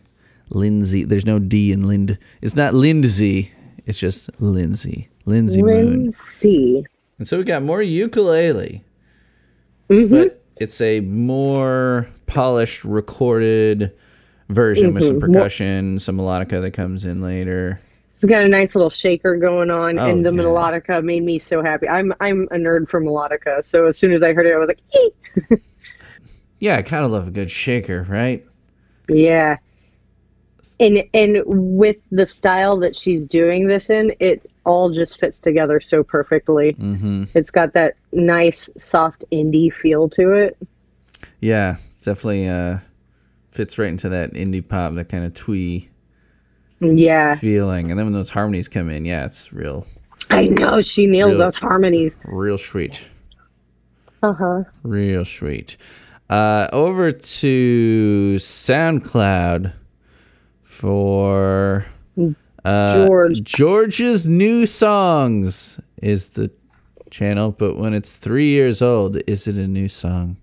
Lindsay. 0.50 1.04
There's 1.04 1.26
no 1.26 1.38
D 1.38 1.72
in 1.72 1.86
Lind. 1.86 2.18
It's 2.42 2.56
not 2.56 2.74
Lindsay. 2.74 3.52
It's 3.86 3.98
just 3.98 4.30
Lindsay. 4.40 5.08
Lynsey 5.24 5.62
Moon. 5.62 6.12
Lindsay. 6.14 6.86
And 7.18 7.26
so 7.26 7.38
we 7.38 7.44
got 7.44 7.62
more 7.62 7.82
ukulele. 7.82 8.84
Mm-hmm. 9.90 10.14
But 10.14 10.42
it's 10.60 10.80
a 10.80 11.00
more 11.00 12.08
polished, 12.26 12.84
recorded 12.84 13.92
version 14.48 14.94
with 14.94 15.02
some 15.04 15.16
Mhm. 15.16 15.20
More- 15.20 15.28
percussion, 15.40 15.98
some 15.98 16.18
melodica 16.18 16.60
that 16.62 16.72
comes 16.72 17.04
in 17.04 17.20
later. 17.22 17.80
It's 18.14 18.24
got 18.24 18.42
a 18.42 18.48
nice 18.48 18.74
little 18.74 18.88
shaker 18.90 19.36
going 19.36 19.70
on, 19.70 19.98
Oh, 19.98 20.06
and 20.08 20.24
the 20.24 20.32
yeah. 20.32 20.40
melodica 20.40 21.04
made 21.04 21.22
me 21.22 21.38
so 21.38 21.62
happy. 21.62 21.86
I'm 21.88 22.14
I'm 22.20 22.44
a 22.50 22.56
nerd 22.56 22.88
for 22.88 23.00
melodica, 23.00 23.62
so 23.62 23.86
as 23.86 23.98
soon 23.98 24.12
as 24.12 24.22
I 24.22 24.32
heard 24.32 24.46
it, 24.46 24.54
I 24.54 24.58
was 24.58 24.68
like, 24.68 25.60
Yeah, 26.60 26.76
I 26.76 26.82
kind 26.82 27.04
of 27.04 27.10
love 27.10 27.28
a 27.28 27.30
good 27.30 27.50
shaker, 27.50 28.06
right? 28.08 28.44
Yeah. 29.08 29.56
And 30.78 31.04
and 31.14 31.38
with 31.46 31.96
the 32.10 32.26
style 32.26 32.78
that 32.80 32.94
she's 32.94 33.24
doing 33.24 33.66
this 33.66 33.88
in, 33.88 34.12
it 34.20 34.48
all 34.64 34.90
just 34.90 35.18
fits 35.18 35.40
together 35.40 35.80
so 35.80 36.02
perfectly. 36.04 36.74
Mm-hmm. 36.74 37.24
It's 37.34 37.50
got 37.50 37.72
that 37.74 37.94
nice 38.12 38.68
soft 38.76 39.24
indie 39.32 39.72
feel 39.72 40.08
to 40.10 40.32
it. 40.32 40.56
Yeah, 41.40 41.76
it's 41.88 42.04
definitely 42.04 42.48
uh, 42.48 42.78
fits 43.52 43.78
right 43.78 43.88
into 43.88 44.08
that 44.10 44.32
indie 44.34 44.66
pop, 44.66 44.94
that 44.94 45.08
kind 45.08 45.24
of 45.24 45.32
twee 45.34 45.88
Yeah. 46.80 47.36
feeling. 47.36 47.90
And 47.90 47.98
then 47.98 48.06
when 48.06 48.12
those 48.12 48.30
harmonies 48.30 48.68
come 48.68 48.90
in, 48.90 49.04
yeah, 49.06 49.24
it's 49.24 49.52
real, 49.52 49.86
I 50.28 50.46
know 50.48 50.80
she 50.82 51.06
nails 51.06 51.30
Real- 51.30 51.38
those 51.38 51.56
harmonies. 51.56 52.18
real 52.24 52.58
sweet. 52.58 53.06
Uh-huh. 54.22 54.64
Real 54.82 55.24
sweet. 55.24 55.76
Uh, 56.28 56.68
over 56.72 57.12
to 57.12 58.36
SoundCloud 58.38 59.72
for 60.76 61.86
uh, 62.64 63.06
George. 63.06 63.42
George's 63.42 64.26
new 64.26 64.66
songs 64.66 65.80
is 66.02 66.30
the 66.30 66.50
channel, 67.10 67.50
but 67.52 67.76
when 67.76 67.94
it's 67.94 68.12
three 68.12 68.48
years 68.48 68.82
old, 68.82 69.16
is 69.26 69.46
it 69.46 69.56
a 69.56 69.66
new 69.66 69.88
song? 69.88 70.36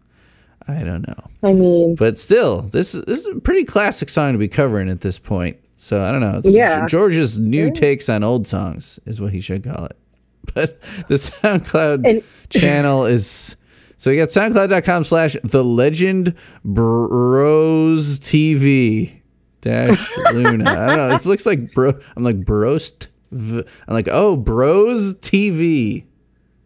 I 0.67 0.83
don't 0.83 1.05
know. 1.07 1.29
I 1.43 1.53
mean, 1.53 1.95
But 1.95 2.17
still, 2.17 2.61
this 2.61 2.95
is, 2.95 3.03
this 3.05 3.19
is 3.25 3.27
a 3.27 3.39
pretty 3.41 3.65
classic 3.65 4.09
song 4.09 4.31
to 4.31 4.39
be 4.39 4.47
covering 4.47 4.89
at 4.89 5.01
this 5.01 5.19
point. 5.19 5.57
So 5.77 6.01
I 6.03 6.11
don't 6.11 6.21
know. 6.21 6.37
It's 6.39 6.49
Yeah. 6.49 6.87
George's 6.87 7.37
new 7.37 7.69
takes 7.69 8.07
on 8.09 8.23
old 8.23 8.47
songs 8.47 8.99
is 9.05 9.19
what 9.21 9.33
he 9.33 9.41
should 9.41 9.63
call 9.63 9.85
it. 9.85 9.97
But 10.53 10.79
the 11.07 11.15
SoundCloud 11.15 12.09
And- 12.09 12.23
channel 12.49 13.05
is 13.05 13.55
so 13.97 14.09
you 14.09 14.17
got 14.17 14.29
soundcloud.com 14.29 15.05
slash 15.05 15.37
the 15.43 15.63
legend 15.63 16.35
bros 16.65 18.19
TV 18.19 19.21
dash 19.63 20.17
Luna. 20.33 20.69
I 20.69 20.87
don't 20.87 20.97
know. 20.97 21.09
This 21.09 21.25
looks 21.25 21.45
like 21.45 21.73
bro. 21.73 21.97
I'm 22.15 22.23
like 22.23 22.43
brost. 22.45 23.07
v- 23.31 23.63
I'm 23.87 23.93
like 23.93 24.09
oh 24.11 24.35
bros 24.35 25.15
TV. 25.15 26.05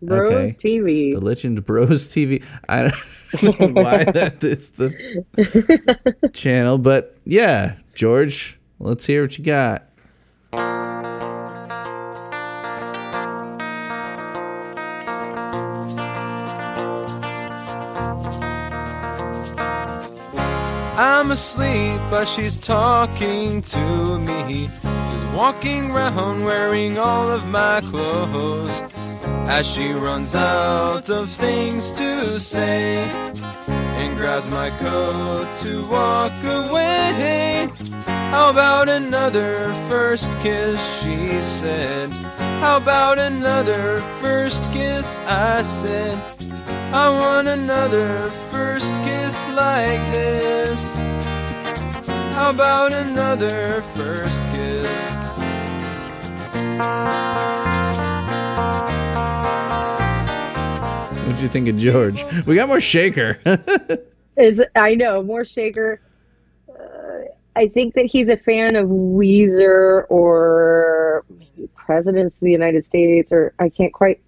Bros 0.02 0.32
okay. 0.32 0.54
TV. 0.54 1.14
The 1.14 1.26
Legend 1.26 1.66
Bros 1.66 2.08
TV. 2.08 2.44
I 2.68 2.92
don't 3.42 3.60
know 3.60 3.82
why 3.82 4.04
that 4.12 4.44
is 4.44 4.72
the 4.72 6.32
channel, 6.34 6.78
but 6.78 7.18
yeah, 7.26 7.78
George, 7.96 8.60
let's 8.80 9.06
hear 9.06 9.24
what 9.24 9.38
you 9.38 9.44
got. 9.44 9.88
I'm 21.00 21.30
asleep, 21.30 22.02
but 22.10 22.26
she's 22.28 22.60
talking 22.60 23.62
to 23.62 24.18
me. 24.18 24.68
She's 24.68 25.26
walking 25.32 25.94
round 25.94 26.44
wearing 26.44 26.98
all 26.98 27.28
of 27.30 27.48
my 27.52 27.82
clothes. 27.82 28.82
As 29.48 29.72
she 29.72 29.92
runs 29.92 30.34
out 30.34 31.08
of 31.12 31.30
things 31.30 31.92
to 31.92 32.34
say 32.34 33.04
and 33.70 34.18
grabs 34.18 34.50
my 34.50 34.72
coat 34.72 35.48
to 35.58 35.88
walk 35.88 36.34
away. 36.44 37.70
How 38.32 38.50
about 38.50 38.90
another 38.90 39.72
first 39.90 40.32
kiss? 40.42 40.80
She 41.04 41.40
said. 41.42 42.10
How 42.60 42.78
about 42.78 43.20
another 43.20 44.00
first 44.20 44.74
kiss? 44.74 45.20
I 45.28 45.62
said. 45.62 46.18
I 46.94 47.10
want 47.10 47.48
another 47.48 48.28
first 48.52 48.94
kiss 49.04 49.48
like 49.50 50.00
this. 50.14 50.96
How 52.36 52.52
about 52.52 52.94
another 52.94 53.82
first 53.82 54.42
kiss? 54.54 55.14
What'd 61.26 61.42
you 61.42 61.50
think 61.50 61.68
of 61.68 61.78
George? 61.78 62.24
We 62.46 62.56
got 62.56 62.68
more 62.68 62.82
Shaker. 62.82 63.40
It's, 64.40 64.62
I 64.76 64.94
know, 64.94 65.24
more 65.24 65.44
Shaker. 65.44 66.00
Uh, 66.70 67.22
I 67.56 67.68
think 67.68 67.96
that 67.96 68.06
he's 68.06 68.30
a 68.30 68.38
fan 68.38 68.76
of 68.76 68.88
Weezer 68.88 70.04
or 70.10 71.26
maybe 71.28 71.68
Presidents 71.76 72.36
of 72.36 72.42
the 72.42 72.52
United 72.52 72.86
States, 72.86 73.32
or 73.32 73.56
I 73.58 73.70
can't 73.70 73.92
quite 73.92 74.22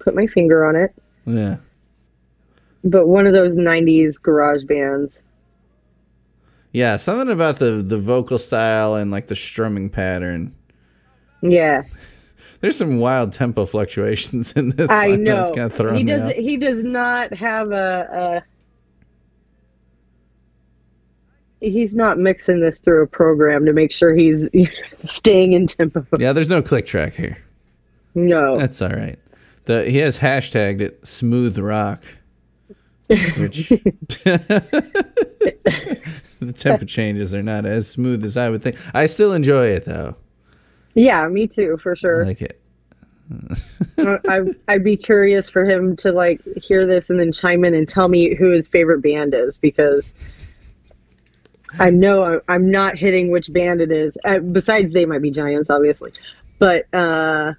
put 0.00 0.16
my 0.16 0.26
finger 0.26 0.64
on 0.64 0.74
it, 0.74 0.92
yeah. 1.26 1.58
But 2.86 3.06
one 3.06 3.26
of 3.26 3.32
those 3.32 3.56
90s 3.56 4.20
garage 4.20 4.64
bands. 4.64 5.22
Yeah, 6.72 6.96
something 6.96 7.30
about 7.30 7.58
the 7.58 7.82
the 7.82 7.96
vocal 7.96 8.38
style 8.38 8.94
and 8.94 9.10
like 9.10 9.28
the 9.28 9.36
strumming 9.36 9.88
pattern. 9.88 10.54
Yeah, 11.42 11.84
There's 12.60 12.76
some 12.76 12.98
wild 12.98 13.32
tempo 13.32 13.66
fluctuations 13.66 14.52
in 14.52 14.70
this. 14.70 14.90
I 14.90 15.10
song 15.10 15.24
know. 15.24 15.52
Kind 15.54 15.72
of 15.72 15.96
He 15.96 16.04
does. 16.04 16.32
He 16.32 16.56
does 16.56 16.84
not 16.84 17.32
have 17.34 17.70
a. 17.70 18.42
a 21.60 21.66
He's 21.66 21.94
not 21.94 22.18
mixing 22.18 22.60
this 22.60 22.78
through 22.78 23.02
a 23.02 23.06
program 23.06 23.64
to 23.64 23.72
make 23.72 23.90
sure 23.90 24.14
he's 24.14 24.46
staying 25.04 25.52
in 25.52 25.66
tempo. 25.66 26.06
Yeah, 26.18 26.32
there's 26.32 26.50
no 26.50 26.60
click 26.60 26.86
track 26.86 27.14
here. 27.14 27.38
No. 28.14 28.58
That's 28.58 28.80
all 28.82 28.90
right. 28.90 29.18
The 29.64 29.84
he 29.88 29.98
has 29.98 30.18
hashtagged 30.18 30.80
it 30.80 31.06
smooth 31.06 31.58
rock, 31.58 32.02
which 33.08 33.68
the 36.40 36.52
tempo 36.56 36.84
changes 36.84 37.32
are 37.34 37.42
not 37.42 37.64
as 37.66 37.88
smooth 37.88 38.24
as 38.24 38.36
I 38.36 38.50
would 38.50 38.62
think. 38.62 38.76
I 38.94 39.06
still 39.06 39.32
enjoy 39.32 39.68
it 39.68 39.84
though. 39.84 40.16
Yeah, 40.94 41.26
me 41.28 41.46
too, 41.46 41.78
for 41.82 41.92
I 41.92 41.94
sure. 41.94 42.24
like 42.24 42.42
it. 42.42 42.60
I, 43.98 44.42
I'd 44.68 44.84
be 44.84 44.96
curious 44.96 45.50
for 45.50 45.64
him 45.64 45.96
to 45.96 46.12
like 46.12 46.40
hear 46.56 46.86
this 46.86 47.10
and 47.10 47.18
then 47.18 47.32
chime 47.32 47.64
in 47.64 47.74
and 47.74 47.88
tell 47.88 48.08
me 48.08 48.34
who 48.34 48.50
his 48.50 48.66
favorite 48.66 49.02
band 49.02 49.34
is 49.34 49.56
because 49.56 50.12
I 51.78 51.90
know 51.90 52.22
I- 52.24 52.40
I'm 52.54 52.70
not 52.70 52.96
hitting 52.96 53.30
which 53.30 53.52
band 53.52 53.80
it 53.80 53.90
is. 53.90 54.16
Uh, 54.24 54.38
besides, 54.38 54.92
they 54.92 55.04
might 55.06 55.22
be 55.22 55.30
Giants, 55.32 55.70
obviously, 55.70 56.12
but 56.58 56.86
uh, 56.94 57.54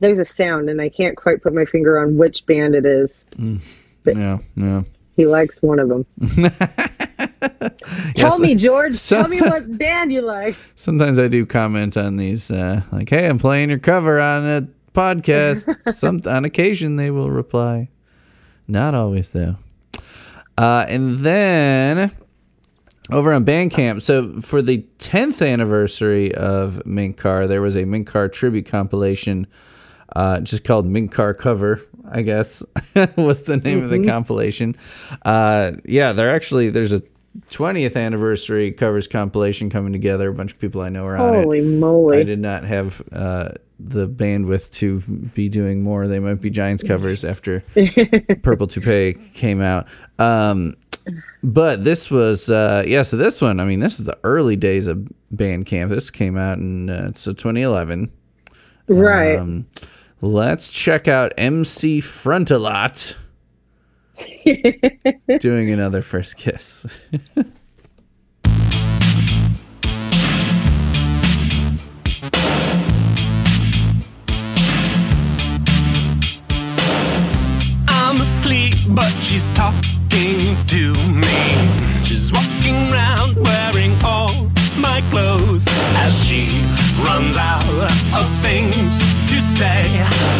there's 0.00 0.18
a 0.18 0.24
sound 0.24 0.68
and 0.68 0.80
I 0.80 0.88
can't 0.88 1.16
quite 1.16 1.40
put 1.42 1.54
my 1.54 1.64
finger 1.64 1.98
on 2.00 2.16
which 2.16 2.44
band 2.44 2.74
it 2.74 2.84
is. 2.84 3.24
Yeah, 4.04 4.38
yeah. 4.56 4.82
He 5.16 5.26
likes 5.26 5.62
one 5.62 5.78
of 5.78 5.88
them. 5.88 6.04
Tell 8.14 8.32
Yes, 8.32 8.38
me, 8.40 8.54
George. 8.54 9.06
tell 9.06 9.28
me 9.28 9.40
what 9.40 9.78
band 9.78 10.12
you 10.12 10.22
like. 10.22 10.56
Sometimes 10.76 11.18
I 11.18 11.28
do 11.28 11.44
comment 11.46 11.96
on 11.96 12.16
these, 12.16 12.50
uh, 12.50 12.82
like, 12.90 13.08
"Hey, 13.10 13.26
I'm 13.28 13.38
playing 13.38 13.68
your 13.70 13.78
cover 13.78 14.18
on 14.18 14.48
a 14.48 14.68
podcast." 14.94 15.74
Some 15.94 16.20
on 16.26 16.44
occasion 16.44 16.96
they 16.96 17.10
will 17.10 17.30
reply, 17.30 17.90
not 18.66 18.94
always 18.94 19.30
though. 19.30 19.56
Uh, 20.56 20.86
and 20.88 21.16
then 21.18 22.10
over 23.10 23.32
on 23.32 23.44
Bandcamp. 23.44 24.02
So 24.02 24.40
for 24.40 24.62
the 24.62 24.86
10th 24.98 25.46
anniversary 25.46 26.34
of 26.34 26.84
Mink 26.86 27.16
Car, 27.18 27.46
there 27.46 27.60
was 27.60 27.76
a 27.76 27.84
Mink 27.84 28.06
Car 28.06 28.28
tribute 28.28 28.66
compilation, 28.66 29.46
uh, 30.14 30.40
just 30.40 30.64
called 30.64 30.86
Mink 30.86 31.12
Car 31.12 31.34
Cover. 31.34 31.80
I 32.10 32.22
guess 32.22 32.62
was 33.16 33.42
the 33.42 33.56
name 33.56 33.82
of 33.82 33.90
the 33.90 34.04
compilation. 34.04 34.76
Uh, 35.22 35.72
yeah, 35.84 36.12
they're 36.12 36.34
actually 36.34 36.70
there's 36.70 36.92
a 36.92 37.02
20th 37.50 37.96
anniversary 37.96 38.70
covers 38.70 39.08
compilation 39.08 39.70
coming 39.70 39.92
together. 39.92 40.28
A 40.28 40.34
bunch 40.34 40.52
of 40.52 40.58
people 40.58 40.80
I 40.80 40.88
know 40.88 41.06
are 41.06 41.16
on 41.16 41.34
it. 41.34 41.44
Holy 41.44 41.60
moly! 41.62 42.18
I 42.18 42.22
did 42.22 42.38
not 42.38 42.64
have 42.64 43.02
uh, 43.10 43.50
the 43.80 44.08
bandwidth 44.08 44.70
to 44.72 45.00
be 45.00 45.48
doing 45.48 45.82
more. 45.82 46.06
They 46.06 46.18
might 46.20 46.40
be 46.40 46.50
Giants 46.50 46.82
covers 46.82 47.24
after 47.24 47.60
Purple 48.42 48.66
Toupee 48.66 49.14
came 49.34 49.60
out. 49.60 49.86
Um, 50.18 50.76
but 51.42 51.84
this 51.84 52.10
was, 52.10 52.48
uh, 52.48 52.84
yeah, 52.86 53.02
so 53.02 53.16
this 53.16 53.42
one, 53.42 53.60
I 53.60 53.64
mean, 53.64 53.80
this 53.80 53.98
is 53.98 54.06
the 54.06 54.18
early 54.24 54.56
days 54.56 54.86
of 54.86 55.06
Bandcamp. 55.34 55.90
This 55.90 56.10
came 56.10 56.38
out 56.38 56.58
in 56.58 56.88
uh, 56.88 57.12
so 57.14 57.32
2011. 57.32 58.10
right. 58.88 59.36
Um, 59.36 59.66
let's 60.24 60.70
check 60.70 61.06
out 61.06 61.34
MC 61.36 62.00
Frontalot 62.00 63.14
doing 65.40 65.70
another 65.70 66.00
first 66.00 66.36
kiss. 66.36 66.86
I'm 77.86 78.16
asleep, 78.16 78.74
but 78.90 79.10
she's 79.20 79.46
talking 79.54 80.56
to 80.68 80.92
me. 81.12 81.34
She's 82.02 82.32
walking 82.32 82.76
around 82.90 83.36
wearing 83.44 83.92
all 84.02 84.30
my 84.78 85.02
clothes 85.10 85.64
as 85.96 86.24
she 86.24 86.48
runs 87.04 87.36
out 87.36 87.62
of 88.14 88.26
things 88.42 89.13
say 89.56 89.84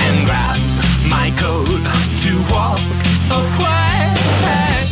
and 0.06 0.26
grabs 0.26 0.74
my 1.08 1.30
coat 1.38 1.82
to 2.24 2.32
walk 2.50 2.80
away. 3.30 4.10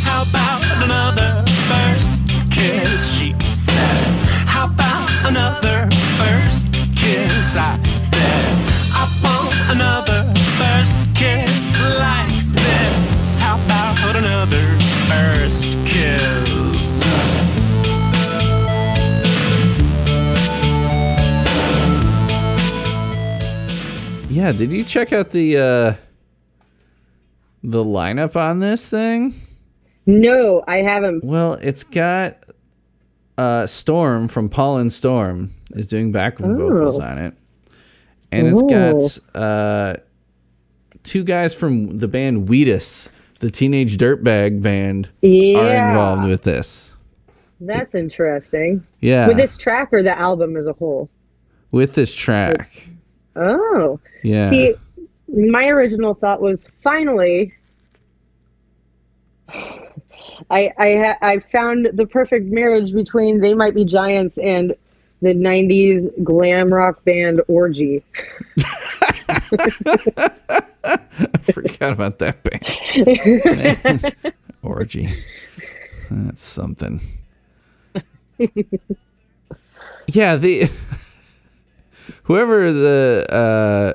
How 0.06 0.22
about 0.22 0.62
another 0.84 1.42
first 1.70 2.22
kiss? 2.50 3.06
She 3.14 3.34
said. 3.40 4.06
How 4.46 4.66
about 4.66 5.08
another 5.26 5.88
first 6.18 6.66
kiss? 6.94 7.56
I 7.56 7.91
yeah, 24.42 24.50
did 24.50 24.72
you 24.72 24.82
check 24.82 25.12
out 25.12 25.30
the 25.30 25.56
uh, 25.56 25.94
the 27.62 27.84
lineup 27.84 28.34
on 28.34 28.58
this 28.58 28.88
thing? 28.88 29.34
no, 30.06 30.64
I 30.66 30.78
haven't. 30.78 31.22
Well, 31.22 31.54
it's 31.54 31.84
got 31.84 32.42
uh, 33.38 33.68
Storm 33.68 34.26
from 34.26 34.48
Paul 34.48 34.78
and 34.78 34.92
Storm 34.92 35.52
is 35.74 35.86
doing 35.86 36.10
backup 36.10 36.46
vocals 36.50 36.98
on 36.98 37.18
it, 37.18 37.34
and 38.32 38.48
it's 38.48 38.62
got 38.62 39.40
uh, 39.40 39.94
two 41.04 41.22
guys 41.22 41.54
from 41.54 41.98
the 41.98 42.08
band 42.08 42.48
Wheatus, 42.48 43.10
the 43.38 43.50
Teenage 43.50 43.96
Dirtbag 43.96 44.60
band, 44.60 45.08
are 45.22 45.88
involved 45.88 46.28
with 46.28 46.42
this. 46.42 46.96
That's 47.60 47.94
interesting. 47.94 48.84
Yeah, 48.98 49.28
With 49.28 49.36
this 49.36 49.56
track 49.56 49.90
or 49.92 50.02
the 50.02 50.18
album 50.18 50.56
as 50.56 50.66
a 50.66 50.72
whole? 50.72 51.08
with 51.70 51.94
this 51.94 52.12
track. 52.12 52.88
Oh. 53.36 53.98
Yeah, 54.22 54.48
See, 54.50 54.74
my 55.28 55.66
original 55.66 56.14
thought 56.14 56.40
was 56.40 56.66
finally, 56.82 57.54
I 59.48 60.72
I 60.78 60.96
ha- 60.96 61.18
I 61.22 61.38
found 61.50 61.90
the 61.94 62.06
perfect 62.06 62.46
marriage 62.46 62.92
between 62.92 63.40
They 63.40 63.54
Might 63.54 63.74
Be 63.74 63.84
Giants 63.84 64.38
and 64.38 64.74
the 65.20 65.34
'90s 65.34 66.22
glam 66.24 66.72
rock 66.72 67.04
band 67.04 67.40
Orgy. 67.48 68.02
I 70.84 71.38
forgot 71.42 71.92
about 71.92 72.18
that 72.18 72.42
band. 72.42 74.02
Man. 74.24 74.34
Orgy. 74.62 75.08
That's 76.10 76.42
something. 76.42 77.00
Yeah, 80.08 80.36
the 80.36 80.68
whoever 82.24 82.72
the 82.72 83.26
uh, 83.30 83.92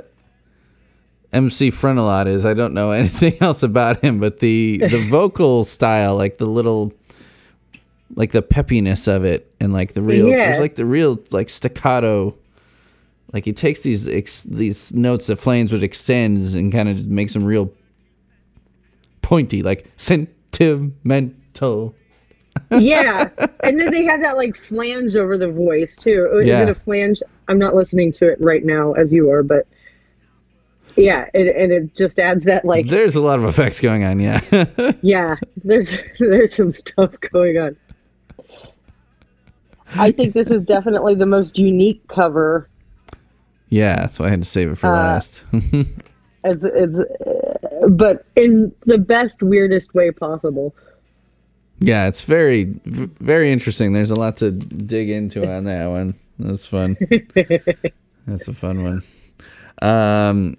MC 1.34 1.72
Frontalot 1.72 2.28
is, 2.28 2.46
I 2.46 2.54
don't 2.54 2.74
know 2.74 2.92
anything 3.02 3.36
else 3.42 3.64
about 3.64 4.04
him, 4.04 4.20
but 4.20 4.40
the 4.40 4.78
the 4.80 5.06
vocal 5.10 5.64
style, 5.64 6.16
like 6.16 6.38
the 6.38 6.46
little, 6.46 6.94
like 8.16 8.32
the 8.32 8.42
peppiness 8.42 9.08
of 9.08 9.24
it, 9.26 9.54
and 9.60 9.74
like 9.74 9.94
the 9.94 10.02
real, 10.02 10.28
Yeah. 10.28 10.50
there's 10.50 10.60
like 10.62 10.76
the 10.76 10.86
real 10.86 11.20
like 11.32 11.50
staccato. 11.50 12.36
Like 13.34 13.44
he 13.44 13.52
takes 13.52 13.82
these 13.82 14.08
ex, 14.08 14.44
these 14.44 14.94
notes 14.94 15.28
that 15.28 15.36
Flans 15.38 15.74
would 15.74 15.84
extends 15.84 16.54
and 16.56 16.72
kind 16.72 16.88
of 16.88 17.08
makes 17.08 17.34
them 17.34 17.44
real 17.44 17.74
pointy, 19.22 19.62
like 19.64 19.86
sentimental. 19.98 21.94
Yeah, 22.72 23.30
and 23.64 23.80
then 23.80 23.92
they 23.92 24.04
have 24.06 24.22
that 24.22 24.38
like 24.38 24.56
flange 24.58 25.16
over 25.16 25.38
the 25.38 25.48
voice 25.52 25.96
too. 25.96 26.30
Is 26.42 26.48
Yeah. 26.48 26.62
it 26.64 26.70
a 26.70 26.76
flange? 26.76 27.22
I'm 27.48 27.60
not 27.60 27.76
listening 27.76 28.12
to 28.14 28.28
it 28.30 28.40
right 28.42 28.64
now 28.66 28.94
as 28.94 29.12
you 29.14 29.30
are, 29.32 29.44
but 29.44 29.68
yeah, 30.96 31.30
it, 31.34 31.56
and 31.56 31.72
it 31.72 31.96
just 31.96 32.20
adds 32.20 32.44
that 32.46 32.66
like 32.66 32.88
There's 32.88 33.16
a 33.16 33.22
lot 33.22 33.40
of 33.40 33.46
effects 33.46 33.80
going 33.80 34.04
on, 34.04 34.20
yeah. 34.20 34.42
yeah. 35.02 35.36
There's 35.64 35.98
there's 36.20 36.54
some 36.54 36.72
stuff 36.72 37.14
going 37.32 37.58
on. 37.58 37.78
I 39.96 40.12
think 40.12 40.34
this 40.34 40.50
is 40.50 40.64
definitely 40.64 41.16
the 41.16 41.26
most 41.26 41.58
unique 41.58 42.06
cover. 42.08 42.68
yeah, 43.70 43.96
that's 43.98 44.20
why 44.20 44.28
I 44.28 44.30
had 44.32 44.42
to 44.44 44.50
save 44.50 44.72
it 44.72 44.76
for 44.78 44.88
Uh, 44.88 44.92
last. 44.94 45.44
It's, 46.44 46.64
it's 46.64 47.00
uh, 47.00 47.88
but 47.90 48.24
in 48.38 48.72
the 48.86 48.98
best 48.98 49.42
weirdest 49.44 49.94
way 49.94 50.12
possible. 50.12 50.74
Yeah, 51.80 52.08
it's 52.08 52.24
very, 52.24 52.66
very 52.86 53.52
interesting. 53.52 53.94
There's 53.94 54.12
a 54.12 54.16
lot 54.16 54.38
to 54.38 54.52
dig 54.52 55.10
into 55.10 55.50
on 55.50 55.66
that 55.66 55.88
one. 55.88 56.16
That's 56.40 56.66
fun. 56.66 56.98
That's 58.28 58.48
a 58.48 58.54
fun 58.54 58.84
one. 58.84 59.04
Um, 59.82 60.58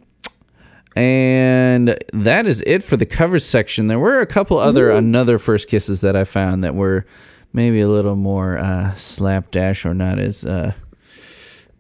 and 0.97 1.97
that 2.13 2.47
is 2.47 2.63
it 2.67 2.83
for 2.83 2.97
the 2.97 3.07
covers 3.07 3.45
section. 3.45 3.87
There 3.89 3.99
were 3.99 4.21
a 4.21 4.27
couple 4.27 4.59
other 4.59 4.91
another 4.91 5.39
first 5.39 5.69
kisses 5.69 6.01
that 6.01 6.17
I 6.17 6.25
found 6.25 6.65
that 6.65 6.75
were 6.75 7.05
maybe 7.53 7.81
a 7.81 7.89
little 7.89 8.17
more 8.17 8.59
uh, 8.59 8.95
slapdash 8.95 9.85
or 9.87 9.95
not 9.95 10.19
as 10.19 10.45
uh, 10.45 10.73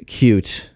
cute. 0.06 0.70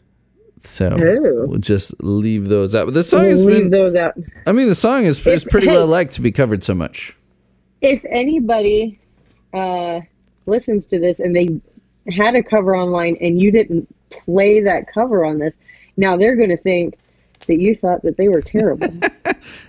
So 0.64 0.90
Oh. 0.90 1.46
we'll 1.48 1.58
just 1.58 2.00
leave 2.02 2.48
those 2.48 2.74
out. 2.74 2.86
But 2.86 2.94
the 2.94 3.02
song 3.02 3.26
has 3.28 3.44
Leave 3.44 3.64
been. 3.64 3.70
those 3.70 3.96
out. 3.96 4.14
I 4.46 4.52
mean, 4.52 4.68
the 4.68 4.74
song 4.76 5.04
is, 5.04 5.24
is 5.26 5.44
pretty 5.44 5.66
hey. 5.66 5.72
well 5.72 5.86
liked 5.88 6.14
to 6.14 6.20
be 6.20 6.30
covered 6.32 6.62
so 6.62 6.74
much. 6.74 7.16
If 7.82 8.04
anybody 8.08 8.98
uh, 9.52 10.00
listens 10.46 10.86
to 10.88 10.98
this 10.98 11.20
and 11.20 11.36
they 11.36 11.60
had 12.12 12.34
a 12.34 12.42
cover 12.42 12.74
online 12.76 13.16
and 13.20 13.40
you 13.40 13.50
didn't 13.52 13.92
play 14.10 14.60
that 14.60 14.86
cover 14.92 15.24
on 15.24 15.38
this, 15.38 15.56
now 15.96 16.16
they're 16.16 16.36
going 16.36 16.48
to 16.50 16.56
think 16.56 16.98
that 17.46 17.58
you 17.58 17.74
thought 17.74 18.02
that 18.02 18.16
they 18.16 18.28
were 18.28 18.40
terrible. 18.40 18.88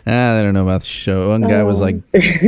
Ah, 0.05 0.38
I 0.38 0.43
don't 0.43 0.53
know 0.53 0.64
about 0.64 0.82
the 0.82 0.88
show. 0.88 1.30
One 1.30 1.41
guy 1.41 1.64
was 1.64 1.82
like 1.82 1.95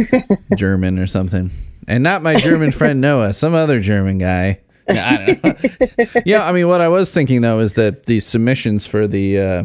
German 0.55 0.99
or 0.99 1.07
something, 1.07 1.49
and 1.87 2.03
not 2.03 2.21
my 2.21 2.35
German 2.35 2.71
friend 2.73 3.01
Noah, 3.01 3.33
some 3.33 3.55
other 3.55 3.79
German 3.79 4.17
guy. 4.17 4.59
I 4.87 5.39
don't 5.41 5.43
know. 5.43 6.21
yeah, 6.25 6.45
I 6.45 6.51
mean, 6.51 6.67
what 6.67 6.81
I 6.81 6.89
was 6.89 7.11
thinking 7.11 7.41
though 7.41 7.59
is 7.59 7.73
that 7.73 8.05
the 8.05 8.19
submissions 8.19 8.85
for 8.85 9.07
the 9.07 9.39
uh, 9.39 9.63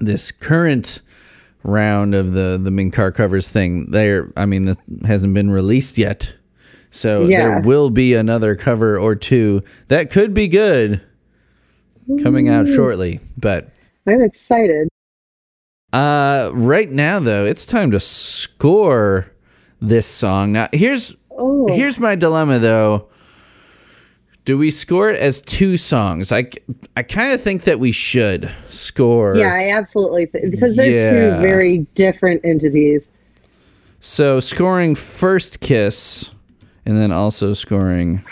this 0.00 0.30
current 0.32 1.02
round 1.62 2.14
of 2.14 2.32
the 2.32 2.58
the 2.62 2.70
Mink 2.70 2.94
Car 2.94 3.12
covers 3.12 3.48
thing, 3.48 3.90
they're 3.90 4.32
I 4.36 4.46
mean, 4.46 4.68
it 4.68 4.78
hasn't 5.06 5.34
been 5.34 5.50
released 5.50 5.98
yet, 5.98 6.34
so 6.90 7.26
there 7.26 7.60
will 7.60 7.90
be 7.90 8.14
another 8.14 8.54
cover 8.54 8.98
or 8.98 9.14
two 9.14 9.62
that 9.88 10.10
could 10.10 10.34
be 10.34 10.48
good 10.48 11.02
coming 12.22 12.48
out 12.48 12.66
shortly, 12.68 13.20
but. 13.36 13.70
I'm 14.08 14.22
excited. 14.22 14.88
Uh, 15.92 16.50
right 16.54 16.88
now 16.88 17.18
though, 17.18 17.44
it's 17.44 17.66
time 17.66 17.90
to 17.90 17.98
score 17.98 19.32
this 19.80 20.06
song. 20.06 20.52
Now, 20.52 20.68
here's 20.72 21.16
Oh, 21.38 21.66
here's 21.74 21.98
my 21.98 22.14
dilemma 22.14 22.58
though. 22.58 23.08
Do 24.46 24.56
we 24.56 24.70
score 24.70 25.10
it 25.10 25.18
as 25.20 25.40
two 25.40 25.76
songs? 25.76 26.30
I, 26.30 26.48
I 26.96 27.02
kind 27.02 27.32
of 27.32 27.42
think 27.42 27.64
that 27.64 27.80
we 27.80 27.90
should 27.90 28.48
score. 28.68 29.36
yeah, 29.36 29.52
I 29.52 29.70
absolutely 29.76 30.26
think 30.26 30.52
because 30.52 30.76
they're 30.76 30.90
Yeah. 30.90 31.36
two 31.36 31.42
very 31.42 31.78
different 31.96 32.42
entities. 32.44 33.10
So 33.98 34.38
scoring 34.38 34.94
first 34.94 35.58
kiss 35.58 36.30
and 36.86 36.96
then 36.96 37.10
also 37.10 37.54
scoring 37.54 38.24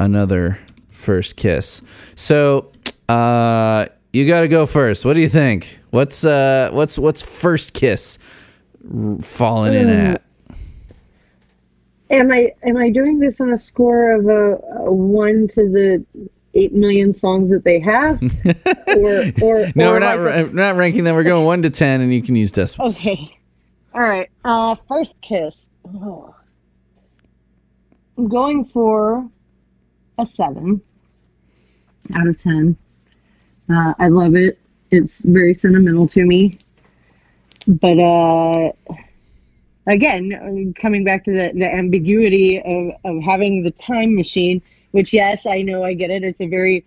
another 0.00 0.58
first 0.90 1.36
kiss. 1.36 1.82
So, 2.16 2.72
uh, 3.08 3.86
you 4.12 4.26
got 4.26 4.40
to 4.40 4.48
go 4.48 4.66
first. 4.66 5.04
What 5.04 5.14
do 5.14 5.20
you 5.20 5.28
think? 5.28 5.78
What's 5.90 6.24
uh, 6.24 6.70
what's 6.72 6.98
what's 6.98 7.22
first 7.22 7.74
kiss 7.74 8.18
r- 8.92 9.18
falling 9.22 9.74
in 9.74 9.88
at? 9.88 10.22
Am 12.14 12.30
I 12.32 12.52
am 12.62 12.76
I 12.76 12.90
doing 12.90 13.18
this 13.18 13.40
on 13.40 13.50
a 13.52 13.58
score 13.58 14.12
of 14.12 14.26
a, 14.26 14.56
a 14.86 14.92
one 14.92 15.48
to 15.48 15.68
the 15.68 16.04
eight 16.54 16.72
million 16.72 17.12
songs 17.12 17.50
that 17.50 17.64
they 17.64 17.80
have, 17.80 18.22
or 18.96 19.32
or 19.42 19.72
No, 19.74 19.90
or 19.90 19.92
we're 19.94 19.98
not 19.98 20.18
like 20.20 20.36
a- 20.36 20.44
we're 20.44 20.52
not 20.52 20.76
ranking 20.76 21.04
them. 21.04 21.16
We're 21.16 21.24
going 21.24 21.44
one 21.44 21.62
to 21.62 21.70
ten, 21.70 22.00
and 22.00 22.12
you 22.14 22.22
can 22.22 22.36
use 22.36 22.52
decimals. 22.52 22.96
Okay. 22.98 23.28
All 23.94 24.00
right. 24.00 24.30
Uh, 24.44 24.76
first 24.88 25.20
kiss. 25.20 25.68
Oh. 25.86 26.34
I'm 28.16 28.28
going 28.28 28.64
for 28.64 29.28
a 30.18 30.26
seven 30.26 30.80
out 32.14 32.26
of 32.28 32.40
ten. 32.40 32.76
Uh, 33.68 33.94
I 33.98 34.08
love 34.08 34.36
it. 34.36 34.58
It's 34.90 35.18
very 35.18 35.54
sentimental 35.54 36.06
to 36.08 36.24
me. 36.24 36.58
But 37.66 37.98
uh, 37.98 38.72
again, 39.86 40.74
uh, 40.76 40.80
coming 40.80 41.04
back 41.04 41.24
to 41.24 41.32
the, 41.32 41.52
the 41.54 41.72
ambiguity 41.72 42.58
of, 42.58 42.94
of 43.04 43.22
having 43.22 43.62
the 43.62 43.70
time 43.70 44.14
machine, 44.14 44.62
which, 44.92 45.12
yes, 45.12 45.46
I 45.46 45.62
know 45.62 45.84
I 45.84 45.94
get 45.94 46.10
it. 46.10 46.22
It's 46.22 46.40
a 46.40 46.46
very, 46.46 46.84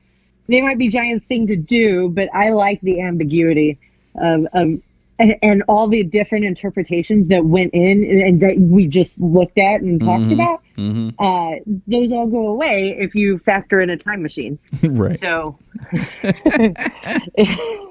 they 0.48 0.62
might 0.62 0.78
be 0.78 0.90
giants 0.90 1.26
thing 1.26 1.48
to 1.48 1.56
do, 1.56 2.10
but 2.10 2.30
I 2.34 2.50
like 2.50 2.82
the 2.82 3.02
ambiguity 3.02 3.80
of, 4.16 4.48
of 4.54 4.82
and, 5.20 5.36
and 5.42 5.64
all 5.68 5.88
the 5.88 6.04
different 6.04 6.46
interpretations 6.46 7.28
that 7.30 7.46
went 7.46 7.74
in 7.74 8.04
and, 8.04 8.22
and 8.22 8.42
that 8.42 8.60
we 8.60 8.88
just 8.88 9.20
looked 9.20 9.58
at 9.58 9.82
and 9.82 10.00
talked 10.00 10.24
mm-hmm. 10.24 10.34
about. 10.34 10.62
Mm-hmm. 10.78 11.10
Uh, 11.18 11.56
those 11.88 12.12
all 12.12 12.28
go 12.28 12.48
away 12.48 12.96
if 13.00 13.16
you 13.16 13.40
factor 13.40 13.82
in 13.82 13.90
a 13.90 13.98
time 13.98 14.22
machine. 14.22 14.60
right. 14.84 15.20
So, 15.20 15.58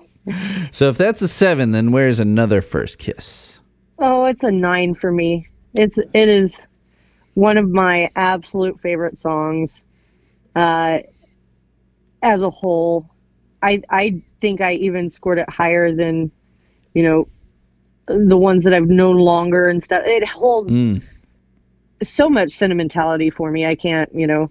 So 0.70 0.88
if 0.88 0.98
that's 0.98 1.22
a 1.22 1.28
seven, 1.28 1.72
then 1.72 1.92
where's 1.92 2.18
another 2.18 2.60
first 2.60 2.98
kiss? 2.98 3.55
Oh, 3.98 4.24
it's 4.26 4.42
a 4.42 4.50
nine 4.50 4.94
for 4.94 5.10
me. 5.10 5.48
It's 5.74 5.98
it 5.98 6.28
is 6.28 6.62
one 7.34 7.58
of 7.58 7.68
my 7.68 8.10
absolute 8.16 8.80
favorite 8.80 9.18
songs. 9.18 9.80
Uh, 10.54 10.98
as 12.22 12.42
a 12.42 12.50
whole, 12.50 13.08
I 13.62 13.82
I 13.90 14.22
think 14.40 14.60
I 14.60 14.74
even 14.74 15.10
scored 15.10 15.38
it 15.38 15.48
higher 15.50 15.94
than, 15.94 16.30
you 16.94 17.02
know, 17.02 17.28
the 18.06 18.36
ones 18.36 18.64
that 18.64 18.72
I've 18.72 18.88
known 18.88 19.18
longer 19.18 19.68
and 19.68 19.82
stuff. 19.82 20.02
It 20.06 20.26
holds 20.26 20.72
Mm. 20.72 21.02
so 22.02 22.28
much 22.28 22.52
sentimentality 22.52 23.30
for 23.30 23.50
me. 23.50 23.66
I 23.66 23.74
can't, 23.74 24.14
you 24.14 24.26
know, 24.26 24.50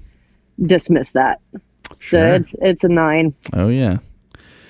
dismiss 0.61 1.11
that. 1.11 1.39
So 2.01 2.19
it's 2.35 2.55
it's 2.61 2.83
a 2.83 2.89
nine. 2.89 3.33
Oh 3.53 3.69
yeah. 3.69 3.97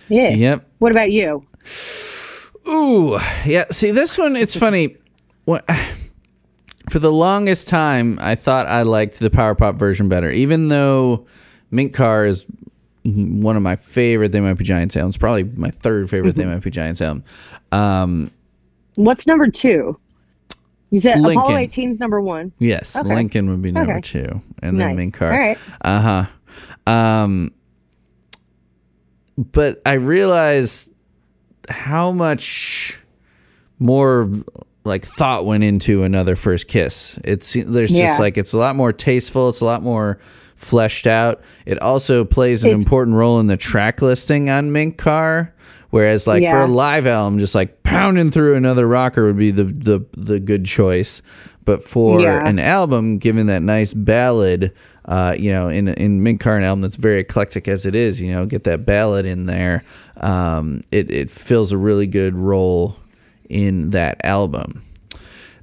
Yeah. 0.08 0.30
Yep. 0.30 0.70
What 0.80 0.92
about 0.92 1.12
you? 1.12 1.46
Ooh, 2.68 3.18
yeah. 3.46 3.66
See, 3.72 3.92
this 3.92 4.18
one, 4.18 4.36
it's 4.36 4.56
funny. 4.58 4.98
What, 5.46 5.70
for 6.90 7.00
the 7.00 7.12
longest 7.12 7.68
time, 7.68 8.18
I 8.22 8.36
thought 8.36 8.68
I 8.68 8.82
liked 8.84 9.20
the 9.20 9.30
Power 9.30 9.56
Pop 9.56 9.76
version 9.76 10.10
better, 10.10 10.32
even 10.32 10.70
though 10.70 11.28
Mink 11.72 11.94
Car 11.94 12.26
is 12.26 12.46
one 13.04 13.56
of 13.56 13.62
my 13.62 13.76
favorite 13.76 14.32
They 14.32 14.40
Might 14.40 14.56
Be 14.58 14.64
Giants 14.64 14.98
albums, 14.98 15.18
probably 15.18 15.44
my 15.44 15.70
third 15.70 16.10
favorite 16.10 16.32
Mm-hmm. 16.32 16.40
They 16.42 16.56
Might 16.56 16.64
Be 16.64 16.72
Giants 16.72 17.02
album. 17.02 17.24
Um, 17.72 18.32
What's 18.96 19.28
number 19.28 19.48
two? 19.48 20.00
You 20.90 21.00
said 21.00 21.20
Lincoln. 21.20 21.38
Apollo 21.44 21.58
18's 21.58 22.00
number 22.00 22.22
one. 22.22 22.52
yes, 22.58 22.96
Okay. 22.96 23.14
Lincoln 23.14 23.50
would 23.50 23.62
be 23.62 23.72
number 23.72 23.94
Okay. 23.94 24.02
two, 24.02 24.42
and 24.64 24.80
then 24.80 24.88
Nice. 24.90 24.96
Mink 24.98 25.14
Car. 25.16 25.32
All 25.34 25.38
right. 25.40 25.58
Uh 25.82 26.26
huh. 26.88 26.92
Um, 26.92 27.52
but 29.38 29.82
I 29.86 29.94
realized 29.94 30.92
how 31.70 32.12
much 32.12 33.00
more 33.80 34.30
like 34.84 35.06
thought 35.06 35.46
went 35.46 35.64
into 35.64 36.04
another 36.04 36.36
first 36.36 36.68
kiss. 36.68 37.20
It's 37.24 37.54
there's 37.66 37.92
Yeah. 37.92 38.08
just 38.08 38.20
like 38.20 38.38
it's 38.38 38.54
a 38.54 38.58
lot 38.58 38.76
more 38.76 38.92
tasteful. 38.92 39.50
It's 39.50 39.62
a 39.62 39.66
lot 39.66 39.82
more 39.84 40.20
fleshed 40.56 41.08
out. 41.08 41.42
It 41.66 41.82
also 41.82 42.24
plays 42.24 42.64
an 42.64 42.70
It's- 42.70 42.84
important 42.84 43.18
role 43.18 43.40
in 43.40 43.48
the 43.48 43.58
track 43.58 44.02
listing 44.02 44.50
on 44.50 44.72
Mink 44.72 44.98
Car. 44.98 45.52
Whereas 45.92 46.28
like 46.28 46.44
for 46.46 46.60
a 46.60 46.68
live 46.68 47.08
album, 47.08 47.40
just 47.40 47.56
like 47.56 47.82
pounding 47.84 48.30
through 48.30 48.56
another 48.56 48.86
rocker 48.88 49.26
would 49.26 49.38
be 49.38 49.52
the 49.52 49.64
the, 49.64 50.06
the 50.18 50.40
good 50.40 50.66
choice. 50.66 51.22
But 51.66 51.84
for 51.84 52.22
Yeah. 52.22 52.48
an 52.48 52.60
album, 52.60 53.18
given 53.18 53.48
that 53.48 53.62
nice 53.64 53.94
ballad, 53.94 54.72
uh, 55.06 55.36
you 55.38 55.52
know, 55.52 55.68
in 55.68 55.88
in 55.90 56.24
Mink 56.24 56.40
Car, 56.42 56.58
an 56.58 56.64
album 56.64 56.82
that's 56.82 56.96
very 56.96 57.20
eclectic 57.20 57.68
as 57.68 57.86
it 57.86 57.96
is, 57.96 58.22
you 58.22 58.32
know, 58.32 58.46
get 58.46 58.64
that 58.66 58.86
ballad 58.86 59.26
in 59.26 59.46
there. 59.46 59.84
Um, 60.18 60.82
it 60.92 61.10
it 61.12 61.30
fills 61.30 61.72
a 61.72 61.78
really 61.78 62.08
good 62.08 62.36
role 62.36 62.96
in 63.50 63.92
that 63.92 64.22
album. 64.24 64.82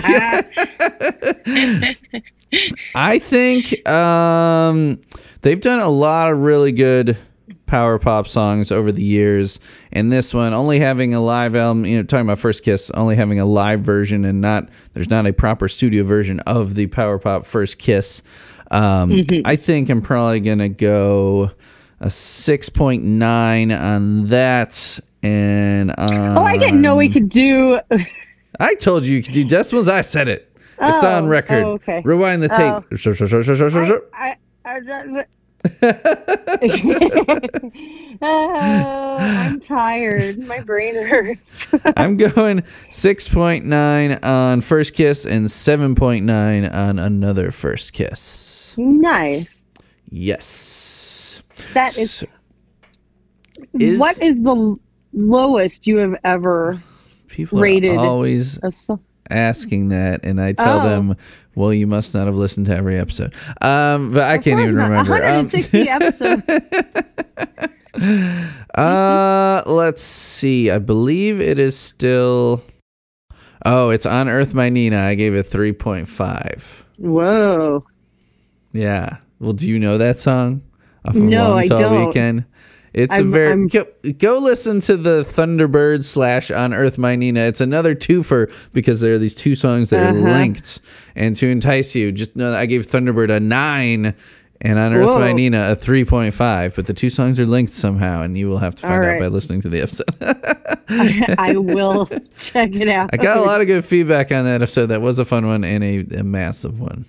I 2.95 3.19
think 3.19 3.89
um, 3.89 5.01
they've 5.43 5.61
done 5.61 5.81
a 5.81 5.89
lot 5.89 6.33
of 6.33 6.41
really 6.41 6.73
good 6.73 7.17
power 7.69 7.99
pop 8.01 8.27
songs 8.27 8.73
over 8.73 8.91
the 8.91 9.03
years, 9.05 9.61
and 9.93 10.11
this 10.11 10.35
one 10.35 10.53
only 10.55 10.81
having 10.81 11.15
a 11.15 11.21
live 11.21 11.55
album. 11.55 11.85
You 11.85 11.99
know, 11.99 12.03
talking 12.03 12.27
about 12.27 12.39
First 12.39 12.65
Kiss, 12.65 12.91
only 12.91 13.15
having 13.15 13.39
a 13.39 13.45
live 13.47 13.81
version 13.83 14.25
and 14.25 14.41
not 14.41 14.69
there's 14.95 15.11
not 15.11 15.27
a 15.27 15.33
proper 15.33 15.69
studio 15.69 16.03
version 16.03 16.41
of 16.41 16.75
the 16.75 16.89
power 16.89 17.19
pop 17.19 17.47
First 17.47 17.79
Kiss. 17.79 18.23
Um, 18.71 19.21
I 19.45 19.57
think 19.57 19.89
I'm 19.89 20.03
probably 20.03 20.41
gonna 20.41 20.69
go 20.69 21.51
a 22.01 22.11
six 22.11 22.69
point 22.69 23.05
nine 23.05 23.71
on 23.73 24.27
that. 24.27 24.99
And 25.23 25.93
Oh, 25.99 26.43
I 26.45 26.57
didn't 26.59 26.81
know 26.81 26.97
we 26.97 27.09
could 27.09 27.29
do. 27.29 27.81
I 28.61 28.75
told 28.77 29.05
you 29.05 29.17
you 29.17 29.23
could 29.23 29.35
do 29.35 29.45
decimals. 29.45 29.89
I 29.89 30.01
said 30.03 30.29
it. 30.29 30.51
it's 30.81 31.03
Oh, 31.05 31.09
on 31.09 31.29
record. 31.29 31.65
oh, 31.65 31.73
okay. 31.73 32.03
Rewind 32.05 32.43
the 32.43 32.49
tape. 32.49 32.85
Sure, 32.99 33.15
sure. 33.15 34.03
I, 34.15 34.37
I, 34.65 35.25
oh, 38.23 39.17
I'm 39.21 39.61
tired. 39.61 40.39
My 40.39 40.61
brain 40.61 40.95
hurts. 40.95 41.69
I'm 41.97 42.17
going 42.17 42.63
6.9 42.91 44.25
on 44.25 44.61
First 44.61 44.95
Kiss 44.95 45.25
and 45.27 45.47
7.9 45.47 46.75
on 46.75 46.99
Another 46.99 47.51
First 47.51 47.93
Kiss. 47.93 48.75
nice. 48.79 49.63
Yes. 50.11 51.43
That 51.75 51.97
is. 51.99 52.11
So- 52.13 52.27
is- 53.79 53.99
what 53.99 54.21
is 54.23 54.37
the 54.43 54.77
lowest 55.13 55.87
you 55.87 55.97
have 55.99 56.15
ever 56.25 56.81
People 57.29 57.61
rated 57.61 57.97
are 57.97 58.07
always 58.07 58.59
a 58.63 58.71
asking 59.31 59.89
that, 59.89 60.21
and 60.25 60.41
I 60.41 60.53
tell 60.53 60.81
Oh. 60.81 60.89
them, 60.89 61.17
well, 61.59 61.75
you 61.75 61.87
must 61.89 62.15
not 62.15 62.27
have 62.27 62.37
listened 62.37 62.67
to 62.67 62.77
every 62.77 62.97
episode. 62.99 63.35
Um, 63.61 64.13
but 64.13 64.23
I 64.23 64.39
can't 64.39 64.61
even 64.61 64.77
not. 64.77 64.91
remember. 64.91 65.15
Um, 65.17 65.47
160 65.49 65.89
episodes. 65.89 66.43
Uh, 68.75 69.63
let's 69.67 70.03
see. 70.03 70.71
I 70.71 70.79
believe 70.79 71.41
it 71.41 71.59
is 71.59 71.77
still. 71.77 72.63
Oh, 73.67 73.91
it's 73.91 74.07
on 74.07 74.29
Earth 74.29 74.55
My 74.55 74.69
Nina. 74.69 75.01
I 75.01 75.17
gave 75.17 75.35
it 75.35 75.47
3.5. 75.47 76.63
Whoa. 76.99 77.85
Yeah. 78.73 79.17
Well, 79.41 79.53
do 79.53 79.69
you 79.69 79.81
know 79.81 79.99
that 79.99 80.21
song? 80.21 80.63
Off 81.05 81.17
of 81.17 81.23
No, 81.23 81.49
Long 81.51 81.59
I 81.59 81.67
Tall 81.67 81.79
don't. 81.79 82.07
Weekend. 82.07 82.45
It's 82.95 83.13
a 83.15 83.19
I'm- 83.19 83.31
very 83.33 83.67
go, 83.69 83.87
go 84.19 84.39
listen 84.39 84.81
to 84.83 84.97
the 84.97 85.23
Thunderbird 85.25 86.05
slash 86.05 86.51
on 86.51 86.73
Earth 86.73 86.99
My 86.99 87.17
Nina. 87.17 87.41
It's 87.41 87.61
another 87.61 87.95
twofer 87.95 88.51
because 88.73 89.01
there 89.01 89.15
are 89.15 89.19
these 89.19 89.35
two 89.35 89.55
songs 89.55 89.91
that 89.91 90.01
are 90.15 90.19
Uh-huh. 90.19 90.39
linked. 90.39 90.81
And 91.15 91.37
to 91.37 91.49
entice 91.49 91.95
you, 91.95 92.13
just 92.13 92.35
know 92.37 92.51
that 92.53 92.59
I 92.61 92.67
gave 92.67 92.87
Thunderbird 92.87 93.31
a 93.31 93.41
nine 93.41 94.15
and 94.61 94.79
on 94.79 94.93
Earth 94.93 95.07
Whoa. 95.07 95.33
Nina 95.33 95.71
a 95.71 95.75
three 95.75 96.05
point 96.05 96.35
five. 96.35 96.75
But 96.75 96.87
the 96.87 96.95
two 96.95 97.11
songs 97.11 97.39
are 97.39 97.47
linked 97.47 97.73
somehow, 97.73 98.23
and 98.23 98.37
you 98.37 98.49
will 98.49 98.59
have 98.59 98.75
to 98.77 98.83
find 98.83 99.05
All 99.05 99.11
out 99.11 99.21
by 99.21 99.27
listening 99.29 99.61
to 99.63 99.69
the 99.69 99.81
episode. 99.83 100.07
I 101.39 101.57
will 101.57 102.07
check 102.39 102.75
it 102.75 102.89
out. 102.89 103.11
I 103.13 103.17
got 103.17 103.37
a 103.37 103.43
lot 103.43 103.61
of 103.61 103.67
good 103.67 103.85
feedback 103.85 104.33
on 104.33 104.45
that 104.45 104.63
episode. 104.63 104.87
That 104.87 105.01
was 105.01 105.19
a 105.19 105.25
fun 105.25 105.47
one 105.47 105.65
and 105.65 105.85
a, 105.85 105.99
a 106.19 106.25
massive 106.25 106.81
one. 106.81 107.05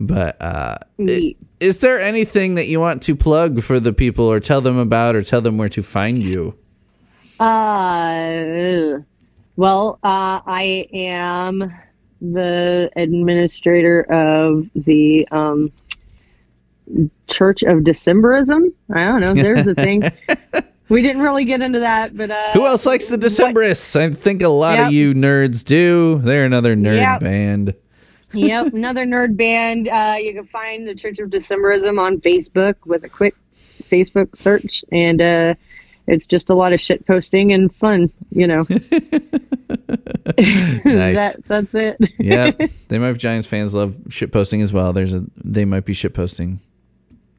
But 0.00 0.40
uh, 0.40 0.78
Neat. 0.98 1.36
is 1.60 1.80
there 1.80 2.00
anything 2.00 2.54
that 2.54 2.66
you 2.66 2.80
want 2.80 3.02
to 3.04 3.16
plug 3.16 3.62
for 3.62 3.80
the 3.80 3.92
people, 3.92 4.24
or 4.24 4.40
tell 4.40 4.60
them 4.60 4.78
about, 4.78 5.16
or 5.16 5.22
tell 5.22 5.40
them 5.40 5.58
where 5.58 5.68
to 5.70 5.82
find 5.82 6.22
you? 6.22 6.56
Uh, 7.40 8.98
well, 9.56 9.98
uh, 10.02 10.40
I 10.46 10.88
am 10.92 11.72
the 12.20 12.90
administrator 12.96 14.02
of 14.10 14.68
the 14.74 15.26
um, 15.30 15.72
Church 17.26 17.62
of 17.62 17.78
Decemberism. 17.80 18.72
I 18.94 19.04
don't 19.04 19.20
know. 19.20 19.34
There's 19.34 19.66
a 19.66 19.74
thing. 19.74 20.02
we 20.88 21.02
didn't 21.02 21.22
really 21.22 21.44
get 21.44 21.60
into 21.60 21.80
that, 21.80 22.16
but 22.16 22.30
uh, 22.30 22.52
Who 22.52 22.66
else 22.66 22.86
likes 22.86 23.06
the 23.08 23.16
Decemberists? 23.18 23.94
I 24.00 24.10
think 24.14 24.42
a 24.42 24.48
lot 24.48 24.78
of 24.80 24.92
you 24.92 25.14
nerds 25.14 25.64
do. 25.64 26.18
They're 26.18 26.44
another 26.46 26.74
nerd 26.76 26.96
Yep. 26.96 27.20
band. 27.20 27.74
yep, 28.32 28.72
another 28.72 29.04
nerd 29.06 29.36
band. 29.36 29.88
Uh, 29.88 30.16
you 30.18 30.32
can 30.34 30.46
find 30.46 30.86
the 30.88 30.94
Church 30.94 31.18
of 31.18 31.30
Decemberism 31.30 31.98
on 32.00 32.20
Facebook 32.20 32.74
with 32.86 33.04
a 33.04 33.08
quick 33.08 33.34
Facebook 33.84 34.36
search, 34.36 34.84
and 34.92 35.20
uh, 35.22 35.54
it's 36.06 36.26
just 36.26 36.50
a 36.50 36.54
lot 36.54 36.72
of 36.72 36.80
shit 36.80 37.06
posting 37.06 37.52
and 37.52 37.74
fun. 37.76 38.10
You 38.30 38.46
know, 38.46 38.64
Nice. 40.38 41.16
that 41.16 41.36
that's 41.46 41.74
it. 41.74 41.96
yeah, 42.18 42.50
they 42.88 42.98
might 42.98 43.12
be 43.12 43.18
Giants 43.18 43.46
fans 43.48 43.72
love 43.74 43.94
shit 44.10 44.30
posting 44.32 44.60
as 44.62 44.72
well. 44.72 44.92
There's 44.92 45.14
a 45.14 45.24
they 45.42 45.64
might 45.64 45.84
be 45.84 45.94
shit 45.94 46.14
posting 46.14 46.60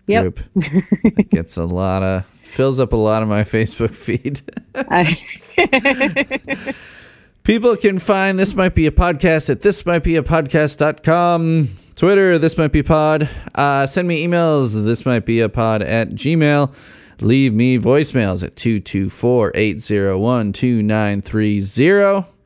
Yep. 0.10 0.39
it 0.55 1.30
gets 1.30 1.57
a 1.57 1.66
lot 1.66 2.03
of 2.03 2.26
fills 2.26 2.80
up 2.80 2.93
a 2.93 2.97
lot 2.97 3.22
of 3.22 3.30
my 3.30 3.43
Facebook 3.55 3.91
feed. 3.93 4.41
I, 4.76 5.18
People 7.43 7.76
can 7.78 7.99
find 7.99 8.38
this 8.38 8.53
might 8.55 8.76
be 8.76 8.86
a 8.86 8.91
podcast 8.91 9.49
at 9.49 9.62
this 9.62 9.86
might 9.86 10.03
be 10.03 10.16
a 10.18 10.24
podcast.com. 10.24 11.70
Twitter, 11.95 12.38
this 12.38 12.57
might 12.57 12.72
be 12.72 12.84
pod. 12.84 13.30
Uh, 13.55 13.86
send 13.86 14.07
me 14.07 14.26
emails, 14.26 14.86
this 14.86 15.05
might 15.05 15.26
be 15.26 15.39
a 15.41 15.49
pod 15.49 15.82
at 15.82 16.10
Gmail. 16.10 16.74
Leave 17.22 17.53
me 17.53 17.78
voicemails 17.78 18.43
at 18.43 18.55
224 18.55 19.51
801 19.53 20.53
2930. 20.53 22.38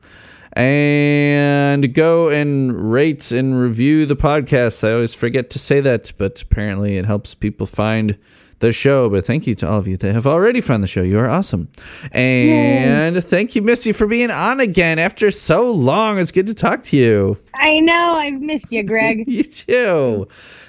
And 0.56 1.92
go 1.92 2.28
and 2.28 2.92
rate 2.92 3.32
and 3.32 3.60
review 3.60 4.06
the 4.06 4.14
podcast. 4.14 4.86
I 4.86 4.92
always 4.92 5.12
forget 5.12 5.50
to 5.50 5.58
say 5.58 5.80
that, 5.80 6.12
but 6.16 6.40
apparently 6.40 6.96
it 6.96 7.06
helps 7.06 7.34
people 7.34 7.66
find 7.66 8.16
the 8.60 8.72
show. 8.72 9.08
But 9.08 9.24
thank 9.24 9.48
you 9.48 9.56
to 9.56 9.68
all 9.68 9.78
of 9.78 9.88
you 9.88 9.96
that 9.96 10.12
have 10.12 10.28
already 10.28 10.60
found 10.60 10.84
the 10.84 10.88
show. 10.88 11.02
You 11.02 11.18
are 11.18 11.28
awesome. 11.28 11.68
And 12.12 13.22
thank 13.24 13.56
you, 13.56 13.62
Missy, 13.62 13.90
for 13.90 14.06
being 14.06 14.30
on 14.30 14.60
again 14.60 15.00
after 15.00 15.32
so 15.32 15.72
long. 15.72 16.18
It's 16.18 16.30
good 16.30 16.46
to 16.46 16.54
talk 16.54 16.84
to 16.84 16.96
you. 16.96 17.36
I 17.54 17.80
know 17.80 18.14
I've 18.14 18.40
missed 18.40 18.70
you, 18.72 18.82
Greg. 18.84 19.24
You 19.34 19.42
too. 19.42 20.28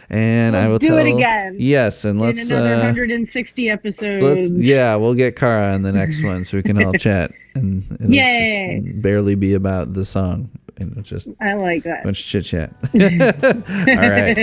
And 0.09 0.55
I 0.55 0.67
Let's 0.67 0.71
will 0.71 0.79
do 0.79 0.97
it 0.97 1.07
again. 1.07 1.55
Yes, 1.59 2.05
and 2.05 2.19
let's 2.19 2.49
in 2.49 2.55
another 2.55 2.75
uh, 2.75 2.85
160 2.85 3.69
episodes. 3.69 4.21
let's 4.23 4.51
yeah, 4.51 4.95
we'll 4.95 5.15
get 5.15 5.35
Kara 5.35 5.73
on 5.73 5.81
the 5.81 5.91
next 5.91 6.23
one 6.23 6.45
so 6.45 6.57
we 6.57 6.63
can 6.63 6.83
all 6.83 6.93
chat 6.93 7.31
and 7.55 8.13
yeah, 8.13 8.79
barely 9.01 9.35
be 9.35 9.53
about 9.53 9.93
the 9.93 10.05
song, 10.05 10.49
and 10.77 10.95
it's 10.97 11.09
just 11.09 11.29
I 11.41 11.53
like 11.55 11.83
that. 11.83 12.05
much 12.05 12.25
chit 12.27 12.45
chat. 12.45 12.73
All 12.93 14.09
right. 14.09 14.37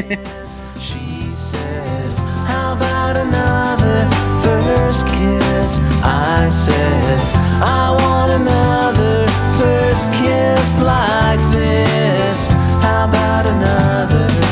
She 0.81 1.31
said, 1.31 2.19
"How 2.49 2.75
about 2.77 3.17
another 3.17 4.09
first 4.43 5.07
kiss?" 5.07 5.79
I 6.03 6.49
said, 6.51 7.19
"I 7.63 7.95
want 8.03 8.33
another 8.33 9.27
first 9.61 10.11
kiss 10.13 10.77
like 10.81 11.41
this." 11.53 12.47
How 12.83 13.09
about 13.09 13.47
another? 13.47 14.52